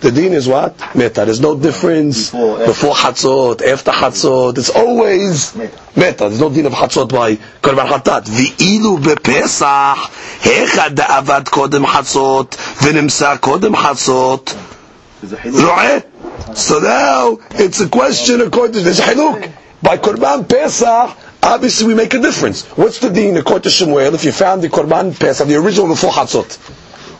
the 0.00 0.10
deen 0.10 0.32
is 0.32 0.48
what? 0.48 0.74
Meta. 0.94 1.24
There's 1.24 1.40
no 1.40 1.58
difference 1.58 2.30
before, 2.30 2.58
before 2.58 2.94
Hatzot, 2.94 3.62
after 3.62 3.90
Hatzot. 3.90 4.58
It's 4.58 4.70
always 4.70 5.54
Meta. 5.56 6.28
There's 6.28 6.40
no 6.40 6.50
deen 6.50 6.66
of 6.66 6.72
Hatzot 6.72 7.10
by 7.10 7.36
Korban 7.36 7.86
Hatat. 7.86 8.24
V'ilu 8.24 8.98
bepesach, 8.98 9.96
hecha 10.40 10.88
da'avad 10.94 11.44
kodem 11.44 11.84
Hatzot, 11.84 12.50
v'nimsa 12.78 13.36
kodem 13.38 13.74
Hatzot. 13.74 14.56
So 16.56 16.78
now, 16.78 17.38
it's 17.50 17.80
a 17.80 17.88
question 17.88 18.40
according 18.40 18.72
to, 18.74 18.80
there's 18.80 19.00
a 19.00 19.02
haluk. 19.02 19.52
By 19.82 19.96
Korban 19.98 20.48
Pesach, 20.48 21.16
obviously 21.42 21.88
we 21.88 21.94
make 21.94 22.12
a 22.14 22.18
difference. 22.20 22.64
What's 22.76 22.98
the 23.00 23.10
deen 23.10 23.36
according 23.36 23.62
to 23.62 23.70
Shemuel 23.70 24.14
if 24.14 24.24
you 24.24 24.32
found 24.32 24.62
the 24.62 24.68
Korban 24.68 25.18
Pesach, 25.18 25.46
the 25.46 25.56
original 25.56 25.88
before 25.88 26.10
Hatzot? 26.10 26.58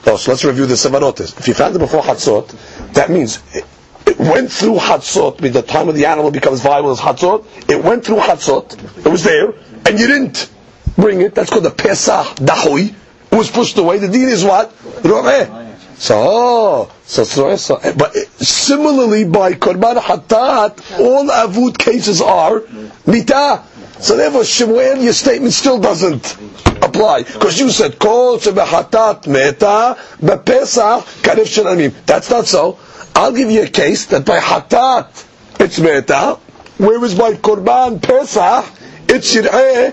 Oh, 0.07 0.16
so 0.16 0.30
let's 0.30 0.44
review 0.44 0.66
the 0.66 0.74
Sevarotes. 0.74 1.38
If 1.38 1.46
you 1.48 1.55
found 1.55 1.76
it 1.76 1.78
before 1.78 2.03
Hatzot, 2.03 2.48
that 2.94 3.11
means 3.11 3.42
it, 3.55 3.64
it 4.07 4.18
went 4.18 4.51
through 4.51 4.76
Hatzot, 4.76 5.40
by 5.40 5.48
the 5.48 5.62
time 5.62 5.88
of 5.88 5.94
the 5.94 6.07
animal 6.07 6.30
becomes 6.30 6.61
viable 6.61 6.90
as 6.90 7.01
Hatzot, 7.01 7.44
it 7.68 7.82
went 7.82 8.05
through 8.05 8.18
Hatzot, 8.18 9.05
it 9.05 9.09
was 9.09 9.24
there, 9.24 9.51
and 9.86 9.98
you 9.98 10.07
didn't 10.07 10.51
bring 10.96 11.20
it, 11.20 11.34
that's 11.34 11.51
called 11.51 11.64
the 11.64 11.70
Pesach 11.70 12.26
Dahui, 12.36 12.94
it 13.30 13.36
was 13.36 13.51
pushed 13.51 13.78
away, 13.78 13.98
the 13.98 14.09
deen 14.09 14.28
is 14.28 14.44
what? 14.44 14.72
Ro'eh. 15.03 15.76
So, 16.01 16.90
so, 17.05 17.24
so, 17.24 17.57
so, 17.57 17.78
but 17.94 18.16
similarly 18.40 19.26
by 19.26 19.53
Korban 19.53 19.98
Hatat, 19.98 20.98
all 20.98 21.26
Avud 21.26 21.76
cases 21.76 22.22
are 22.22 22.62
Mita. 23.07 23.62
So 24.01 24.16
therefore, 24.16 24.44
Shemuel, 24.44 24.98
your 24.98 25.12
statement 25.12 25.53
still 25.53 25.78
doesn't 25.78 26.36
apply 26.82 27.22
because 27.24 27.61
you 27.61 27.70
said 27.70 27.98
kol 27.98 28.38
shebehatat 28.38 29.26
meta 29.26 29.96
bepesach 30.20 31.03
karif 31.22 31.46
shilamim. 31.46 31.94
That's 32.07 32.30
not 32.30 32.46
so. 32.46 32.78
I'll 33.14 33.32
give 33.32 33.51
you 33.51 33.62
a 33.64 33.68
case 33.68 34.07
that 34.07 34.24
by 34.24 34.38
hatat 34.38 35.26
it's 35.61 35.78
meta, 35.78 36.38
whereas 36.78 37.14
by 37.14 37.34
korban 37.34 38.01
pesach 38.03 38.64
it's 39.09 39.34
shir'eh. 39.34 39.92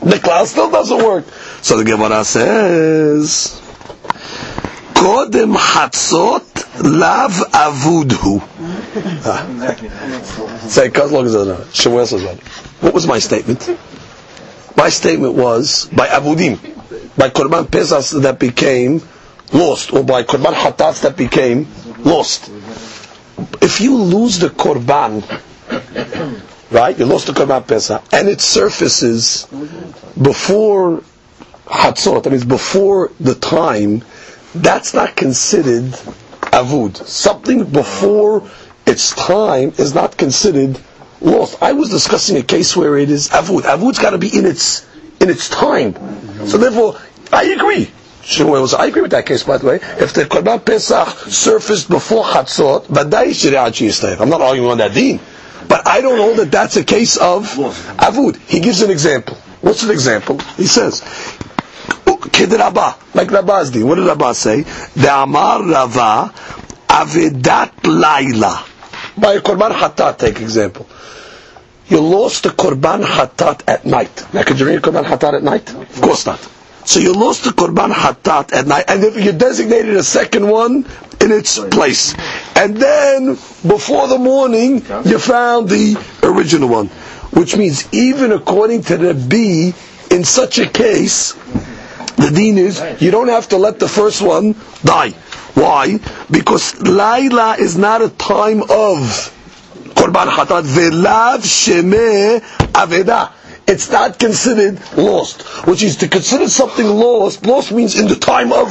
The 0.00 0.18
class 0.20 0.50
still 0.52 0.70
doesn't 0.70 0.98
work. 1.04 1.24
So 1.60 1.76
the 1.76 1.84
Gemara 1.84 2.24
says, 2.24 3.60
kodem 4.94 5.56
hatzot 5.56 6.47
Lav 6.80 7.32
avudhu. 7.52 8.40
Ah. 9.24 9.46
Say, 10.68 10.90
long 10.90 12.38
What 12.80 12.94
was 12.94 13.06
my 13.06 13.18
statement? 13.18 13.68
My 14.76 14.88
statement 14.88 15.34
was 15.34 15.88
by 15.92 16.06
avudim, 16.06 16.56
by 17.16 17.30
korban 17.30 17.66
pesas 17.66 18.22
that 18.22 18.38
became 18.38 19.02
lost, 19.52 19.92
or 19.92 20.04
by 20.04 20.22
korban 20.22 20.54
hatatz 20.54 21.02
that 21.02 21.16
became 21.16 21.66
lost. 21.98 22.48
If 23.60 23.80
you 23.80 23.96
lose 23.96 24.38
the 24.38 24.48
korban, 24.48 25.24
right, 26.70 26.96
you 26.96 27.06
lost 27.06 27.26
the 27.26 27.32
korban 27.32 27.66
pesah, 27.66 28.02
and 28.12 28.28
it 28.28 28.40
surfaces 28.40 29.46
before 30.20 31.02
hatzot, 31.66 32.22
that 32.22 32.30
means 32.30 32.44
before 32.44 33.10
the 33.18 33.34
time, 33.34 34.02
that's 34.54 34.94
not 34.94 35.16
considered 35.16 35.98
avud. 36.52 36.96
Something 37.06 37.64
before 37.64 38.48
its 38.86 39.14
time 39.14 39.72
is 39.78 39.94
not 39.94 40.16
considered 40.16 40.78
lost. 41.20 41.62
I 41.62 41.72
was 41.72 41.90
discussing 41.90 42.36
a 42.36 42.42
case 42.42 42.76
where 42.76 42.96
it 42.96 43.10
is 43.10 43.28
avud. 43.30 43.62
Avud's 43.62 43.98
got 43.98 44.10
to 44.10 44.18
be 44.18 44.28
in 44.36 44.46
its 44.46 44.86
in 45.20 45.30
its 45.30 45.48
time. 45.48 45.94
So 46.46 46.58
therefore, 46.58 46.98
I 47.32 47.44
agree. 47.44 47.90
I 48.30 48.86
agree 48.86 49.00
with 49.02 49.12
that 49.12 49.24
case, 49.26 49.42
by 49.42 49.56
the 49.58 49.66
way. 49.66 49.76
If 49.76 50.12
the 50.12 50.24
Korban 50.24 50.64
Pesach 50.64 51.08
surfaced 51.30 51.88
before 51.88 52.24
Chatzot, 52.24 52.88
I'm 54.20 54.28
not 54.28 54.40
arguing 54.42 54.70
on 54.70 54.78
that 54.78 54.92
deen. 54.92 55.20
But 55.66 55.86
I 55.88 56.00
don't 56.02 56.18
know 56.18 56.34
that 56.36 56.50
that's 56.50 56.76
a 56.76 56.84
case 56.84 57.16
of 57.16 57.44
avud. 57.54 58.36
He 58.48 58.60
gives 58.60 58.82
an 58.82 58.90
example. 58.90 59.36
What's 59.60 59.82
an 59.82 59.90
example? 59.90 60.38
He 60.56 60.66
says, 60.66 61.00
Kid 62.28 62.52
Rabbah, 62.52 62.94
like 63.14 63.30
Rabbah's 63.30 63.70
What 63.76 63.96
did 63.96 64.06
Rabbah 64.06 64.32
say? 64.32 64.62
The 64.62 65.22
Amar 65.22 65.62
Rava 65.62 66.32
Avedat 66.88 67.72
Laila. 67.84 68.64
By 69.16 69.34
a 69.34 69.40
Korban 69.40 69.72
Hatat, 69.72 70.18
take 70.18 70.40
example. 70.40 70.86
You 71.88 72.00
lost 72.00 72.42
the 72.44 72.50
Korban 72.50 73.02
Hatat 73.04 73.62
at 73.66 73.84
night. 73.86 74.32
Now, 74.34 74.42
could 74.42 74.58
you 74.58 74.66
bring 74.66 74.78
a 74.78 74.80
Korban 74.80 75.04
Hatat 75.04 75.34
at 75.34 75.42
night? 75.42 75.72
Of 75.74 76.00
course 76.00 76.26
not. 76.26 76.38
So 76.84 77.00
you 77.00 77.12
lost 77.12 77.44
the 77.44 77.50
Korban 77.50 77.92
Hatat 77.92 78.52
at 78.52 78.66
night, 78.66 78.84
and 78.88 79.02
you 79.22 79.32
designated 79.32 79.94
a 79.96 80.02
second 80.02 80.48
one 80.48 80.86
in 81.20 81.32
its 81.32 81.58
place. 81.58 82.14
And 82.56 82.76
then, 82.76 83.34
before 83.66 84.08
the 84.08 84.18
morning, 84.18 84.76
you 85.04 85.18
found 85.18 85.68
the 85.68 85.96
original 86.22 86.68
one. 86.68 86.86
Which 87.32 87.56
means, 87.56 87.92
even 87.92 88.32
according 88.32 88.82
to 88.84 88.96
the 88.96 89.14
B, 89.14 89.74
in 90.10 90.24
such 90.24 90.58
a 90.58 90.66
case, 90.68 91.34
the 92.18 92.30
deen 92.34 92.58
is 92.58 92.82
you 93.00 93.10
don't 93.10 93.28
have 93.28 93.48
to 93.50 93.56
let 93.56 93.78
the 93.78 93.88
first 93.88 94.20
one 94.20 94.54
die. 94.82 95.10
Why? 95.54 95.98
Because 96.30 96.80
Laila 96.82 97.56
is 97.58 97.76
not 97.78 98.02
a 98.02 98.08
time 98.10 98.62
of 98.62 98.98
Korban 99.94 100.28
Hatat. 100.28 100.62
Velav 100.64 101.38
Shemeh 101.42 102.40
Aveda. 102.72 103.32
It's 103.66 103.90
not 103.90 104.18
considered 104.18 104.80
lost. 104.96 105.42
Which 105.66 105.82
is 105.82 105.96
to 105.96 106.08
consider 106.08 106.48
something 106.48 106.86
lost, 106.86 107.46
lost 107.46 107.70
means 107.72 107.98
in 107.98 108.08
the 108.08 108.16
time 108.16 108.52
of 108.52 108.68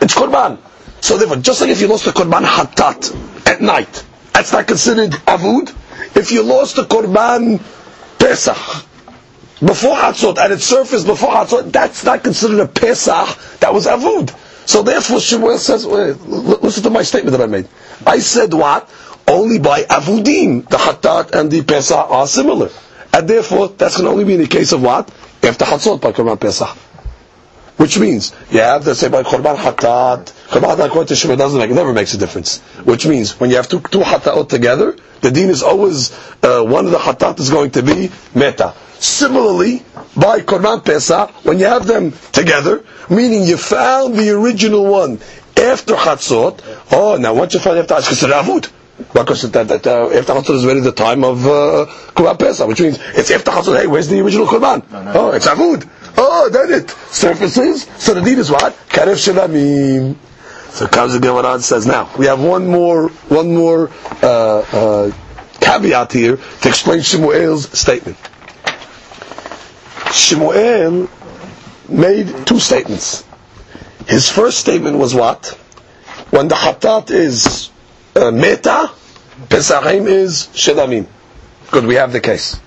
it's 0.00 0.14
Korban. 0.14 0.58
So 1.00 1.16
therefore, 1.16 1.36
just 1.38 1.60
like 1.60 1.70
if 1.70 1.80
you 1.80 1.88
lost 1.88 2.04
the 2.04 2.10
Korban 2.12 2.44
Hatat 2.44 3.46
at 3.46 3.60
night, 3.60 4.04
that's 4.32 4.52
not 4.52 4.66
considered 4.66 5.10
Avud. 5.26 5.74
If 6.16 6.30
you 6.30 6.42
lost 6.42 6.76
the 6.76 6.82
Korban 6.82 7.58
Pesach, 8.18 8.86
before 9.60 9.94
Hatzot, 9.94 10.38
and 10.38 10.52
it 10.52 10.60
surfaced 10.60 11.06
before 11.06 11.30
Hatzot, 11.30 11.70
that's 11.72 12.04
not 12.04 12.24
considered 12.24 12.60
a 12.60 12.66
Pesach, 12.66 13.58
that 13.60 13.72
was 13.72 13.86
Avud. 13.86 14.34
So 14.66 14.82
therefore, 14.82 15.20
Shemuel 15.20 15.58
says, 15.58 15.84
uh, 15.84 15.88
wait, 15.88 16.20
listen 16.62 16.82
to 16.84 16.90
my 16.90 17.02
statement 17.02 17.36
that 17.36 17.42
I 17.42 17.46
made. 17.46 17.68
I 18.06 18.20
said 18.20 18.54
what? 18.54 18.88
Only 19.26 19.58
by 19.58 19.82
avudim, 19.82 20.68
the 20.68 20.76
hatat 20.76 21.32
and 21.32 21.50
the 21.50 21.62
pesach 21.62 22.10
are 22.10 22.26
similar. 22.26 22.70
And 23.12 23.28
therefore, 23.28 23.68
that's 23.68 23.96
going 23.96 24.06
to 24.06 24.10
only 24.12 24.24
be 24.24 24.34
in 24.34 24.40
the 24.40 24.46
case 24.46 24.72
of 24.72 24.82
what? 24.82 25.08
After 25.42 25.64
Hatzot 25.64 26.00
by 26.00 26.12
Korban 26.12 26.38
Pesach. 26.40 26.68
Which 27.76 27.98
means, 27.98 28.34
you 28.50 28.60
have 28.60 28.84
to 28.84 28.94
say 28.94 29.08
by 29.08 29.22
Korban 29.22 29.56
Hatat, 29.56 30.32
Korban 30.48 30.76
Hatat 30.76 30.86
according 30.86 31.16
to 31.16 31.36
doesn't 31.36 31.58
make, 31.58 31.70
it 31.70 31.74
never 31.74 31.92
makes 31.92 32.14
a 32.14 32.18
difference. 32.18 32.58
Which 32.84 33.06
means, 33.06 33.38
when 33.40 33.50
you 33.50 33.56
have 33.56 33.68
two, 33.68 33.80
two 33.80 34.00
Hataot 34.00 34.48
together, 34.48 34.96
the 35.20 35.30
deen 35.30 35.48
is 35.48 35.62
always, 35.62 36.12
uh, 36.42 36.62
one 36.62 36.86
of 36.86 36.92
the 36.92 36.98
Hatat 36.98 37.38
is 37.40 37.50
going 37.50 37.70
to 37.72 37.82
be 37.82 38.10
Meta. 38.34 38.74
Similarly, 38.98 39.82
by 40.16 40.40
Korban 40.40 40.84
Pesach, 40.84 41.30
when 41.44 41.58
you 41.58 41.66
have 41.66 41.86
them 41.86 42.12
together, 42.32 42.84
meaning 43.08 43.44
you 43.44 43.56
found 43.56 44.14
the 44.14 44.30
original 44.30 44.84
one 44.84 45.20
after 45.56 45.94
Hatzot, 45.94 46.60
oh, 46.92 47.16
now 47.16 47.34
once 47.34 47.54
you 47.54 47.60
find 47.60 47.78
after 47.78 47.94
Hatzot, 47.94 48.12
it's 48.12 48.22
Avud. 48.22 48.70
Because 49.14 49.50
that, 49.50 49.68
that, 49.68 49.86
uh, 49.86 50.10
after 50.10 50.32
Hatzot 50.34 50.54
is 50.56 50.64
already 50.64 50.80
the 50.80 50.92
time 50.92 51.24
of 51.24 51.46
uh, 51.46 51.86
Korban 52.12 52.38
Pesach, 52.38 52.68
which 52.68 52.80
means 52.80 52.98
it's 53.14 53.30
after 53.30 53.50
Hatzot. 53.50 53.80
Hey, 53.80 53.86
where's 53.86 54.08
the 54.08 54.20
original 54.20 54.46
Korban? 54.46 54.84
Oh, 55.14 55.32
it's 55.32 55.46
Avud. 55.46 55.88
Oh, 56.16 56.50
then 56.50 56.72
it 56.82 56.90
surfaces. 56.90 57.84
So 57.98 58.14
the 58.14 58.20
deed 58.20 58.38
is 58.38 58.50
what? 58.50 58.74
Karev 58.88 59.16
Shalamim. 59.16 60.16
So 60.72 60.86
comes 60.86 61.12
the 61.12 61.20
Gemara 61.20 61.54
and 61.54 61.62
says, 61.64 61.86
now 61.86 62.10
we 62.16 62.26
have 62.26 62.40
one 62.42 62.66
more, 62.66 63.08
one 63.28 63.54
more 63.54 63.90
uh, 64.22 64.58
uh, 64.60 65.12
caveat 65.60 66.12
here 66.12 66.36
to 66.36 66.68
explain 66.68 67.00
Shemuel's 67.00 67.68
statement. 67.78 68.16
Shemuel 70.12 71.08
made 71.88 72.46
two 72.46 72.58
statements. 72.60 73.24
His 74.06 74.28
first 74.28 74.58
statement 74.58 74.96
was 74.98 75.14
what? 75.14 75.46
When 76.30 76.48
the 76.48 76.54
Hatat 76.54 77.10
is 77.10 77.70
uh, 78.16 78.30
Meta, 78.30 78.90
Pesachim 79.48 80.06
is 80.06 80.48
Shilamim. 80.54 81.06
Good, 81.70 81.84
we 81.86 81.96
have 81.96 82.12
the 82.12 82.20
case. 82.20 82.60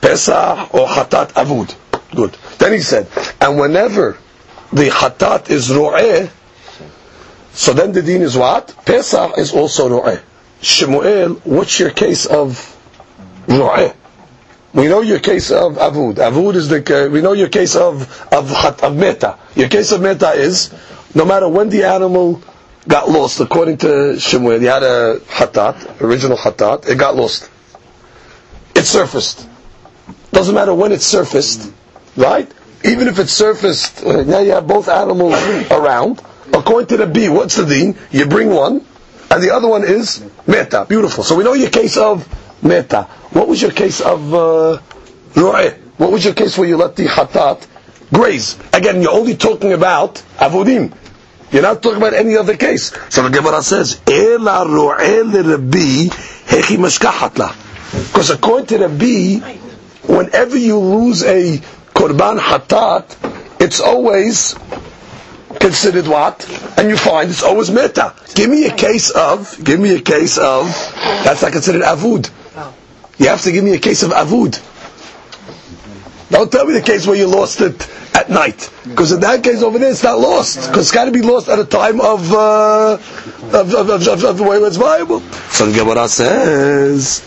Pesach 0.00 0.74
or 0.74 0.86
Hatat 0.86 1.32
Avud. 1.32 1.74
Good. 2.14 2.32
Then 2.58 2.72
he 2.72 2.80
said, 2.80 3.06
and 3.40 3.58
whenever 3.58 4.16
the 4.72 4.88
Hatat 4.88 5.50
is 5.50 5.70
Ro'eh, 5.70 6.30
so 7.52 7.72
then 7.72 7.92
the 7.92 8.02
deen 8.02 8.22
is 8.22 8.36
what? 8.36 8.74
Pesach 8.84 9.38
is 9.38 9.52
also 9.52 9.88
Ro'eh. 9.88 10.20
Shemuel, 10.62 11.34
what's 11.44 11.78
your 11.80 11.90
case 11.90 12.26
of 12.26 12.76
Ro'eh? 13.46 13.94
We 14.72 14.86
know 14.86 15.00
your 15.00 15.18
case 15.18 15.50
of 15.50 15.74
Avud. 15.74 16.14
Avud 16.16 16.54
is 16.54 16.68
the, 16.68 16.78
uh, 16.78 17.08
we 17.10 17.20
know 17.22 17.32
your 17.32 17.48
case 17.48 17.74
of, 17.74 18.02
of, 18.32 18.52
of 18.82 18.96
Meta. 18.96 19.36
Your 19.56 19.68
case 19.68 19.90
of 19.90 20.00
Meta 20.00 20.30
is, 20.30 20.72
no 21.14 21.24
matter 21.24 21.48
when 21.48 21.70
the 21.70 21.84
animal 21.84 22.40
got 22.86 23.08
lost, 23.08 23.40
according 23.40 23.78
to 23.78 24.18
Shemuel, 24.20 24.62
you 24.62 24.68
had 24.68 24.84
a 24.84 25.18
Hatat, 25.26 26.00
original 26.00 26.36
Hatat, 26.36 26.88
it 26.88 26.96
got 26.98 27.16
lost. 27.16 27.50
It 28.76 28.84
surfaced. 28.84 29.48
Doesn't 30.30 30.54
matter 30.54 30.72
when 30.72 30.92
it 30.92 31.02
surfaced, 31.02 31.72
right? 32.16 32.50
Even 32.84 33.08
if 33.08 33.18
it 33.18 33.28
surfaced, 33.28 34.04
uh, 34.04 34.22
now 34.22 34.38
you 34.38 34.52
have 34.52 34.66
both 34.68 34.88
animals 34.88 35.34
around. 35.70 36.22
According 36.52 36.88
to 36.88 36.96
the 36.98 37.06
B, 37.06 37.28
what's 37.28 37.56
the 37.56 37.66
deen? 37.66 37.96
You 38.10 38.26
bring 38.26 38.50
one, 38.50 38.84
and 39.30 39.42
the 39.42 39.50
other 39.50 39.68
one 39.68 39.84
is 39.84 40.24
meta. 40.46 40.86
Beautiful. 40.88 41.24
So 41.24 41.36
we 41.36 41.44
know 41.44 41.54
your 41.54 41.70
case 41.70 41.96
of 41.96 42.26
meta. 42.62 43.04
What 43.32 43.48
was 43.48 43.62
your 43.62 43.70
case 43.70 44.00
of 44.00 44.34
uh, 44.34 44.78
What 45.34 46.12
was 46.12 46.24
your 46.24 46.34
case 46.34 46.58
where 46.58 46.68
you 46.68 46.76
let 46.76 46.96
the 46.96 47.04
hatat 47.06 47.66
graze? 48.12 48.56
Again, 48.72 49.02
you're 49.02 49.12
only 49.12 49.36
talking 49.36 49.72
about 49.72 50.16
avodim. 50.38 50.92
You're 51.52 51.62
not 51.62 51.82
talking 51.82 51.98
about 51.98 52.14
any 52.14 52.36
other 52.36 52.56
case. 52.56 52.92
So 53.08 53.22
the 53.22 53.30
Gemara 53.30 53.62
says, 53.62 54.00
"Ela 54.06 54.64
Rabbi 54.66 56.08
hechi 56.48 56.76
mashkahatla." 56.76 57.54
Because 58.12 58.30
according 58.30 58.66
to 58.68 58.78
the 58.78 58.88
B, 58.88 59.40
whenever 60.06 60.56
you 60.56 60.78
lose 60.78 61.22
a 61.24 61.58
korban 61.94 62.38
hatat, 62.38 63.16
it's 63.60 63.80
always 63.80 64.54
considered 65.58 66.06
what? 66.06 66.46
And 66.78 66.88
you 66.88 66.96
find 66.96 67.30
it's 67.30 67.42
always 67.42 67.70
meta. 67.70 68.14
Give 68.34 68.50
me 68.50 68.66
a 68.66 68.74
case 68.74 69.10
of, 69.10 69.58
give 69.62 69.80
me 69.80 69.94
a 69.96 70.00
case 70.00 70.38
of, 70.38 70.66
that's 71.24 71.42
not 71.42 71.52
considered 71.52 71.82
avud. 71.82 72.30
You 73.18 73.28
have 73.28 73.42
to 73.42 73.52
give 73.52 73.64
me 73.64 73.74
a 73.74 73.78
case 73.78 74.02
of 74.02 74.10
avud. 74.12 74.66
Don't 76.30 76.50
tell 76.50 76.64
me 76.64 76.74
the 76.74 76.82
case 76.82 77.06
where 77.06 77.16
you 77.16 77.26
lost 77.26 77.60
it 77.60 77.88
at 78.14 78.30
night. 78.30 78.70
Because 78.84 79.10
in 79.10 79.20
that 79.20 79.42
case 79.42 79.62
over 79.62 79.78
there, 79.78 79.90
it's 79.90 80.04
not 80.04 80.18
lost. 80.18 80.68
Because 80.68 80.86
it's 80.86 80.92
got 80.92 81.06
to 81.06 81.10
be 81.10 81.22
lost 81.22 81.48
at 81.48 81.58
a 81.58 81.64
time 81.64 82.00
of, 82.00 82.32
uh, 82.32 82.92
of, 83.52 83.74
of, 83.74 83.90
of, 83.90 84.24
of, 84.24 84.38
the 84.38 84.44
way 84.44 84.58
it's 84.58 84.76
viable. 84.76 85.20
So 85.50 85.66
the 85.66 85.76
Gemara 85.76 86.08
says, 86.08 87.20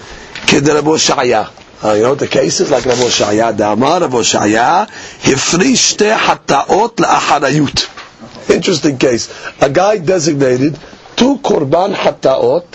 Kedarabo 0.48 0.96
Shaya. 0.98 1.52
Uh, 1.84 1.94
you 1.96 2.04
know 2.04 2.12
what 2.12 2.20
the 2.20 2.28
case 2.30 2.62
is? 2.62 2.72
Like 2.72 2.86
Rabbi 2.86 3.02
Shaya, 3.02 3.56
Damar 3.56 4.00
Rabbi 4.00 4.16
Shaya, 4.18 4.88
Hifrish 4.88 5.98
te 5.98 6.06
hataot 6.06 6.96
la'acharayut. 6.96 8.03
Interesting 8.50 8.98
case. 8.98 9.30
A 9.62 9.70
guy 9.70 9.98
designated 9.98 10.78
two 11.16 11.38
korban 11.40 11.94
hataot 11.94 12.66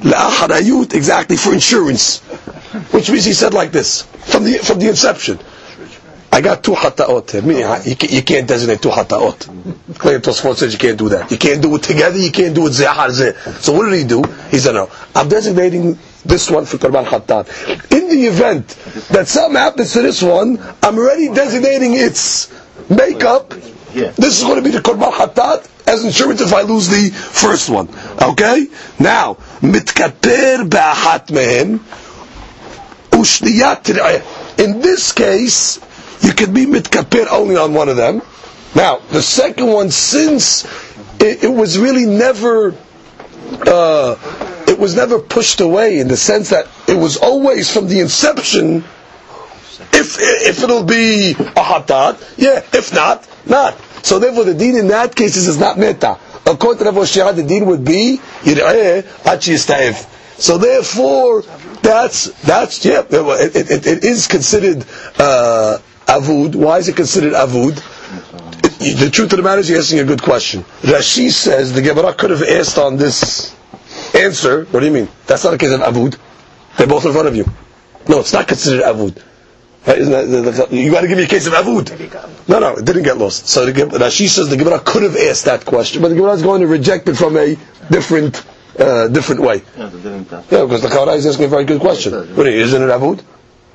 la'acharayut 0.00 0.94
exactly 0.94 1.36
for 1.36 1.52
insurance. 1.52 2.20
Which 2.92 3.10
means 3.10 3.24
he 3.24 3.32
said 3.32 3.54
like 3.54 3.72
this, 3.72 4.02
from 4.02 4.44
the, 4.44 4.58
from 4.58 4.78
the 4.78 4.88
inception. 4.88 5.38
I 6.30 6.40
got 6.40 6.62
two 6.62 6.72
hataot. 6.72 7.42
Meaning, 7.42 7.64
you, 7.84 8.16
you 8.18 8.22
can't 8.22 8.46
designate 8.46 8.82
two 8.82 8.90
hataot. 8.90 9.96
Clear 9.98 10.20
Tosfot 10.20 10.56
says 10.56 10.72
you 10.72 10.78
can't 10.78 10.98
do 10.98 11.08
that. 11.08 11.30
You 11.30 11.38
can't 11.38 11.62
do 11.62 11.74
it 11.76 11.82
together, 11.82 12.18
you 12.18 12.30
can't 12.30 12.54
do 12.54 12.66
it 12.66 12.70
zehar 12.70 13.08
zeh. 13.08 13.34
So 13.60 13.72
what 13.72 13.88
did 13.90 13.98
he 13.98 14.04
do? 14.04 14.22
He 14.50 14.58
said, 14.58 14.72
no, 14.72 14.90
I'm 15.14 15.28
designating 15.28 15.98
this 16.24 16.50
one 16.50 16.66
for 16.66 16.76
Korban 16.76 17.06
Hatat. 17.06 17.92
In 17.92 18.08
the 18.08 18.26
event 18.26 18.68
that 19.10 19.26
something 19.28 19.56
happens 19.56 19.92
to 19.94 20.02
this 20.02 20.22
one, 20.22 20.58
I'm 20.82 20.98
already 20.98 21.32
designating 21.32 21.94
its 21.94 22.52
makeup. 22.90 23.54
This 23.92 24.38
is 24.38 24.44
going 24.44 24.56
to 24.56 24.62
be 24.62 24.70
the 24.70 24.80
Korban 24.82 25.12
Hatat 25.12 25.68
as 25.88 26.04
insurance 26.04 26.40
if 26.40 26.52
I 26.52 26.62
lose 26.62 26.88
the 26.88 27.10
first 27.10 27.70
one. 27.70 27.88
Okay? 28.20 28.66
Now, 28.98 29.34
mitkaper 29.60 30.68
ba'achat 30.68 31.28
mehem 31.28 31.78
ushniyat 33.10 34.58
In 34.58 34.80
this 34.80 35.12
case, 35.12 35.80
you 36.22 36.32
can 36.32 36.52
be 36.52 36.66
mitkaper 36.66 37.26
only 37.30 37.56
on 37.56 37.74
one 37.74 37.88
of 37.88 37.96
them. 37.96 38.22
Now, 38.74 38.98
the 39.10 39.22
second 39.22 39.66
one, 39.68 39.90
since 39.90 40.64
it, 41.20 41.44
it 41.44 41.52
was 41.52 41.78
really 41.78 42.04
never 42.06 42.74
uh, 43.66 44.16
it 44.68 44.78
was 44.78 44.94
never 44.94 45.18
pushed 45.18 45.60
away 45.60 45.98
in 45.98 46.08
the 46.08 46.16
sense 46.16 46.50
that 46.50 46.68
it 46.86 46.94
was 46.96 47.16
always 47.16 47.72
from 47.72 47.88
the 47.88 48.00
inception. 48.00 48.84
If 49.92 50.16
if 50.20 50.62
it'll 50.62 50.84
be 50.84 51.32
a 51.32 51.62
hatat, 51.62 52.34
yeah. 52.36 52.62
If 52.72 52.92
not, 52.94 53.28
not. 53.46 53.78
So 54.04 54.18
therefore, 54.18 54.44
the 54.44 54.54
deed 54.54 54.74
in 54.74 54.88
that 54.88 55.14
case 55.14 55.36
is 55.36 55.58
not 55.58 55.78
meta. 55.78 56.18
According 56.46 56.78
to 56.84 56.90
Rav 56.90 56.94
Shia, 57.06 57.34
the 57.34 57.42
deed 57.42 57.62
would 57.62 57.84
be 57.84 58.20
yireh 58.42 59.04
achi 59.26 59.56
So 60.40 60.58
therefore, 60.58 61.42
that's 61.82 62.30
that's 62.42 62.84
yeah. 62.84 63.02
It, 63.10 63.56
it, 63.70 63.86
it 63.86 64.04
is 64.04 64.26
considered 64.26 64.84
uh, 65.18 65.78
avud. 66.06 66.54
Why 66.54 66.78
is 66.78 66.88
it 66.88 66.96
considered 66.96 67.32
avud? 67.34 67.76
the 68.78 69.10
truth 69.12 69.32
of 69.32 69.36
the 69.38 69.42
matter 69.42 69.60
is, 69.60 69.68
you're 69.68 69.78
asking 69.80 69.98
a 70.00 70.04
good 70.04 70.22
question. 70.22 70.62
Rashi 70.82 71.30
says 71.30 71.72
the 71.72 71.82
Gemara 71.82 72.14
could 72.14 72.30
have 72.30 72.42
asked 72.42 72.78
on 72.78 72.96
this 72.96 73.54
Answer, 74.14 74.64
what 74.66 74.80
do 74.80 74.86
you 74.86 74.92
mean? 74.92 75.08
That's 75.26 75.44
not 75.44 75.54
a 75.54 75.58
case 75.58 75.72
of 75.72 75.80
avud. 75.80 76.16
They're 76.76 76.86
both 76.86 77.04
in 77.04 77.12
front 77.12 77.28
of 77.28 77.36
you. 77.36 77.44
No, 78.08 78.20
it's 78.20 78.32
not 78.32 78.48
considered 78.48 78.82
avud. 78.84 79.22
You 79.86 80.90
got 80.90 81.00
to 81.02 81.08
give 81.08 81.18
me 81.18 81.24
a 81.24 81.28
case 81.28 81.46
of 81.46 81.52
avud. 81.54 82.48
No, 82.48 82.58
no, 82.58 82.76
it 82.76 82.84
didn't 82.84 83.04
get 83.04 83.16
lost. 83.16 83.48
So 83.48 83.64
the, 83.64 83.72
Rashi 83.72 84.28
says 84.28 84.48
the 84.48 84.56
Gemara 84.56 84.80
could 84.80 85.02
have 85.02 85.16
asked 85.16 85.46
that 85.46 85.64
question, 85.64 86.02
but 86.02 86.08
the 86.08 86.14
Gemara 86.14 86.32
is 86.32 86.42
going 86.42 86.60
to 86.60 86.66
reject 86.66 87.08
it 87.08 87.14
from 87.16 87.36
a 87.36 87.56
different, 87.90 88.44
uh, 88.78 89.08
different 89.08 89.40
way. 89.40 89.62
Yeah, 89.76 89.88
because 89.90 90.82
the 90.82 90.88
Kara 90.88 91.12
is 91.12 91.26
asking 91.26 91.46
a 91.46 91.48
very 91.48 91.64
good 91.64 91.80
question. 91.80 92.12
What 92.36 92.46
isn't 92.46 92.82
it 92.82 92.86
avud? 92.86 93.22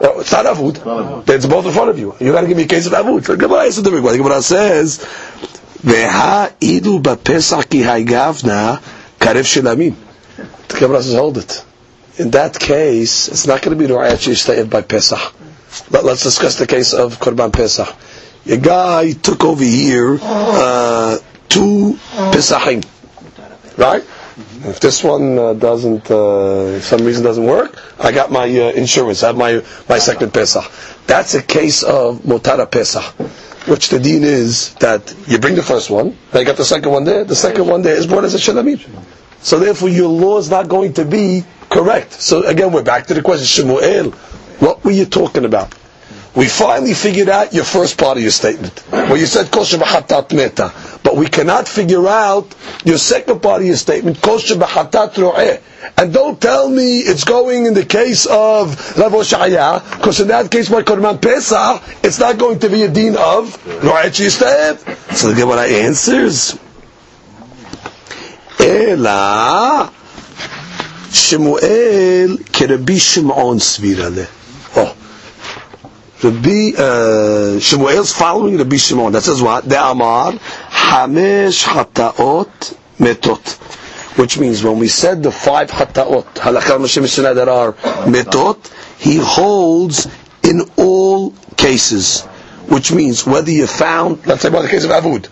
No, 0.01 0.19
it's 0.19 0.31
not 0.31 0.45
avud. 0.45 1.29
It's 1.29 1.45
both 1.45 1.65
in 1.65 1.71
front 1.71 1.89
of 1.89 1.97
you. 1.97 2.15
You 2.19 2.31
got 2.31 2.41
to 2.41 2.47
give 2.47 2.57
me 2.57 2.63
a 2.63 2.67
case 2.67 2.85
of 2.85 2.93
avud. 2.93 3.25
The 3.25 3.37
Gemara 3.37 3.63
is 3.63 3.77
a 3.77 3.83
different 3.83 4.03
way. 4.05 4.11
The 4.11 4.17
Gemara 4.17 4.41
says, 4.41 4.99
"Veha 4.99 6.51
idu 6.59 7.01
b'pesach 7.01 7.69
ki 7.69 7.81
haygavna 7.81 8.81
karev 9.19 9.45
shilamim." 9.45 9.95
The 10.73 10.79
Gemara 10.79 11.03
says, 11.03 11.13
hold 11.15 11.37
it. 11.37 11.63
In 12.17 12.31
that 12.31 12.59
case, 12.59 13.27
it's 13.27 13.45
not 13.45 13.61
going 13.61 13.77
to 13.77 13.87
be 13.87 13.91
Shishtayev 13.91 14.69
by 14.69 14.81
Pesach. 14.81 15.33
But 15.89 16.03
let's 16.03 16.23
discuss 16.23 16.57
the 16.57 16.67
case 16.67 16.93
of 16.93 17.19
Korban 17.19 17.51
Pesach. 17.53 17.87
A 18.45 18.57
guy 18.57 19.11
took 19.13 19.43
over 19.43 19.63
here 19.63 20.19
uh, 20.21 21.17
two 21.49 21.93
Pesachim. 22.31 22.83
Right? 23.77 24.03
If 24.65 24.79
this 24.79 25.03
one 25.03 25.37
uh, 25.37 25.53
doesn't, 25.53 26.09
uh, 26.09 26.79
some 26.81 27.05
reason 27.05 27.23
doesn't 27.23 27.45
work, 27.45 27.77
I 27.99 28.11
got 28.11 28.31
my 28.31 28.43
uh, 28.45 28.71
insurance. 28.71 29.21
I 29.23 29.27
have 29.27 29.37
my 29.37 29.61
my 29.89 29.99
second 29.99 30.33
Pesach. 30.33 30.63
That's 31.05 31.33
a 31.35 31.41
case 31.43 31.83
of 31.83 32.19
Motara 32.21 32.69
Pesach, 32.69 33.03
which 33.67 33.89
the 33.89 33.99
dean 33.99 34.23
is 34.23 34.73
that 34.75 35.13
you 35.27 35.37
bring 35.37 35.55
the 35.55 35.63
first 35.63 35.89
one, 35.89 36.17
I 36.33 36.43
got 36.43 36.57
the 36.57 36.65
second 36.65 36.91
one 36.91 37.03
there. 37.03 37.23
The 37.25 37.35
second 37.35 37.67
one 37.67 37.81
there 37.81 37.95
is 37.95 38.07
brought 38.07 38.23
as 38.23 38.33
a 38.35 38.37
shalamim. 38.37 38.79
So 39.41 39.59
therefore, 39.59 39.89
your 39.89 40.07
law 40.09 40.37
is 40.37 40.49
not 40.49 40.69
going 40.69 40.93
to 40.93 41.05
be 41.05 41.43
correct. 41.69 42.13
So 42.13 42.43
again, 42.45 42.71
we're 42.71 42.83
back 42.83 43.07
to 43.07 43.13
the 43.13 43.21
question, 43.21 43.45
Shemuel, 43.45 44.13
what 44.59 44.83
were 44.83 44.91
you 44.91 45.05
talking 45.05 45.45
about? 45.45 45.73
We 46.35 46.47
finally 46.47 46.95
figured 46.95 47.29
out 47.29 47.53
your 47.53 47.63
first 47.63 47.99
part 47.99 48.17
of 48.17 48.23
your 48.23 48.31
statement, 48.31 48.79
where 48.89 49.17
you 49.17 49.27
said 49.27 49.51
kosher 49.51 49.77
b'chatat 49.77 50.33
meta, 50.33 50.73
but 51.03 51.15
we 51.15 51.27
cannot 51.27 51.67
figure 51.67 52.07
out 52.07 52.55
your 52.83 52.97
second 52.97 53.41
part 53.43 53.61
of 53.61 53.67
your 53.67 53.75
statement, 53.75 54.19
kosher 54.19 54.55
b'chatat 54.55 55.15
ro'eh. 55.17 55.61
And 55.95 56.11
don't 56.11 56.41
tell 56.41 56.67
me 56.69 56.99
it's 57.01 57.23
going 57.23 57.67
in 57.67 57.75
the 57.75 57.85
case 57.85 58.25
of 58.25 58.97
Rav 58.97 59.11
Oshaya, 59.11 59.97
because 59.97 60.21
in 60.21 60.29
that 60.29 60.49
case, 60.49 60.69
by 60.69 60.81
Korban 60.81 61.21
Pesach, 61.21 61.83
it's 62.03 62.17
not 62.19 62.39
going 62.39 62.57
to 62.59 62.69
be 62.69 62.81
a 62.81 62.89
deen 62.89 63.15
of 63.15 63.53
ro'eh 63.83 64.09
chistaev. 64.09 65.13
So 65.15 65.29
the 65.33 65.35
Gemara 65.35 65.67
answers, 65.67 66.57
Ela 68.59 69.91
Shemuel 71.11 72.37
kerabi 72.49 72.99
Shimon 72.99 73.59
svirale. 73.59 74.42
Rabbi 76.23 76.71
uh, 76.77 77.59
Shemuel's 77.59 78.13
following 78.13 78.57
Rabbi 78.57 78.77
Shimon. 78.77 79.11
That 79.11 79.23
says 79.23 79.41
what? 79.41 79.67
The 79.67 79.75
Amar 79.83 80.31
Hamesh 80.31 81.65
Hataot 81.65 82.77
Metot. 82.97 84.17
Which 84.17 84.37
means 84.39 84.63
when 84.63 84.79
we 84.79 84.87
said 84.87 85.21
the 85.21 85.31
five 85.31 85.69
Hataot, 85.69 86.23
Halakha 86.35 86.79
Mishnah 86.79 87.33
that 87.33 87.49
are 87.49 87.73
Metot, 87.73 88.71
he 88.99 89.17
holds 89.17 90.07
in 90.43 90.61
all 90.77 91.31
cases. 91.57 92.21
Which 92.69 92.93
means 92.93 93.25
whether 93.25 93.51
you 93.51 93.67
found, 93.67 94.25
let's 94.25 94.43
say 94.43 94.47
about 94.49 94.61
the 94.61 94.69
case 94.69 94.85
of 94.85 94.91
Avud, 94.91 95.25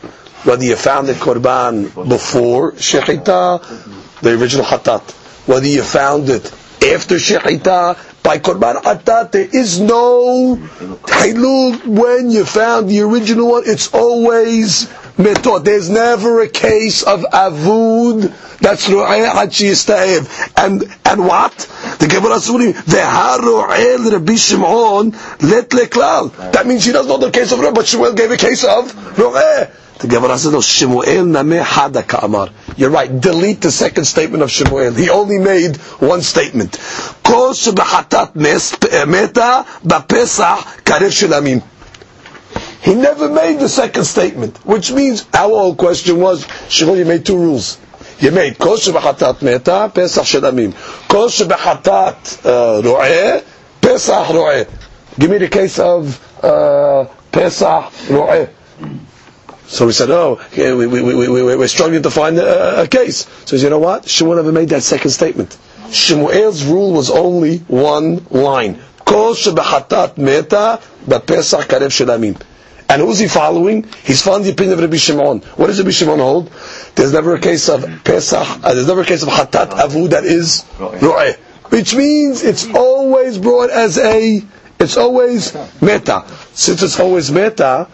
whether 0.45 0.63
you 0.65 0.75
found 0.75 1.07
the 1.07 1.13
Korban 1.13 2.09
before 2.09 2.73
Shechita, 2.73 4.19
the 4.21 4.37
original 4.37 4.65
Hatat, 4.65 5.09
whether 5.47 5.67
you 5.67 5.83
found 5.83 6.27
it 6.29 6.45
after 6.83 7.15
Shechita, 7.15 7.95
by 8.23 8.37
Korban 8.39 8.81
Atat, 8.83 9.31
there 9.31 9.47
is 9.51 9.79
no 9.79 10.55
Hailul 10.55 11.85
when 11.85 12.31
you 12.31 12.45
found 12.45 12.89
the 12.89 13.01
original 13.01 13.51
one, 13.51 13.63
it's 13.65 13.93
always 13.93 14.87
Metot. 15.17 15.63
There's 15.63 15.89
never 15.89 16.41
a 16.41 16.49
case 16.49 17.03
of 17.03 17.21
Avud 17.21 18.31
that's 18.59 18.87
Ru'eh 18.87 19.27
Hachi 19.29 20.51
And, 20.55 20.83
and 21.05 21.27
what? 21.27 21.57
The 21.99 22.07
Gemara 22.07 22.35
Suri, 22.37 22.73
Ve'ha 22.73 23.37
Ru'eh 23.39 24.11
Rabbi 24.11 24.35
Shimon 24.35 25.11
let 25.41 25.69
leklal. 25.71 26.51
That 26.51 26.67
means 26.67 26.83
she 26.83 26.91
doesn't 26.91 27.09
know 27.09 27.17
the 27.17 27.31
case 27.31 27.51
of 27.51 27.59
Ru'eh, 27.59 27.73
but 27.73 27.85
Shmuel 27.85 28.15
gave 28.15 28.29
a 28.31 28.37
case 28.37 28.63
of 28.63 28.93
Ru'eh. 29.15 29.71
The 30.01 30.07
Gemara 30.07 30.35
says, 30.39 30.51
no, 30.51 30.61
Shemuel 30.61 31.25
nameh 31.25 31.61
hada 31.63 32.01
ka'amar. 32.07 32.49
You're 32.75 32.89
right. 32.89 33.21
Delete 33.21 33.61
the 33.61 33.69
second 33.71 34.05
statement 34.05 34.41
of 34.41 34.49
Shemuel. 34.49 34.93
He 34.93 35.11
only 35.11 35.37
made 35.37 35.75
one 35.99 36.21
statement. 36.21 36.79
Kol 37.23 37.51
shebechatat 37.53 38.33
meta 38.35 39.65
ba'pesach 39.85 40.81
karev 40.83 41.11
shelamim. 41.11 41.61
He 42.81 42.95
never 42.95 43.29
made 43.29 43.59
the 43.59 43.69
second 43.69 44.05
statement, 44.05 44.57
which 44.65 44.91
means 44.91 45.27
our 45.35 45.49
whole 45.49 45.75
question 45.75 46.19
was, 46.19 46.47
Shemuel, 46.67 46.97
you 46.97 47.05
made 47.05 47.23
two 47.23 47.37
rules. 47.37 47.77
You 48.19 48.31
made 48.31 48.57
kol 48.57 48.77
shebechatat 48.77 49.43
meta, 49.43 49.91
pesach 49.93 50.23
shelamim. 50.25 50.73
Kol 51.07 51.27
shebechatat 51.27 52.43
uh, 52.43 52.81
ro'eh, 52.81 53.43
pesach 53.81 54.29
ro'eh. 54.29 54.65
Give 55.19 55.29
me 55.29 55.37
the 55.37 55.47
case 55.47 55.77
of 55.77 56.19
uh, 56.43 57.05
pesach 57.31 57.91
ro'eh. 58.09 58.49
So 59.71 59.85
we 59.85 59.93
said, 59.93 60.09
oh, 60.11 60.41
we, 60.57 60.85
we, 60.85 61.01
we, 61.01 61.13
we, 61.29 61.43
we're 61.55 61.67
struggling 61.69 62.03
to 62.03 62.11
find 62.11 62.37
a, 62.37 62.81
a 62.83 62.87
case. 62.89 63.25
So 63.45 63.55
he 63.55 63.59
said, 63.59 63.67
you 63.67 63.69
know 63.69 63.79
what? 63.79 64.03
Shmuel 64.03 64.35
never 64.35 64.51
made 64.51 64.67
that 64.69 64.83
second 64.83 65.11
statement. 65.11 65.57
Shmuel's 65.87 66.65
rule 66.65 66.91
was 66.91 67.09
only 67.09 67.59
one 67.59 68.25
line. 68.29 68.81
Kol 69.05 69.33
shebechatat 69.33 70.17
meta 70.17 70.81
b'pesach 71.07 71.63
karev 71.71 71.87
shelamim. 71.89 72.41
And 72.89 73.01
who's 73.01 73.19
he 73.19 73.29
following? 73.29 73.85
He's 74.03 74.21
following 74.21 74.43
the 74.43 74.49
opinion 74.51 74.73
of 74.73 74.79
Rabbi 74.81 74.97
Shimon. 74.97 75.39
What 75.55 75.67
does 75.67 75.79
Rabbi 75.79 75.91
Shimon 75.91 76.19
hold? 76.19 76.51
There's 76.95 77.13
never 77.13 77.35
a 77.35 77.39
case 77.39 77.69
of 77.69 77.85
Pesach, 78.03 78.45
uh, 78.65 78.73
there's 78.73 78.87
never 78.87 79.01
a 79.01 79.05
case 79.05 79.23
of 79.23 79.29
Hatat 79.29 79.69
Avu 79.69 80.09
that 80.09 80.25
is 80.25 80.65
Ro'eh. 80.77 81.37
Which 81.69 81.95
means 81.95 82.43
it's 82.43 82.67
always 82.75 83.37
brought 83.37 83.69
as 83.69 83.97
a, 83.97 84.43
it's 84.81 84.97
always 84.97 85.55
Meta. 85.81 86.25
Since 86.51 86.83
it's 86.83 86.99
always 86.99 87.31
Meta, 87.31 87.87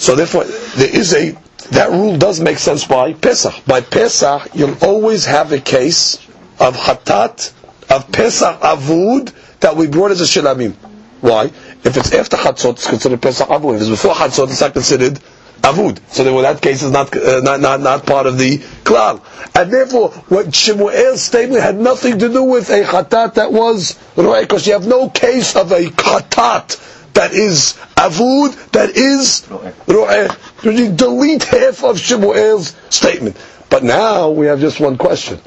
so 0.00 0.16
therefore, 0.16 0.44
there 0.44 0.96
is 0.96 1.12
a 1.12 1.36
that 1.72 1.90
rule 1.90 2.16
does 2.16 2.40
make 2.40 2.56
sense 2.56 2.86
by 2.86 3.12
Pesach. 3.12 3.52
By 3.66 3.82
Pesach, 3.82 4.48
you'll 4.54 4.82
always 4.82 5.26
have 5.26 5.52
a 5.52 5.60
case 5.60 6.16
of 6.58 6.74
Hatat, 6.74 7.52
of 7.90 8.10
Pesach 8.10 8.60
Avud, 8.60 9.30
that 9.60 9.76
we 9.76 9.88
brought 9.88 10.10
as 10.10 10.22
a 10.22 10.24
Shilamim. 10.24 10.72
Why? 11.20 11.44
If 11.84 11.98
it's 11.98 12.14
after 12.14 12.38
Chatzot, 12.38 12.72
it's 12.72 12.86
considered 12.88 13.20
Pesach 13.20 13.46
Avud. 13.48 13.74
If 13.76 13.82
it's 13.82 13.90
before 13.90 14.14
Chatzot, 14.14 14.50
it's 14.50 14.62
not 14.62 14.72
considered 14.72 15.20
Avud. 15.60 16.00
So 16.08 16.24
then, 16.24 16.34
that 16.42 16.62
case 16.62 16.82
is 16.82 16.90
not, 16.90 17.14
uh, 17.14 17.40
not, 17.40 17.60
not, 17.60 17.80
not 17.80 18.06
part 18.06 18.26
of 18.26 18.38
the 18.38 18.56
Klal. 18.56 19.22
And 19.54 19.70
therefore, 19.70 20.12
what 20.28 20.46
Shemuel's 20.46 21.20
statement 21.20 21.62
had 21.62 21.76
nothing 21.76 22.18
to 22.20 22.30
do 22.30 22.42
with 22.42 22.70
a 22.70 22.84
Chatat 22.84 23.34
that 23.34 23.52
was 23.52 23.98
Ro'eh, 24.16 24.40
because 24.40 24.66
you 24.66 24.72
have 24.72 24.86
no 24.86 25.10
case 25.10 25.54
of 25.56 25.72
a 25.72 25.82
Chatat 25.84 26.86
that 27.14 27.32
is 27.32 27.74
avud, 27.96 28.54
that 28.72 28.90
is 28.90 29.46
ro'eh. 29.86 30.34
You 30.62 30.92
delete 30.92 31.44
half 31.44 31.84
of 31.84 31.98
Shemuel's 31.98 32.74
statement. 32.90 33.36
But 33.68 33.84
now 33.84 34.30
we 34.30 34.46
have 34.46 34.60
just 34.60 34.80
one 34.80 34.98
question. 34.98 35.40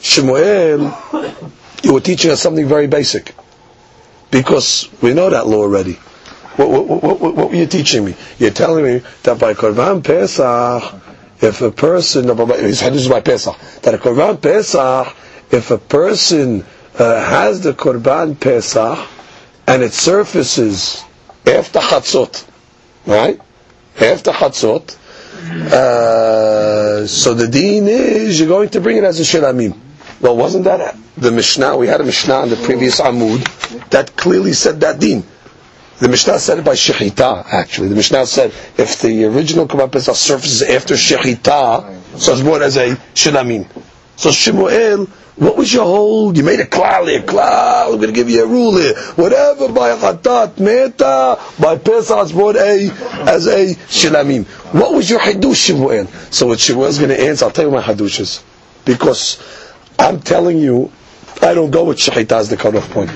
Shemuel, 0.00 0.96
you 1.82 1.94
were 1.94 2.00
teaching 2.00 2.30
us 2.30 2.40
something 2.40 2.66
very 2.66 2.86
basic. 2.86 3.34
Because 4.30 4.88
we 5.02 5.12
know 5.14 5.30
that 5.30 5.46
law 5.46 5.58
already. 5.62 5.94
What, 6.56 6.68
what, 6.70 7.02
what, 7.02 7.20
what, 7.20 7.50
were 7.50 7.54
you 7.54 7.66
teaching 7.66 8.04
me? 8.04 8.14
You're 8.38 8.50
telling 8.50 8.84
me 8.84 9.02
that 9.22 9.38
by 9.38 9.54
Korban 9.54 10.04
Pesach, 10.04 10.82
if 11.40 11.62
a 11.62 11.70
person, 11.70 12.26
this 12.26 12.82
is 12.82 13.08
by 13.08 13.20
Pesach, 13.20 13.56
that 13.82 13.94
a 13.94 13.98
Korban 13.98 14.40
Pesach, 14.40 15.16
if 15.50 15.70
a 15.70 15.78
person 15.78 16.64
uh, 16.98 17.24
has 17.24 17.62
the 17.62 17.72
Korban 17.72 18.38
Pesach, 18.38 18.98
and 19.66 19.82
it 19.82 19.92
surfaces 19.92 21.02
after 21.46 21.78
Chatzot, 21.80 22.46
right? 23.06 23.40
After 24.00 24.30
Chatzot, 24.32 24.96
uh, 25.72 27.06
so 27.06 27.34
the 27.34 27.48
deen 27.48 27.88
is 27.88 28.38
you're 28.38 28.48
going 28.48 28.68
to 28.70 28.80
bring 28.80 28.96
it 28.98 29.04
as 29.04 29.20
a 29.20 29.22
shilamim. 29.22 29.76
Well, 30.20 30.36
wasn't 30.36 30.64
that 30.64 30.96
the 31.16 31.30
Mishnah? 31.30 31.76
We 31.76 31.86
had 31.86 32.00
a 32.00 32.04
Mishnah 32.04 32.42
in 32.44 32.50
the 32.50 32.56
previous 32.56 33.00
Amud 33.00 33.88
that 33.90 34.16
clearly 34.16 34.52
said 34.52 34.80
that 34.80 35.00
deen. 35.00 35.24
The 35.98 36.08
Mishnah 36.08 36.38
said 36.38 36.58
it 36.58 36.64
by 36.64 36.74
Shechita, 36.74 37.46
actually. 37.46 37.88
The 37.88 37.94
Mishnah 37.94 38.26
said 38.26 38.52
if 38.78 39.00
the 39.00 39.24
original 39.26 39.66
Korban 39.66 39.92
Pesach 39.92 40.16
surfaces 40.16 40.62
after 40.62 40.94
Shechita, 40.94 42.18
so 42.18 42.32
it's 42.32 42.42
brought 42.42 42.62
as 42.62 42.76
a 42.76 42.96
shilamim. 43.14 43.66
So 44.16 44.30
Shemuel 44.30 45.06
what 45.36 45.56
was 45.56 45.72
your 45.72 45.84
hold? 45.84 46.36
You 46.36 46.42
made 46.42 46.60
a 46.60 46.66
klal 46.66 47.08
here, 47.08 47.22
klal. 47.22 47.86
I'm 47.92 47.96
going 47.96 48.08
to 48.08 48.12
give 48.12 48.28
you 48.28 48.44
a 48.44 48.46
rule 48.46 48.76
here. 48.76 48.94
Whatever 49.14 49.72
by 49.72 49.96
chatat 49.96 50.58
meta, 50.58 51.38
by 51.60 51.78
pesach 51.78 52.32
brought 52.32 52.56
a 52.56 52.90
as 53.28 53.46
a 53.46 53.74
shilamim. 53.88 54.46
What 54.74 54.92
was 54.92 55.08
your 55.08 55.20
hadush 55.20 55.66
Shemuel? 55.66 56.06
So 56.30 56.46
what 56.48 56.58
Shemuel's 56.60 56.98
going 56.98 57.10
to 57.10 57.20
answer, 57.20 57.46
I'll 57.46 57.50
tell 57.50 57.66
you 57.66 57.70
my 57.70 57.82
hadushes, 57.82 58.42
because 58.84 59.38
I'm 59.98 60.20
telling 60.20 60.58
you, 60.58 60.90
I 61.42 61.54
don't 61.54 61.70
go 61.70 61.84
with 61.84 61.98
shechita 61.98 62.32
as 62.32 62.50
the 62.50 62.56
cutoff 62.56 62.90
point. 62.90 63.10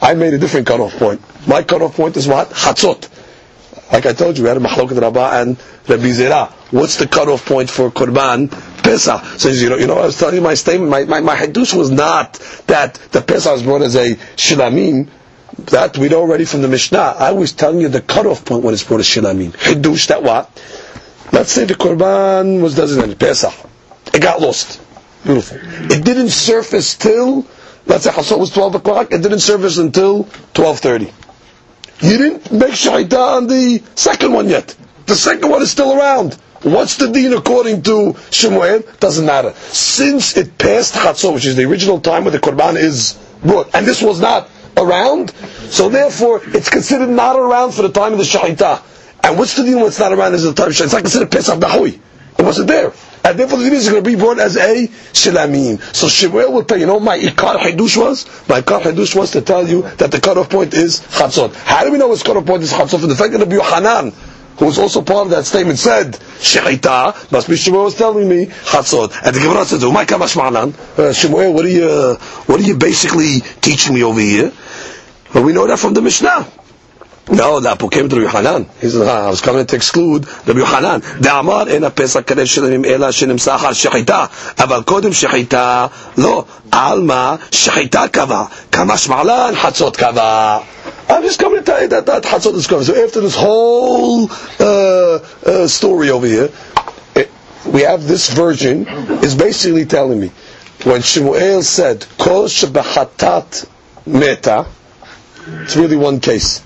I 0.00 0.14
made 0.14 0.34
a 0.34 0.38
different 0.38 0.66
cutoff 0.66 0.92
point. 0.96 1.20
My 1.48 1.62
cutoff 1.62 1.96
point 1.96 2.16
is 2.16 2.28
what? 2.28 2.50
Chatzot. 2.50 3.08
Like 3.92 4.06
I 4.06 4.12
told 4.12 4.36
you, 4.36 4.44
we 4.44 4.48
had 4.48 4.56
a 4.56 4.60
Mahlokat 4.60 5.00
Rabbah 5.00 5.40
and 5.40 5.56
Rabbi 5.88 6.10
Zera. 6.10 6.50
What's 6.72 6.96
the 6.96 7.06
cutoff 7.06 7.46
point 7.46 7.70
for 7.70 7.90
Korban 7.90 8.50
Pesach? 8.82 9.24
So 9.38 9.48
you 9.48 9.68
know, 9.68 9.76
you 9.76 9.86
know, 9.86 9.98
I 9.98 10.06
was 10.06 10.18
telling 10.18 10.34
you 10.34 10.40
my 10.40 10.54
statement. 10.54 10.90
My 10.90 11.04
my, 11.04 11.20
my 11.20 11.36
hadush 11.36 11.76
was 11.76 11.90
not 11.90 12.34
that 12.66 12.94
the 13.12 13.22
Pesach 13.22 13.52
was 13.52 13.62
brought 13.62 13.82
as 13.82 13.94
a 13.94 14.14
shilamim. 14.36 15.08
That 15.70 15.96
we 15.96 16.08
know 16.08 16.20
already 16.20 16.44
from 16.44 16.62
the 16.62 16.68
Mishnah. 16.68 16.98
I 16.98 17.32
was 17.32 17.52
telling 17.52 17.80
you 17.80 17.88
the 17.88 18.02
cutoff 18.02 18.44
point 18.44 18.62
when 18.64 18.74
it's 18.74 18.84
brought 18.84 19.00
as 19.00 19.06
shilamim. 19.06 19.52
Hadush 19.52 20.08
that 20.08 20.22
what? 20.22 20.50
Let's 21.32 21.52
say 21.52 21.64
the 21.64 21.74
Korban 21.74 22.60
was 22.60 22.74
designated 22.74 23.18
Pesach. 23.18 23.54
It 24.12 24.20
got 24.20 24.40
lost. 24.40 24.80
Beautiful. 25.24 25.58
It 25.90 26.04
didn't 26.04 26.30
surface 26.30 26.96
till 26.96 27.46
let's 27.86 28.04
say 28.04 28.10
Hasot 28.10 28.38
was 28.38 28.50
twelve 28.50 28.74
o'clock. 28.74 29.12
It 29.12 29.22
didn't 29.22 29.40
surface 29.40 29.78
until 29.78 30.24
twelve 30.54 30.80
thirty. 30.80 31.12
You 32.00 32.18
didn't 32.18 32.52
make 32.52 32.72
shahita 32.72 33.36
on 33.38 33.46
the 33.46 33.82
second 33.94 34.32
one 34.32 34.48
yet. 34.48 34.76
The 35.06 35.14
second 35.14 35.48
one 35.50 35.62
is 35.62 35.70
still 35.70 35.98
around. 35.98 36.34
What's 36.62 36.96
the 36.96 37.08
deen 37.10 37.32
according 37.32 37.82
to 37.82 38.16
Shemuel? 38.30 38.82
Doesn't 38.98 39.24
matter. 39.24 39.52
Since 39.54 40.36
it 40.36 40.58
passed 40.58 40.94
Chatzot, 40.94 41.32
which 41.34 41.46
is 41.46 41.56
the 41.56 41.64
original 41.64 42.00
time 42.00 42.24
where 42.24 42.32
the 42.32 42.40
Korban 42.40 42.76
is 42.76 43.18
brought, 43.42 43.72
and 43.74 43.86
this 43.86 44.02
was 44.02 44.20
not 44.20 44.50
around, 44.76 45.30
so 45.70 45.88
therefore 45.88 46.42
it's 46.46 46.68
considered 46.68 47.08
not 47.08 47.36
around 47.36 47.72
for 47.72 47.82
the 47.82 47.90
time 47.90 48.12
of 48.12 48.18
the 48.18 48.24
Shahita. 48.24 48.82
And 49.22 49.38
what's 49.38 49.54
the 49.54 49.62
deen 49.64 49.76
when 49.76 49.86
it's 49.86 49.98
not 49.98 50.12
around 50.12 50.34
is 50.34 50.42
the 50.42 50.52
time 50.52 50.68
of 50.68 50.76
the 50.76 50.82
Shahita? 50.82 50.84
It's 50.86 50.92
not 50.92 51.02
considered 51.02 51.30
Pesach 51.30 51.58
Nahui. 51.60 52.00
Wasn't 52.46 52.68
there. 52.68 52.92
And 53.24 53.36
therefore 53.36 53.58
the 53.58 53.64
is 53.64 53.88
going 53.88 54.04
to 54.04 54.08
be 54.08 54.14
brought 54.14 54.38
as 54.38 54.56
a 54.56 54.86
Shilamim. 54.86 55.82
So 55.92 56.06
Shemuel 56.06 56.52
will 56.52 56.62
tell 56.62 56.78
you, 56.78 56.86
know 56.86 57.00
my 57.00 57.18
Ikar 57.18 57.56
Hidush 57.56 57.96
was? 57.96 58.24
My 58.48 58.60
Ikar 58.60 58.82
Hidush 58.82 59.16
was 59.16 59.32
to 59.32 59.40
tell 59.40 59.66
you 59.66 59.82
that 59.82 60.12
the 60.12 60.20
cutoff 60.20 60.48
point 60.48 60.72
is 60.72 61.00
Chatzot. 61.00 61.52
How 61.56 61.82
do 61.82 61.90
we 61.90 61.98
know 61.98 62.08
his 62.12 62.22
cutoff 62.22 62.46
point 62.46 62.62
is 62.62 62.72
Chatzot? 62.72 63.00
For 63.00 63.08
the 63.08 63.16
fact 63.16 63.32
that 63.32 63.40
Rabbi 63.40 63.56
Yohanan, 63.56 64.12
who 64.60 64.66
was 64.66 64.78
also 64.78 65.02
part 65.02 65.26
of 65.26 65.30
that 65.30 65.44
statement, 65.44 65.80
said, 65.80 66.12
Shechita, 66.12 67.32
must 67.32 67.48
be 67.48 67.56
Shemuel 67.56 67.82
was 67.82 67.96
telling 67.96 68.28
me, 68.28 68.46
Chatzot. 68.46 69.12
And 69.24 69.34
the 69.34 69.40
Gemara 69.40 69.64
says, 69.64 69.82
oh 69.82 69.90
my 69.90 70.04
Kamash 70.04 70.36
Ma'anan, 70.36 70.96
uh, 70.96 71.12
Shemuel, 71.12 71.52
what 71.52 71.64
are 71.64 71.68
you, 71.68 72.14
what 72.46 72.60
are 72.60 72.62
you 72.62 72.76
basically 72.76 73.40
teaching 73.60 73.96
me 73.96 74.04
over 74.04 74.20
here? 74.20 74.52
Well, 75.34 75.42
we 75.42 75.52
know 75.52 75.66
that 75.66 75.80
from 75.80 75.94
the 75.94 76.00
Mishnah. 76.00 76.46
No, 77.28 77.58
the 77.58 77.70
Apu 77.74 77.90
came 77.90 78.08
to 78.08 78.14
Rabbi 78.16 78.26
Yohanan. 78.26 78.66
He 78.80 78.88
said, 78.88 79.08
ah, 79.08 79.26
I 79.26 79.30
was 79.30 79.40
coming 79.40 79.66
to 79.66 79.74
exclude 79.76 80.26
Rabbi 80.46 80.60
Yohanan. 80.60 81.02
Amar 81.28 81.68
in 81.68 81.82
a 81.82 81.90
קרב 81.90 82.24
kadesh 82.24 82.56
ימים 82.58 82.84
אלא 82.84 83.10
שנמצא 83.10 83.56
sahar 83.58 83.72
shechita. 83.74 84.28
אבל 84.58 84.82
kodim 84.84 85.12
shechita. 85.12 85.90
לא, 86.18 86.44
alma 86.72 87.38
shechita 87.50 88.08
kava. 88.12 88.46
כמשמע 88.70 89.24
לן 89.24 89.54
חצות 89.56 89.96
kava. 89.96 90.62
I'm 91.08 91.22
just 91.22 91.38
coming 91.40 91.58
to 91.58 91.64
tell 91.64 91.82
you 91.82 91.88
that, 91.88 92.06
that 92.06 92.22
Hatzot 92.24 92.54
is 92.54 92.66
coming. 92.66 92.84
So 92.84 92.94
after 93.04 93.20
this 93.20 93.34
whole 93.36 94.28
uh, 94.60 95.18
uh, 95.44 95.66
story 95.68 96.10
over 96.10 96.26
here, 96.26 96.50
it, 97.14 97.30
we 97.64 97.82
have 97.82 98.04
this 98.06 98.28
version 98.30 98.86
is 99.22 99.34
basically 99.36 99.84
telling 99.84 100.18
me 100.20 100.28
when 100.84 101.00
Shmuel 101.02 101.62
said, 101.62 102.06
Kol 102.18 102.44
shebachatat 102.46 103.68
meta, 104.06 104.66
it's 105.62 105.76
really 105.76 105.96
one 105.96 106.18
case. 106.20 106.65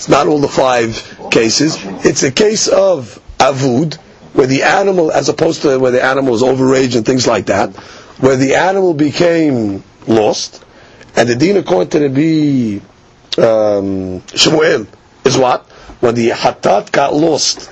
It's 0.00 0.08
not 0.08 0.28
all 0.28 0.38
the 0.40 0.48
five 0.48 1.28
cases. 1.30 1.76
It's 2.06 2.22
a 2.22 2.32
case 2.32 2.68
of 2.68 3.20
avud, 3.36 3.96
where 4.32 4.46
the 4.46 4.62
animal, 4.62 5.12
as 5.12 5.28
opposed 5.28 5.60
to 5.60 5.78
where 5.78 5.90
the 5.90 6.02
animal 6.02 6.32
was 6.32 6.42
overaged 6.42 6.96
and 6.96 7.04
things 7.04 7.26
like 7.26 7.44
that, 7.46 7.76
where 8.16 8.36
the 8.36 8.54
animal 8.54 8.94
became 8.94 9.84
lost, 10.06 10.64
and 11.16 11.28
the 11.28 11.36
din 11.36 11.58
according 11.58 11.90
to 11.90 11.98
the 11.98 12.08
be 12.08 12.80
um, 13.36 14.22
is 14.32 15.36
what? 15.36 15.66
When 16.00 16.14
the 16.14 16.30
hatat 16.30 16.92
got 16.92 17.12
lost, 17.12 17.68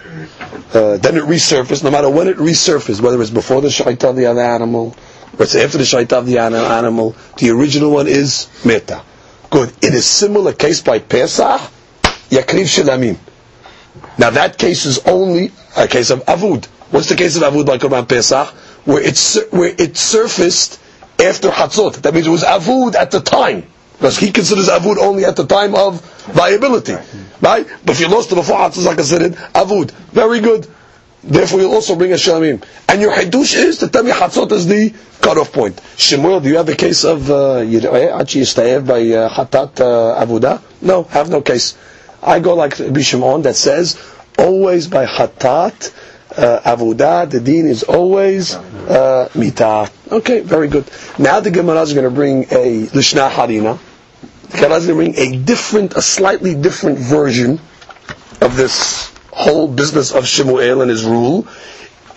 uh, 0.75 0.99
then 0.99 1.17
it 1.17 1.25
resurfaced, 1.25 1.83
no 1.83 1.91
matter 1.91 2.11
when 2.11 2.29
it 2.29 2.37
resurfaced, 2.37 3.01
whether 3.01 3.19
it's 3.23 3.31
before 3.31 3.63
the 3.63 3.69
shaita 3.69 4.05
of 4.11 4.17
the 4.17 4.27
other 4.27 4.43
animal, 4.43 4.95
or 5.39 5.45
it's 5.45 5.55
after 5.55 5.79
the 5.79 5.85
shaita 5.85 6.13
of 6.13 6.27
the 6.27 6.37
animal, 6.41 7.17
the 7.39 7.49
original 7.49 7.91
one 7.91 8.07
is 8.07 8.49
meta. 8.67 9.01
Good. 9.49 9.73
In 9.83 9.95
a 9.95 10.03
similar 10.03 10.53
case 10.53 10.83
by 10.83 10.99
Pesach, 10.99 11.71
Yakriv 12.31 12.65
Shilamim. 12.67 13.17
Now 14.19 14.31
that 14.31 14.59
case 14.59 14.85
is 14.87 14.99
only 15.07 15.53
a 15.77 15.87
case 15.89 16.11
of 16.11 16.25
Avud. 16.27 16.67
What's 16.91 17.09
the 17.09 17.17
case 17.17 17.37
of 17.37 17.43
Avud 17.43 17.67
by 17.67 17.79
Korban 17.79 18.09
Pesach? 18.09 18.49
Where 18.85 19.03
it, 19.03 19.19
where 19.51 19.75
it 19.77 19.97
surfaced 19.97 20.81
after 21.21 21.51
Hatzot. 21.51 22.03
That 22.03 22.15
means 22.15 22.27
it 22.27 22.31
was 22.31 22.45
Avud 22.45 22.95
at 22.95 23.11
the 23.11 23.21
time. 23.21 23.65
Because 23.99 24.17
he 24.17 24.31
considers 24.31 24.69
Avud 24.69 24.97
only 24.97 25.25
at 25.25 25.37
the 25.37 25.45
time 25.47 25.75
of 25.75 26.01
viability. 26.27 26.95
Right? 27.41 27.67
But 27.85 27.93
if 27.97 28.01
you 28.01 28.09
lost 28.09 28.31
it 28.33 28.37
before 28.37 28.57
Hatzot, 28.57 28.85
like 28.85 28.99
I 28.99 29.03
said, 29.03 29.33
Avud. 29.33 29.91
Very 30.13 30.41
good. 30.41 30.67
Therefore, 31.25 31.61
you'll 31.61 31.75
also 31.75 31.97
bring 31.97 32.13
a 32.13 32.15
Shamim. 32.15 32.63
And 32.89 33.01
your 33.01 33.13
Hidush 33.13 33.57
is 33.57 33.79
to 33.79 33.89
tell 33.89 34.05
me 34.05 34.13
Hatzot 34.13 34.53
is 34.53 34.67
the 34.67 34.95
cutoff 35.21 35.53
point. 35.53 35.81
Shemuel, 35.97 36.41
do 36.41 36.49
you 36.49 36.57
have 36.57 36.69
a 36.69 36.77
case 36.77 37.05
of 37.05 37.29
uh, 37.31 37.59
Achi 37.59 38.41
Yistayev 38.41 38.87
by 38.87 39.01
uh, 39.01 39.29
Hatat 39.29 39.81
uh, 39.81 40.25
Avuda? 40.25 40.63
No, 40.81 41.03
have 41.05 41.29
no 41.29 41.43
case. 41.43 41.77
I 42.23 42.41
go 42.41 42.55
like 42.55 42.75
Bishimon 42.75 43.45
that 43.45 43.57
says, 43.57 43.97
always 44.39 44.87
by 44.89 45.07
Hatat 45.07 45.95
uh, 46.37 46.61
Avuda, 46.77 47.29
the 47.31 47.41
deen 47.41 47.67
is 47.67 47.83
always 47.83 48.55
uh, 48.55 49.29
Mita. 49.35 49.91
Okay, 50.11 50.41
very 50.41 50.69
good. 50.69 50.89
Now 51.19 51.41
the 51.41 51.51
Gemara 51.51 51.83
is 51.83 51.93
going 51.93 52.05
to 52.05 52.11
bring 52.11 52.45
a 52.45 52.87
Lishna 52.89 53.31
Harina. 53.31 53.79
The 54.51 54.59
Gemara 54.59 54.77
is 54.77 54.87
going 54.87 54.99
to 54.99 55.13
bring 55.13 55.35
a 55.35 55.45
different, 55.45 55.95
a 55.95 56.03
slightly 56.03 56.55
different 56.55 56.99
version 56.99 57.61
of 58.41 58.57
this 58.57 59.13
whole 59.33 59.69
business 59.69 60.13
of 60.13 60.27
Shemuel 60.27 60.81
and 60.83 60.91
his 60.91 61.05
rule. 61.05 61.47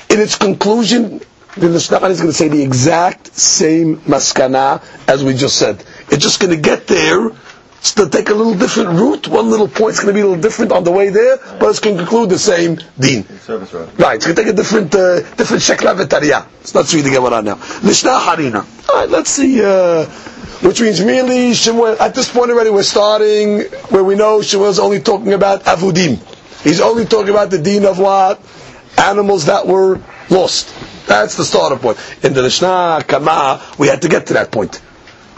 In 0.10 0.20
its 0.20 0.38
conclusion, 0.38 1.22
the 1.58 1.70
Mishnah 1.70 1.98
is 2.08 2.20
going 2.20 2.32
to 2.32 2.38
say 2.38 2.48
the 2.48 2.62
exact 2.62 3.28
same 3.36 3.98
maskana 4.02 4.82
as 5.08 5.24
we 5.24 5.34
just 5.34 5.58
said. 5.58 5.84
It's 6.10 6.24
just 6.24 6.40
going 6.40 6.56
to 6.56 6.62
get 6.62 6.88
there. 6.88 7.30
To 7.84 8.08
take 8.08 8.30
a 8.30 8.34
little 8.34 8.54
different 8.54 8.90
route. 8.90 9.28
One 9.28 9.50
little 9.50 9.68
point 9.68 9.94
is 9.94 10.00
going 10.02 10.14
to 10.14 10.14
be 10.14 10.22
a 10.22 10.26
little 10.28 10.42
different 10.42 10.72
on 10.72 10.84
the 10.84 10.92
way 10.92 11.10
there, 11.10 11.38
but 11.60 11.70
it's 11.70 11.80
going 11.80 11.98
to 11.98 12.04
conclude 12.04 12.30
the 12.30 12.38
same 12.38 12.78
deen. 13.00 13.26
Right, 13.98 14.16
it's 14.16 14.26
going 14.26 14.36
to 14.36 14.44
take 14.44 14.48
a 14.48 14.54
different 14.54 14.94
uh, 14.94 15.22
different 15.36 15.64
shekla 15.64 15.96
v'tariya. 15.98 16.46
It's 16.62 16.76
not 16.76 16.92
read 16.94 17.06
the 17.06 17.10
Gemara 17.10 17.42
now. 17.42 17.56
Mishnah 17.84 18.12
harina. 18.12 18.90
All 18.90 18.96
right, 18.96 19.10
let's 19.10 19.32
see. 19.32 19.64
Uh, 19.64 20.06
which 20.62 20.80
means 20.80 21.02
really, 21.02 21.56
Shemuel, 21.56 22.00
at 22.00 22.14
this 22.14 22.32
point 22.32 22.52
already 22.52 22.70
we're 22.70 22.84
starting 22.84 23.62
where 23.90 24.04
we 24.04 24.14
know 24.14 24.44
Shemuel's 24.44 24.78
only 24.78 25.00
talking 25.00 25.34
about 25.34 25.64
avudim. 25.64 26.20
He's 26.64 26.82
only 26.82 27.06
talking 27.06 27.30
about 27.30 27.50
the 27.50 27.58
deen 27.58 27.86
of 27.86 27.98
what? 27.98 28.40
Animals 28.98 29.46
that 29.48 29.66
were 29.66 30.00
lost. 30.30 30.72
That's 31.08 31.36
the 31.36 31.44
starter 31.46 31.78
point. 31.78 31.98
In 32.24 32.34
the 32.34 32.44
Mishnah 32.44 33.04
Kama, 33.08 33.60
we 33.80 33.88
had 33.88 34.04
to 34.04 34.08
get 34.08 34.28
to 34.28 34.34
that 34.36 34.52
point. 34.52 34.80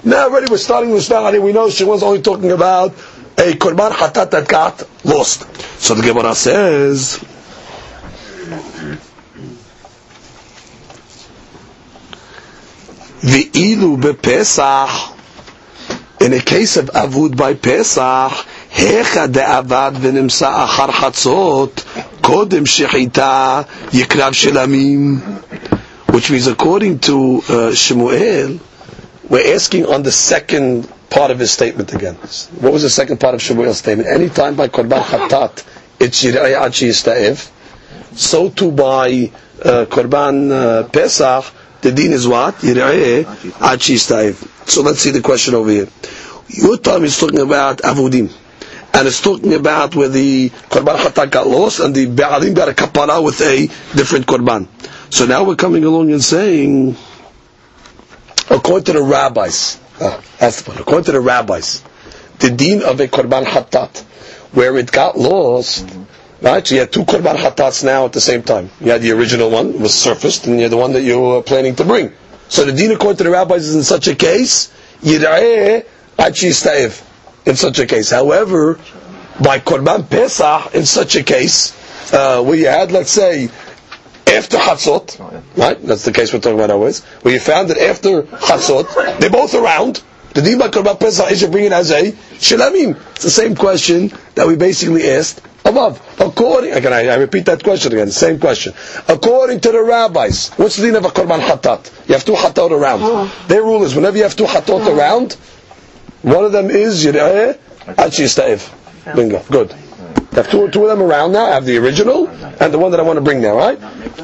Now 0.05 0.23
already 0.25 0.47
we're 0.51 0.57
starting 0.57 0.91
with 0.91 1.07
Shnani, 1.07 1.41
we 1.41 1.53
know 1.53 1.69
she 1.69 1.85
was 1.85 2.03
only 2.03 2.21
talking 2.21 2.51
about 2.51 2.91
a 3.37 3.53
Korban 3.53 3.91
Hatat 3.91 4.31
that 4.31 4.47
got 4.47 4.83
lost. 5.05 5.43
So 5.81 5.95
the 5.95 6.01
Gemara 6.01 6.35
says... 6.35 7.23
Ve'ilu 13.23 13.95
bepesach. 14.01 15.11
In 16.19 16.33
a 16.33 16.39
case 16.39 16.75
of 16.75 16.87
avud 16.87 17.37
by 17.37 17.53
pesach, 17.53 18.31
hecha 18.71 19.27
de'avad 19.31 19.95
v'nimsa 19.95 20.67
achar 20.67 20.89
chatzot, 20.89 21.71
kodem 22.21 22.65
shechita 22.65 23.65
yikrav 23.91 24.33
shelamim. 24.33 25.21
Which 26.13 26.29
means 26.31 26.47
according 26.47 26.99
to 26.99 27.41
uh, 27.47 27.73
Shemuel, 27.73 28.59
we're 29.33 29.55
asking 29.55 29.87
on 29.87 30.03
the 30.03 30.11
second 30.11 30.87
part 31.09 31.31
of 31.31 31.39
his 31.39 31.49
statement 31.49 31.91
again. 31.91 32.13
What 32.61 32.71
was 32.71 32.83
the 32.83 32.89
second 32.91 33.19
part 33.19 33.33
of 33.33 33.41
Shemuel's 33.41 33.79
statement? 33.79 34.07
Anytime 34.07 34.55
by 34.55 34.67
Korban 34.67 35.01
Khatat, 35.01 35.65
it's 35.99 36.23
Yirei 36.23 36.55
Achi 36.55 36.89
Yista'ev. 36.89 37.49
So 38.15 38.49
too 38.51 38.71
by 38.71 39.31
uh, 39.65 39.85
Korban 39.89 40.51
uh, 40.51 40.87
Pesach, 40.87 41.45
the 41.81 41.91
deen 41.91 42.11
is 42.11 42.27
what? 42.27 42.53
Yirei 42.57 43.25
Achi 43.59 43.95
Yista'ev. 43.95 44.69
So 44.69 44.83
let's 44.83 44.99
see 44.99 45.09
the 45.09 45.21
question 45.21 45.55
over 45.55 45.71
here. 45.71 45.87
Your 46.49 46.77
time 46.77 47.03
is 47.03 47.17
talking 47.19 47.39
about 47.39 47.79
Avudim 47.79 48.31
and 48.93 49.07
it's 49.07 49.19
talking 49.19 49.55
about 49.55 49.95
where 49.95 50.09
the 50.09 50.49
korban 50.69 50.95
chatat 50.97 51.31
got 51.31 51.47
lost 51.47 51.79
and 51.79 51.95
the 51.95 52.05
ba'alim 52.05 52.53
got 52.53 52.69
a 52.69 52.73
kapara 52.73 53.23
with 53.23 53.41
a 53.41 53.65
different 53.97 54.27
korban. 54.27 54.67
So 55.11 55.25
now 55.25 55.43
we're 55.43 55.55
coming 55.55 55.83
along 55.83 56.11
and 56.11 56.23
saying, 56.23 56.95
according 58.49 58.85
to 58.85 58.93
the 58.93 59.01
rabbis, 59.03 59.79
uh, 59.99 60.21
that's 60.39 60.61
the 60.61 60.63
point, 60.65 60.79
according 60.79 61.05
to 61.05 61.11
the 61.13 61.19
rabbis, 61.21 61.83
the 62.39 62.49
deen 62.49 62.81
of 62.83 62.99
a 62.99 63.07
korban 63.07 63.43
hatat, 63.45 64.01
where 64.53 64.75
it 64.77 64.91
got 64.91 65.17
lost, 65.17 65.85
mm-hmm. 65.85 66.45
right? 66.45 66.65
So 66.65 66.75
you 66.75 66.81
had 66.81 66.91
two 66.91 67.05
korban 67.05 67.35
hatats 67.35 67.83
now 67.83 68.05
at 68.05 68.13
the 68.13 68.21
same 68.21 68.43
time. 68.43 68.69
You 68.81 68.91
had 68.91 69.01
the 69.01 69.11
original 69.11 69.49
one, 69.49 69.79
was 69.81 69.93
surfaced, 69.93 70.45
and 70.47 70.57
you 70.57 70.63
had 70.63 70.71
the 70.71 70.77
one 70.77 70.93
that 70.93 71.01
you 71.03 71.19
were 71.19 71.41
planning 71.41 71.75
to 71.75 71.83
bring. 71.85 72.11
So 72.49 72.65
the 72.65 72.71
deen 72.73 72.91
according 72.91 73.17
to 73.17 73.23
the 73.23 73.31
rabbis 73.31 73.67
is 73.67 73.75
in 73.75 73.83
such 73.83 74.07
a 74.07 74.15
case, 74.15 74.71
yira'eh 75.01 75.85
achi 76.19 76.47
in 77.45 77.55
such 77.55 77.79
a 77.79 77.85
case. 77.85 78.11
However, 78.11 78.79
by 79.41 79.59
Korban 79.59 80.09
Pesach, 80.09 80.73
in 80.75 80.85
such 80.85 81.15
a 81.15 81.23
case, 81.23 81.73
uh, 82.13 82.41
where 82.43 82.55
you 82.57 82.67
had, 82.67 82.91
let's 82.91 83.11
say, 83.11 83.49
after 84.33 84.57
Chatzot, 84.57 85.17
oh, 85.19 85.43
right? 85.55 85.81
That's 85.81 86.05
the 86.05 86.11
case 86.11 86.33
we're 86.33 86.39
talking 86.39 86.57
about 86.59 86.71
always. 86.71 87.03
Where 87.21 87.33
you 87.33 87.39
found 87.39 87.69
that 87.69 87.77
after 87.77 88.23
Chatzot, 88.23 89.19
they're 89.19 89.29
both 89.29 89.53
around. 89.53 90.03
The 90.33 90.41
Dima 90.41 90.69
Korban 90.71 90.99
Pesach 90.99 91.31
is 91.31 91.41
you 91.43 91.47
bring 91.47 91.65
it 91.65 91.71
as 91.71 91.91
a 91.91 92.11
Shilamim. 92.11 92.99
It's 93.11 93.23
the 93.23 93.29
same 93.29 93.55
question 93.55 94.11
that 94.35 94.47
we 94.47 94.55
basically 94.55 95.07
asked 95.09 95.41
above. 95.63 96.01
According, 96.19 96.73
again, 96.73 96.91
I, 96.91 97.07
I 97.07 97.15
repeat 97.15 97.45
that 97.45 97.63
question 97.63 97.93
again, 97.93 98.09
same 98.09 98.39
question. 98.39 98.73
According 99.07 99.59
to 99.61 99.71
the 99.71 99.83
rabbis, 99.83 100.49
what's 100.55 100.77
the 100.77 100.87
din 100.87 100.95
of 100.95 101.05
a 101.05 101.09
Korban 101.09 101.39
Hatat? 101.39 102.07
You 102.07 102.13
have 102.15 102.25
two 102.25 102.33
Hatot 102.33 102.71
around. 102.71 103.01
Oh. 103.03 103.45
Their 103.47 103.61
rule 103.63 103.83
is 103.83 103.95
whenever 103.95 104.17
you 104.17 104.23
have 104.23 104.35
two 104.35 104.45
Hatot 104.45 104.69
oh. 104.69 104.81
Uh-huh. 104.81 104.91
around, 104.97 105.33
one 106.23 106.43
of 106.45 106.51
them 106.51 106.69
is 106.71 107.05
Yireh 107.05 107.57
Achi 107.97 108.25
Bingo. 109.15 109.43
Good. 109.51 109.75
I 110.33 110.37
have 110.37 110.49
two, 110.49 110.67
two 110.71 110.85
of 110.85 110.97
them 110.97 111.05
around 111.05 111.33
now. 111.33 111.45
I 111.45 111.53
have 111.53 111.65
the 111.65 111.77
original 111.77 112.27
and 112.27 112.73
the 112.73 112.79
one 112.79 112.89
that 112.91 112.99
I 112.99 113.03
want 113.03 113.17
to 113.17 113.21
bring 113.21 113.41
now, 113.41 113.55
right? 113.55 113.79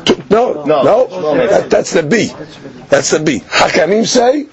Two, 0.06 0.24
no, 0.30 0.66
no, 0.66 0.82
no. 0.84 1.48
That, 1.48 1.70
that's 1.70 1.94
the 1.94 2.02
B. 2.02 2.32
That's 2.90 3.12
the 3.12 3.20
B. 3.20 3.40
Hakamim 3.42 4.08
say, 4.08 4.48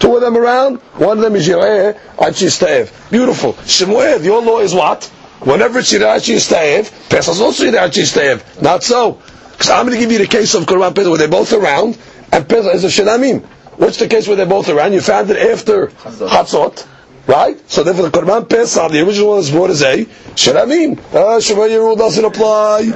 two 0.00 0.16
of 0.16 0.20
them 0.20 0.36
around, 0.36 0.78
one 0.98 1.18
of 1.18 1.22
them 1.22 1.36
is 1.36 1.46
Yireh 1.46 1.96
Achistaev. 2.16 3.10
Beautiful. 3.10 3.56
Shemuel, 3.64 4.22
your 4.22 4.42
law 4.42 4.58
is 4.58 4.74
what? 4.74 5.04
Whenever 5.40 5.78
it's 5.78 5.92
Yireh 5.92 6.16
Achistaev, 6.16 7.16
is 7.16 7.40
also 7.40 7.64
Yireh 7.64 7.88
Achistaev. 7.88 8.60
Not 8.60 8.82
so. 8.82 9.22
Because 9.52 9.70
I'm 9.70 9.86
going 9.86 9.96
to 9.96 10.00
give 10.00 10.10
you 10.10 10.18
the 10.18 10.26
case 10.26 10.54
of 10.54 10.64
Korban 10.64 10.94
Pesach 10.94 11.08
where 11.08 11.18
they're 11.18 11.28
both 11.28 11.52
around, 11.52 11.98
and 12.32 12.48
Pesach 12.48 12.74
is 12.74 12.82
a 12.82 12.88
Shilamim. 12.88 13.44
What's 13.76 13.98
the 13.98 14.08
case 14.08 14.26
where 14.26 14.36
they're 14.36 14.46
both 14.46 14.68
around? 14.68 14.92
You 14.92 15.00
found 15.00 15.30
it 15.30 15.36
after 15.36 15.86
Chatzot. 15.86 16.86
Right? 17.26 17.70
So 17.70 17.82
therefore 17.82 18.08
the 18.08 18.18
Korban 18.18 18.48
Pesach, 18.48 18.90
the 18.90 19.04
original 19.06 19.30
one 19.30 19.38
is 19.40 19.50
brought 19.50 19.70
as 19.70 19.82
a 19.82 20.04
Shilamim. 20.04 20.98
Uh, 21.12 21.40
Shemuel 21.40 21.78
rule 21.78 21.96
doesn't 21.96 22.24
apply. 22.24 22.90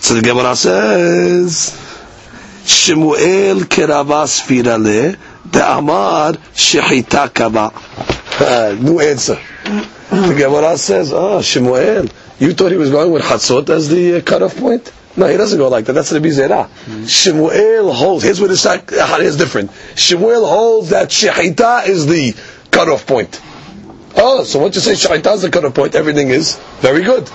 So 0.00 0.14
the 0.14 0.22
Gemara 0.22 0.56
says, 0.56 1.78
Shemuel 2.64 3.60
kerava 3.66 4.26
sfirale, 4.26 5.16
the 5.50 5.78
Amar 5.78 6.32
shechita 6.32 7.32
kava. 7.32 7.72
New 8.82 9.00
answer. 9.00 9.38
The 10.10 10.34
Gemara 10.36 10.76
says, 10.76 11.12
oh, 11.12 11.40
Shemuel, 11.40 12.08
you 12.38 12.52
thought 12.52 12.72
he 12.72 12.76
was 12.76 12.90
going 12.90 13.12
with 13.12 13.22
Chatzot 13.22 13.70
as 13.70 13.88
the 13.88 14.16
uh, 14.16 14.20
cutoff 14.20 14.56
point? 14.56 14.92
No, 15.16 15.26
he 15.26 15.36
doesn't 15.36 15.58
go 15.58 15.68
like 15.68 15.84
that. 15.86 15.92
That's 15.92 16.10
the 16.10 16.18
Bizera. 16.18 16.66
Mm-hmm. 16.66 17.06
Shemuel 17.06 17.92
holds, 17.92 18.24
here's 18.24 18.40
where 18.40 18.48
the 18.48 19.20
is 19.20 19.36
different. 19.36 19.70
Shemuel 19.94 20.46
holds 20.46 20.90
that 20.90 21.08
Shechita 21.10 21.86
is 21.86 22.06
the 22.06 22.34
cutoff 22.70 23.06
point. 23.06 23.40
Oh, 24.16 24.44
so 24.44 24.58
once 24.58 24.74
you 24.74 24.80
say 24.80 24.92
Shechita 24.92 25.34
is 25.34 25.42
the 25.42 25.50
cutoff 25.50 25.74
point, 25.74 25.94
everything 25.94 26.28
is 26.28 26.56
very 26.80 27.02
good. 27.02 27.28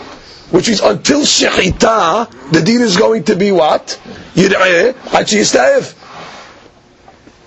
Which 0.52 0.68
means 0.68 0.82
until 0.82 1.22
Shechita, 1.22 2.52
the 2.52 2.62
deed 2.62 2.82
is 2.82 2.96
going 2.98 3.26
to 3.26 3.36
be 3.36 3.52
what? 3.52 4.00
Yir'eh, 4.36 4.94
Hachi 4.94 5.40
Yistayev. 5.40 5.96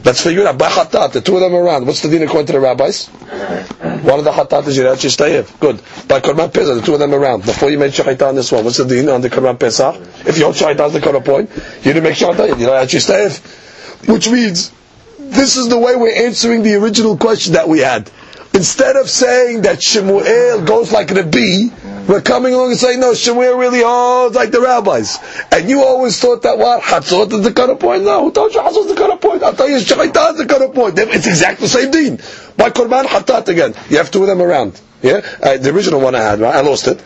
Let's 0.04 0.22
figure 0.22 0.46
out. 0.46 0.56
By 0.56 0.68
Hatat, 0.68 1.12
the 1.12 1.20
two 1.20 1.34
of 1.34 1.40
them 1.40 1.54
around. 1.54 1.86
What's 1.86 2.00
the 2.00 2.08
din 2.08 2.22
according 2.22 2.46
to 2.46 2.52
the 2.54 2.60
rabbis? 2.60 3.08
One 3.08 4.18
of 4.18 4.24
the 4.24 4.32
Hatat 4.32 4.66
is 4.66 4.78
Yirat 4.78 4.96
Yistayev. 4.96 5.60
Good. 5.60 5.82
By 6.08 6.20
Korban 6.20 6.52
Pesach, 6.52 6.80
the 6.80 6.82
two 6.82 6.94
of 6.94 7.00
them 7.00 7.14
around. 7.14 7.44
Before 7.44 7.70
you 7.70 7.78
made 7.78 7.92
Shechita 7.92 8.28
on 8.28 8.34
this 8.34 8.50
one, 8.50 8.64
what's 8.64 8.78
the 8.78 8.86
din 8.86 9.10
on 9.10 9.20
the 9.20 9.28
Korban 9.28 9.60
Pesach? 9.60 9.96
If 10.26 10.38
you 10.38 10.44
hold 10.44 10.56
Shechita 10.56 10.80
as 10.80 10.94
the 10.94 11.00
cutoff 11.00 11.24
point, 11.24 11.50
you 11.54 11.92
didn't 11.92 12.04
make 12.04 12.14
Shechita, 12.14 12.48
you 12.48 12.54
Yirat 12.54 12.88
Yistayev. 12.88 14.08
Which 14.08 14.30
means, 14.30 14.72
this 15.18 15.56
is 15.56 15.68
the 15.68 15.78
way 15.78 15.96
we're 15.96 16.26
answering 16.26 16.62
the 16.62 16.76
original 16.76 17.18
question 17.18 17.52
that 17.52 17.68
we 17.68 17.80
had. 17.80 18.10
Instead 18.52 18.96
of 18.96 19.08
saying 19.08 19.62
that 19.62 19.80
Shemuel 19.82 20.64
goes 20.64 20.92
like 20.92 21.08
the 21.08 21.22
bee, 21.22 21.70
we're 22.08 22.20
coming 22.20 22.52
along 22.52 22.70
and 22.70 22.78
saying, 22.78 22.98
no, 22.98 23.14
Shemuel 23.14 23.56
really 23.56 23.82
holds 23.82 24.34
like 24.34 24.50
the 24.50 24.60
rabbis. 24.60 25.18
And 25.52 25.70
you 25.70 25.82
always 25.84 26.18
thought 26.18 26.42
that 26.42 26.58
what? 26.58 26.82
Hatzot 26.82 27.32
is 27.32 27.44
the 27.44 27.52
cut 27.52 27.78
point? 27.78 28.02
No, 28.02 28.24
who 28.24 28.32
told 28.32 28.52
you 28.52 28.60
Hatzot 28.60 28.86
is 28.86 28.88
the 28.88 28.96
cut 28.96 29.20
point? 29.20 29.44
I'll 29.44 29.54
tell 29.54 29.68
you 29.68 29.76
Shechita 29.76 30.32
is 30.32 30.38
the 30.38 30.46
cut 30.46 30.74
point. 30.74 30.98
It's 30.98 31.28
exactly 31.28 31.66
the 31.66 31.68
same 31.68 31.90
deen. 31.92 32.16
By 32.56 32.70
Korban 32.70 33.04
Hatat 33.04 33.46
again. 33.48 33.74
You 33.88 33.98
have 33.98 34.10
two 34.10 34.22
of 34.22 34.26
them 34.26 34.42
around. 34.42 34.80
Yeah? 35.00 35.20
Uh, 35.40 35.56
the 35.56 35.70
original 35.70 36.00
one 36.00 36.16
I 36.16 36.22
had, 36.22 36.40
right? 36.40 36.56
I 36.56 36.60
lost 36.62 36.88
it. 36.88 37.00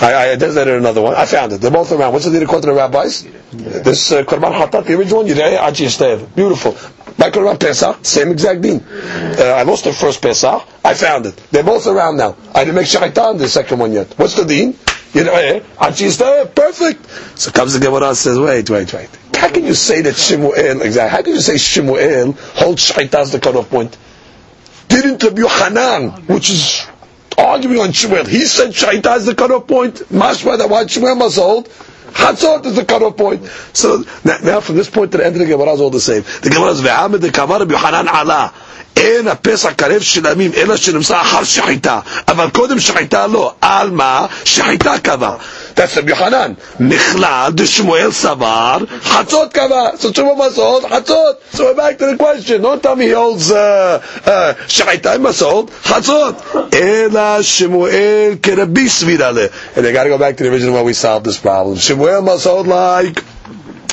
I, 0.00 0.32
I 0.32 0.36
designated 0.36 0.74
another 0.74 1.00
one. 1.00 1.14
I 1.14 1.26
found 1.26 1.52
it. 1.52 1.60
They're 1.60 1.70
both 1.70 1.92
around. 1.92 2.12
What's 2.12 2.24
the 2.24 2.42
according 2.42 2.62
to 2.62 2.66
the 2.68 2.74
rabbis? 2.74 3.22
This 3.52 4.12
uh, 4.12 4.24
Korban 4.24 4.52
Hatat, 4.52 4.84
the 4.84 4.98
original 4.98 5.22
one, 5.22 5.28
Yirei 5.28 5.58
Achi 5.58 6.26
Beautiful. 6.34 6.76
By 7.20 7.30
Korban 7.30 7.60
Pesach, 7.60 7.98
same 8.02 8.30
exact 8.30 8.62
deen. 8.62 8.80
Uh, 8.82 9.54
I 9.54 9.62
lost 9.64 9.84
the 9.84 9.92
first 9.92 10.22
Pesach. 10.22 10.66
I 10.82 10.94
found 10.94 11.26
it. 11.26 11.36
They're 11.50 11.62
both 11.62 11.86
around 11.86 12.16
now. 12.16 12.34
I 12.54 12.64
didn't 12.64 12.76
make 12.76 12.86
Shaitan 12.86 13.36
the 13.36 13.46
second 13.46 13.78
one 13.78 13.92
yet. 13.92 14.14
What's 14.18 14.36
the 14.36 14.46
deen? 14.46 14.72
Yirei 15.12 15.62
Achi 15.78 16.08
Perfect. 16.54 17.38
So 17.38 17.50
comes 17.50 17.74
the 17.74 17.78
Gemara 17.78 18.08
and 18.08 18.16
says, 18.16 18.38
wait, 18.38 18.70
wait, 18.70 18.90
wait. 18.94 19.10
How 19.36 19.50
can 19.50 19.66
you 19.66 19.74
say 19.74 20.00
that 20.00 20.16
Shemuel, 20.16 20.54
exactly, 20.80 21.10
how 21.10 21.20
can 21.22 21.34
you 21.34 21.40
say 21.42 21.58
Shemuel 21.58 22.32
holds 22.32 22.82
Shaitan 22.84 23.20
as 23.20 23.32
the 23.32 23.38
cutoff 23.38 23.68
point? 23.68 23.98
Didn't 24.88 25.22
Rabbi 25.22 25.42
Yohanan, 25.42 26.10
which 26.26 26.48
is 26.48 26.86
arguing 27.36 27.80
on 27.80 27.88
Shmuel. 27.90 28.26
He 28.26 28.46
said 28.46 28.70
Shaita 28.70 29.18
is 29.18 29.26
the 29.26 29.34
cutoff 29.34 29.66
point. 29.66 29.96
Mashma 30.10 30.56
that 30.56 30.70
why 30.70 30.84
Shmuel 30.84 31.18
must 31.18 31.36
hold. 31.36 31.68
Chatzot 32.12 32.66
is 32.66 32.76
the 32.76 32.84
cutoff 32.84 33.16
point. 33.16 33.44
So 33.72 34.04
now, 34.24 34.60
from 34.60 34.76
this 34.76 34.90
point 34.90 35.12
to 35.12 35.18
the 35.18 35.26
end 35.26 35.36
of 35.36 35.40
the 35.40 35.46
Gemara 35.46 35.72
is 35.72 35.80
all 35.80 35.90
the 35.90 36.00
same. 36.00 36.22
The 36.42 36.50
Gemara 36.50 36.70
is 36.72 36.80
ve'amid 36.82 37.20
the 37.20 37.28
kavar 37.28 37.68
Yohanan 37.68 38.08
Allah. 38.08 38.52
אין 38.96 39.28
הפסח 39.28 39.72
קרב 39.72 40.02
של 40.02 40.26
עמים, 40.26 40.50
אלא 40.56 40.76
שנמצא 40.76 41.20
אחר 41.20 41.44
שחיטה. 41.44 42.00
אבל 42.28 42.50
קודם 42.50 42.80
שחיטה 42.80 43.26
לא. 43.26 43.54
על 43.60 43.90
מה? 43.90 44.26
שחיטה 44.44 44.98
קבע. 44.98 45.34
That's 45.74 45.96
Rabbi 45.96 46.08
Yohanan. 46.08 46.56
Michlal 46.78 47.54
de 47.54 47.64
Shmuel 47.64 48.10
Savar. 48.10 48.80
Chatzot 48.86 49.52
kava. 49.52 49.96
So 49.96 50.10
Shmuel 50.12 50.36
must 50.36 50.56
hold 50.56 50.84
Chatzot. 50.84 51.40
So 51.52 51.64
we're 51.64 51.76
back 51.76 51.98
to 51.98 52.06
the 52.06 52.16
question. 52.16 52.62
Don't 52.62 52.82
tell 52.82 52.96
me 52.96 53.06
he 53.06 53.12
holds 53.12 53.50
uh, 53.50 54.00
uh, 54.26 54.54
Shaitai 54.66 55.20
must 55.20 55.40
hold 55.40 55.70
Chatzot. 55.70 56.72
Ela 56.74 57.38
Shmuel 57.40 58.36
kerabi 58.36 58.86
svirale. 58.86 59.76
And 59.76 59.84
they 59.84 59.92
got 59.92 60.04
to 60.04 60.10
go 60.10 60.18
back 60.18 60.36
to 60.38 60.44
the 60.44 60.50
original 60.50 60.74
where 60.74 60.84
we 60.84 60.92
solved 60.92 61.26
this 61.26 61.38
problem. 61.38 61.76
Shmuel 61.76 62.24
must 62.24 62.46
hold 62.46 62.66
like 62.66 63.22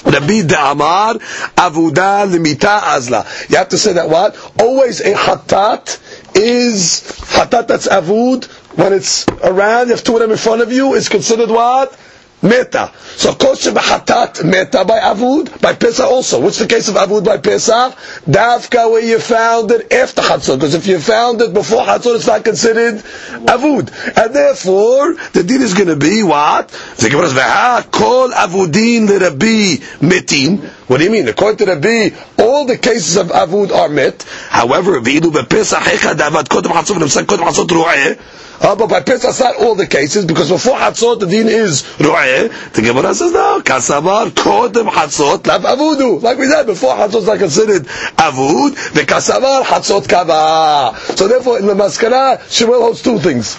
Rabbi 0.07 0.41
Da'amar 0.41 1.15
Avuda 1.55 2.25
Limita 2.31 2.81
Azla. 2.81 3.25
You 3.49 3.57
have 3.57 3.69
to 3.69 3.77
say 3.77 3.93
that 3.93 4.09
what? 4.09 4.35
Always 4.59 5.01
a 5.01 5.13
hatat 5.13 5.99
is 6.35 7.01
hatat 7.27 7.67
that's 7.67 7.87
avud 7.87 8.47
when 8.77 8.93
it's 8.93 9.27
around. 9.43 9.87
You 9.87 9.95
have 9.95 10.03
two 10.03 10.13
of 10.13 10.21
them 10.21 10.31
in 10.31 10.37
front 10.37 10.61
of 10.61 10.71
you. 10.71 10.95
it's 10.95 11.09
considered 11.09 11.49
what? 11.49 11.97
Meta. 12.39 12.91
So 13.15 13.33
kosher 13.33 13.71
b'chatat 13.71 14.43
meta 14.43 14.85
by 14.85 14.99
avud 14.99 15.59
by 15.59 15.73
Pesach 15.73 16.05
also. 16.05 16.39
What's 16.39 16.59
the 16.59 16.67
case 16.67 16.87
of 16.87 16.93
avud 16.93 17.25
by 17.25 17.37
Pesach? 17.37 17.95
Davka 18.29 18.91
where 18.91 19.03
you 19.03 19.17
found 19.17 19.71
it 19.71 19.91
after 19.91 20.21
Chatzot. 20.21 20.57
Because 20.57 20.75
if 20.75 20.85
you 20.85 20.99
found 20.99 21.41
it 21.41 21.51
before 21.51 21.83
Chatzot, 21.83 22.15
it's 22.15 22.27
not 22.27 22.43
considered 22.45 22.97
avud. 22.97 23.89
And 24.15 24.35
therefore, 24.35 25.15
the 25.33 25.43
deed 25.43 25.61
is 25.61 25.73
going 25.73 25.87
to 25.87 25.95
be 25.95 26.21
what? 26.21 26.67
The 26.97 27.09
Gemara 27.09 27.29
says, 27.29 27.85
kol 27.89 28.29
avudin 28.29 29.09
l'Rabbi 29.09 29.79
metim. 30.01 30.59
What 30.87 30.99
do 30.99 31.05
you 31.05 31.09
mean? 31.09 31.27
According 31.27 31.65
to 31.65 31.73
Rabbi, 31.73 32.09
all 32.37 32.65
the 32.65 32.77
cases 32.77 33.17
of 33.17 33.29
avud 33.29 33.71
are 33.71 33.89
met. 33.89 34.21
However, 34.49 35.01
v'ilu 35.01 35.31
b'Pesach 35.31 35.79
echad 35.79 36.17
avad 36.17 36.43
kodem 36.49 36.71
Chatzot 36.71 36.97
v'nemsak 36.97 37.23
kodem 37.23 37.47
Chatzot 37.47 37.67
ru'eh. 37.67 38.36
Uh, 38.59 38.75
but 38.75 38.89
by 38.89 39.01
Pesach, 39.01 39.39
not 39.39 39.55
all 39.57 39.75
the 39.75 39.85
cases, 39.85 40.25
because 40.25 40.49
before 40.49 40.75
Hatzot, 40.75 41.19
the 41.19 41.27
deen 41.27 41.47
is 41.47 41.83
Ru'eh. 41.97 42.73
The 42.73 42.81
Gemara 42.81 43.13
says, 43.13 43.31
no, 43.31 43.61
Kasavar, 43.61 44.29
Kodem 44.29 44.89
Hatzot, 44.89 45.45
Lav 45.45 45.61
Avudu. 45.61 46.21
Like 46.21 46.37
we 46.37 46.47
said, 46.47 46.65
before 46.65 46.95
Hatzot 46.95 47.21
is 47.21 47.27
not 47.27 47.37
considered 47.37 47.83
Avud, 47.83 48.93
the 48.93 49.01
Kasavar, 49.01 49.63
Hatzot 49.63 50.09
Kava. 50.09 50.97
So 51.15 51.27
therefore, 51.27 51.59
in 51.59 51.67
the 51.67 51.73
Maskara, 51.73 52.41
Shemuel 52.51 52.81
holds 52.81 53.01
two 53.01 53.19
things. 53.19 53.57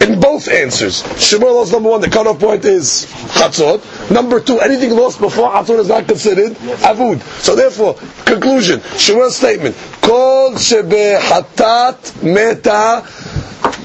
In 0.00 0.18
both 0.18 0.48
answers, 0.48 1.02
Shemuel 1.22 1.56
lost 1.56 1.72
number 1.72 1.90
one, 1.90 2.00
the 2.00 2.08
cutoff 2.08 2.38
point 2.38 2.64
is 2.64 3.06
Chatzot. 3.34 4.10
Number 4.10 4.40
two, 4.40 4.58
anything 4.58 4.90
lost 4.96 5.20
before 5.20 5.50
Chatzot 5.50 5.78
is 5.78 5.88
not 5.88 6.08
considered 6.08 6.52
Avud. 6.82 7.20
So 7.42 7.54
therefore, 7.54 7.94
conclusion, 8.24 8.80
Shemuel's 8.96 9.36
statement, 9.36 9.76
Kol 10.00 10.52
Shebe 10.52 11.18
Hatat 11.18 12.22
Meta 12.22 13.04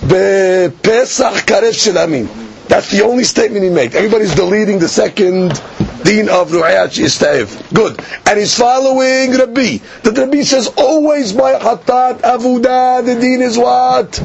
Pesach 0.08 1.46
Karev 1.46 1.74
Shilamim. 1.74 2.44
That's 2.68 2.90
the 2.92 3.04
only 3.04 3.26
statement 3.26 3.64
he 3.64 3.70
makes. 3.70 3.94
Everybody's 3.94 4.34
deleting 4.34 4.80
the 4.80 4.88
second 4.88 5.50
deen 6.04 6.30
of 6.30 6.50
Ru'ayat 6.52 6.98
Yistayev. 6.98 7.74
Good. 7.74 8.00
And 8.26 8.40
he's 8.40 8.58
following 8.58 9.32
Rabbi. 9.32 9.78
The 10.04 10.12
Rabbi 10.16 10.42
says 10.44 10.72
always 10.78 11.34
by 11.34 11.60
Hatat 11.60 12.22
Avudah, 12.22 13.06
the 13.06 13.20
deen 13.20 13.42
is 13.42 13.58
what? 13.58 14.20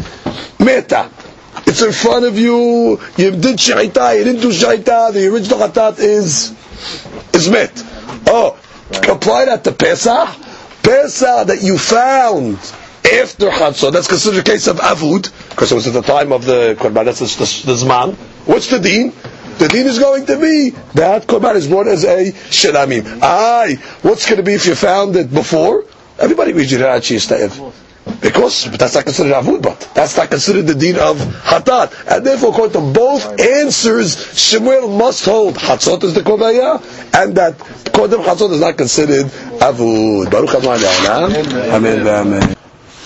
Meta. 0.58 1.10
It's 1.70 1.82
in 1.82 1.92
front 1.92 2.24
of 2.24 2.36
you. 2.36 2.98
You 3.16 3.30
did 3.30 3.58
Shaita, 3.58 4.18
you 4.18 4.24
didn't 4.24 4.40
do 4.42 4.48
Shaita. 4.48 5.12
The 5.12 5.28
original 5.32 5.60
Hatat 5.60 6.00
is, 6.00 6.50
is 7.32 7.48
met. 7.48 7.70
Oh, 8.26 8.58
apply 9.08 9.44
that 9.44 9.62
to 9.62 9.70
Pesach. 9.70 10.28
Pesach 10.82 11.46
that 11.46 11.62
you 11.62 11.78
found 11.78 12.56
after 13.06 13.50
Chatzot, 13.50 13.92
that's 13.92 14.08
considered 14.08 14.40
a 14.40 14.42
case 14.42 14.66
of 14.66 14.78
Avud, 14.78 15.30
because 15.50 15.70
it 15.70 15.76
was 15.76 15.86
at 15.86 15.92
the 15.92 16.02
time 16.02 16.32
of 16.32 16.44
the 16.44 16.74
Korban, 16.76 17.04
that's 17.04 17.20
the, 17.20 17.26
the, 17.26 17.72
the 17.72 17.78
Zman. 17.84 18.14
What's 18.46 18.68
the 18.68 18.80
deen? 18.80 19.12
The 19.58 19.68
deen 19.68 19.86
is 19.86 20.00
going 20.00 20.26
to 20.26 20.40
be 20.40 20.70
that 20.94 21.28
Korban 21.28 21.54
is 21.54 21.68
brought 21.68 21.86
as 21.86 22.02
a 22.04 22.32
Shelamim. 22.32 23.20
Aye, 23.22 23.76
what's 24.02 24.26
going 24.26 24.38
to 24.38 24.42
be 24.42 24.54
if 24.54 24.66
you 24.66 24.74
found 24.74 25.14
it 25.14 25.32
before? 25.32 25.84
Everybody 26.18 26.52
reads 26.52 26.72
Yirachi 26.72 27.14
Yistayev. 27.14 27.72
Because 28.20 28.70
that's 28.72 28.94
not 28.94 29.04
considered 29.04 29.32
avud, 29.32 29.62
but 29.62 29.88
that's 29.94 30.16
not 30.16 30.28
considered 30.28 30.66
the 30.66 30.74
deen 30.74 30.96
of 30.96 31.16
hatat, 31.18 31.94
and 32.06 32.24
therefore, 32.26 32.50
according 32.50 32.74
to 32.74 32.92
both 32.92 33.24
answers, 33.40 34.38
Shemuel 34.38 34.88
must 34.88 35.24
hold 35.24 35.54
hatzot 35.54 36.04
is 36.04 36.14
the 36.14 36.20
kovaya, 36.20 36.76
and 37.14 37.34
that 37.36 37.56
kodem 37.56 38.22
hatzot 38.22 38.52
is 38.52 38.60
not 38.60 38.76
considered 38.76 39.26
avud. 39.60 40.30
Baruch 40.30 40.54
Amen. 40.54 41.72
Amen. 41.72 42.06
Amen. 42.06 42.56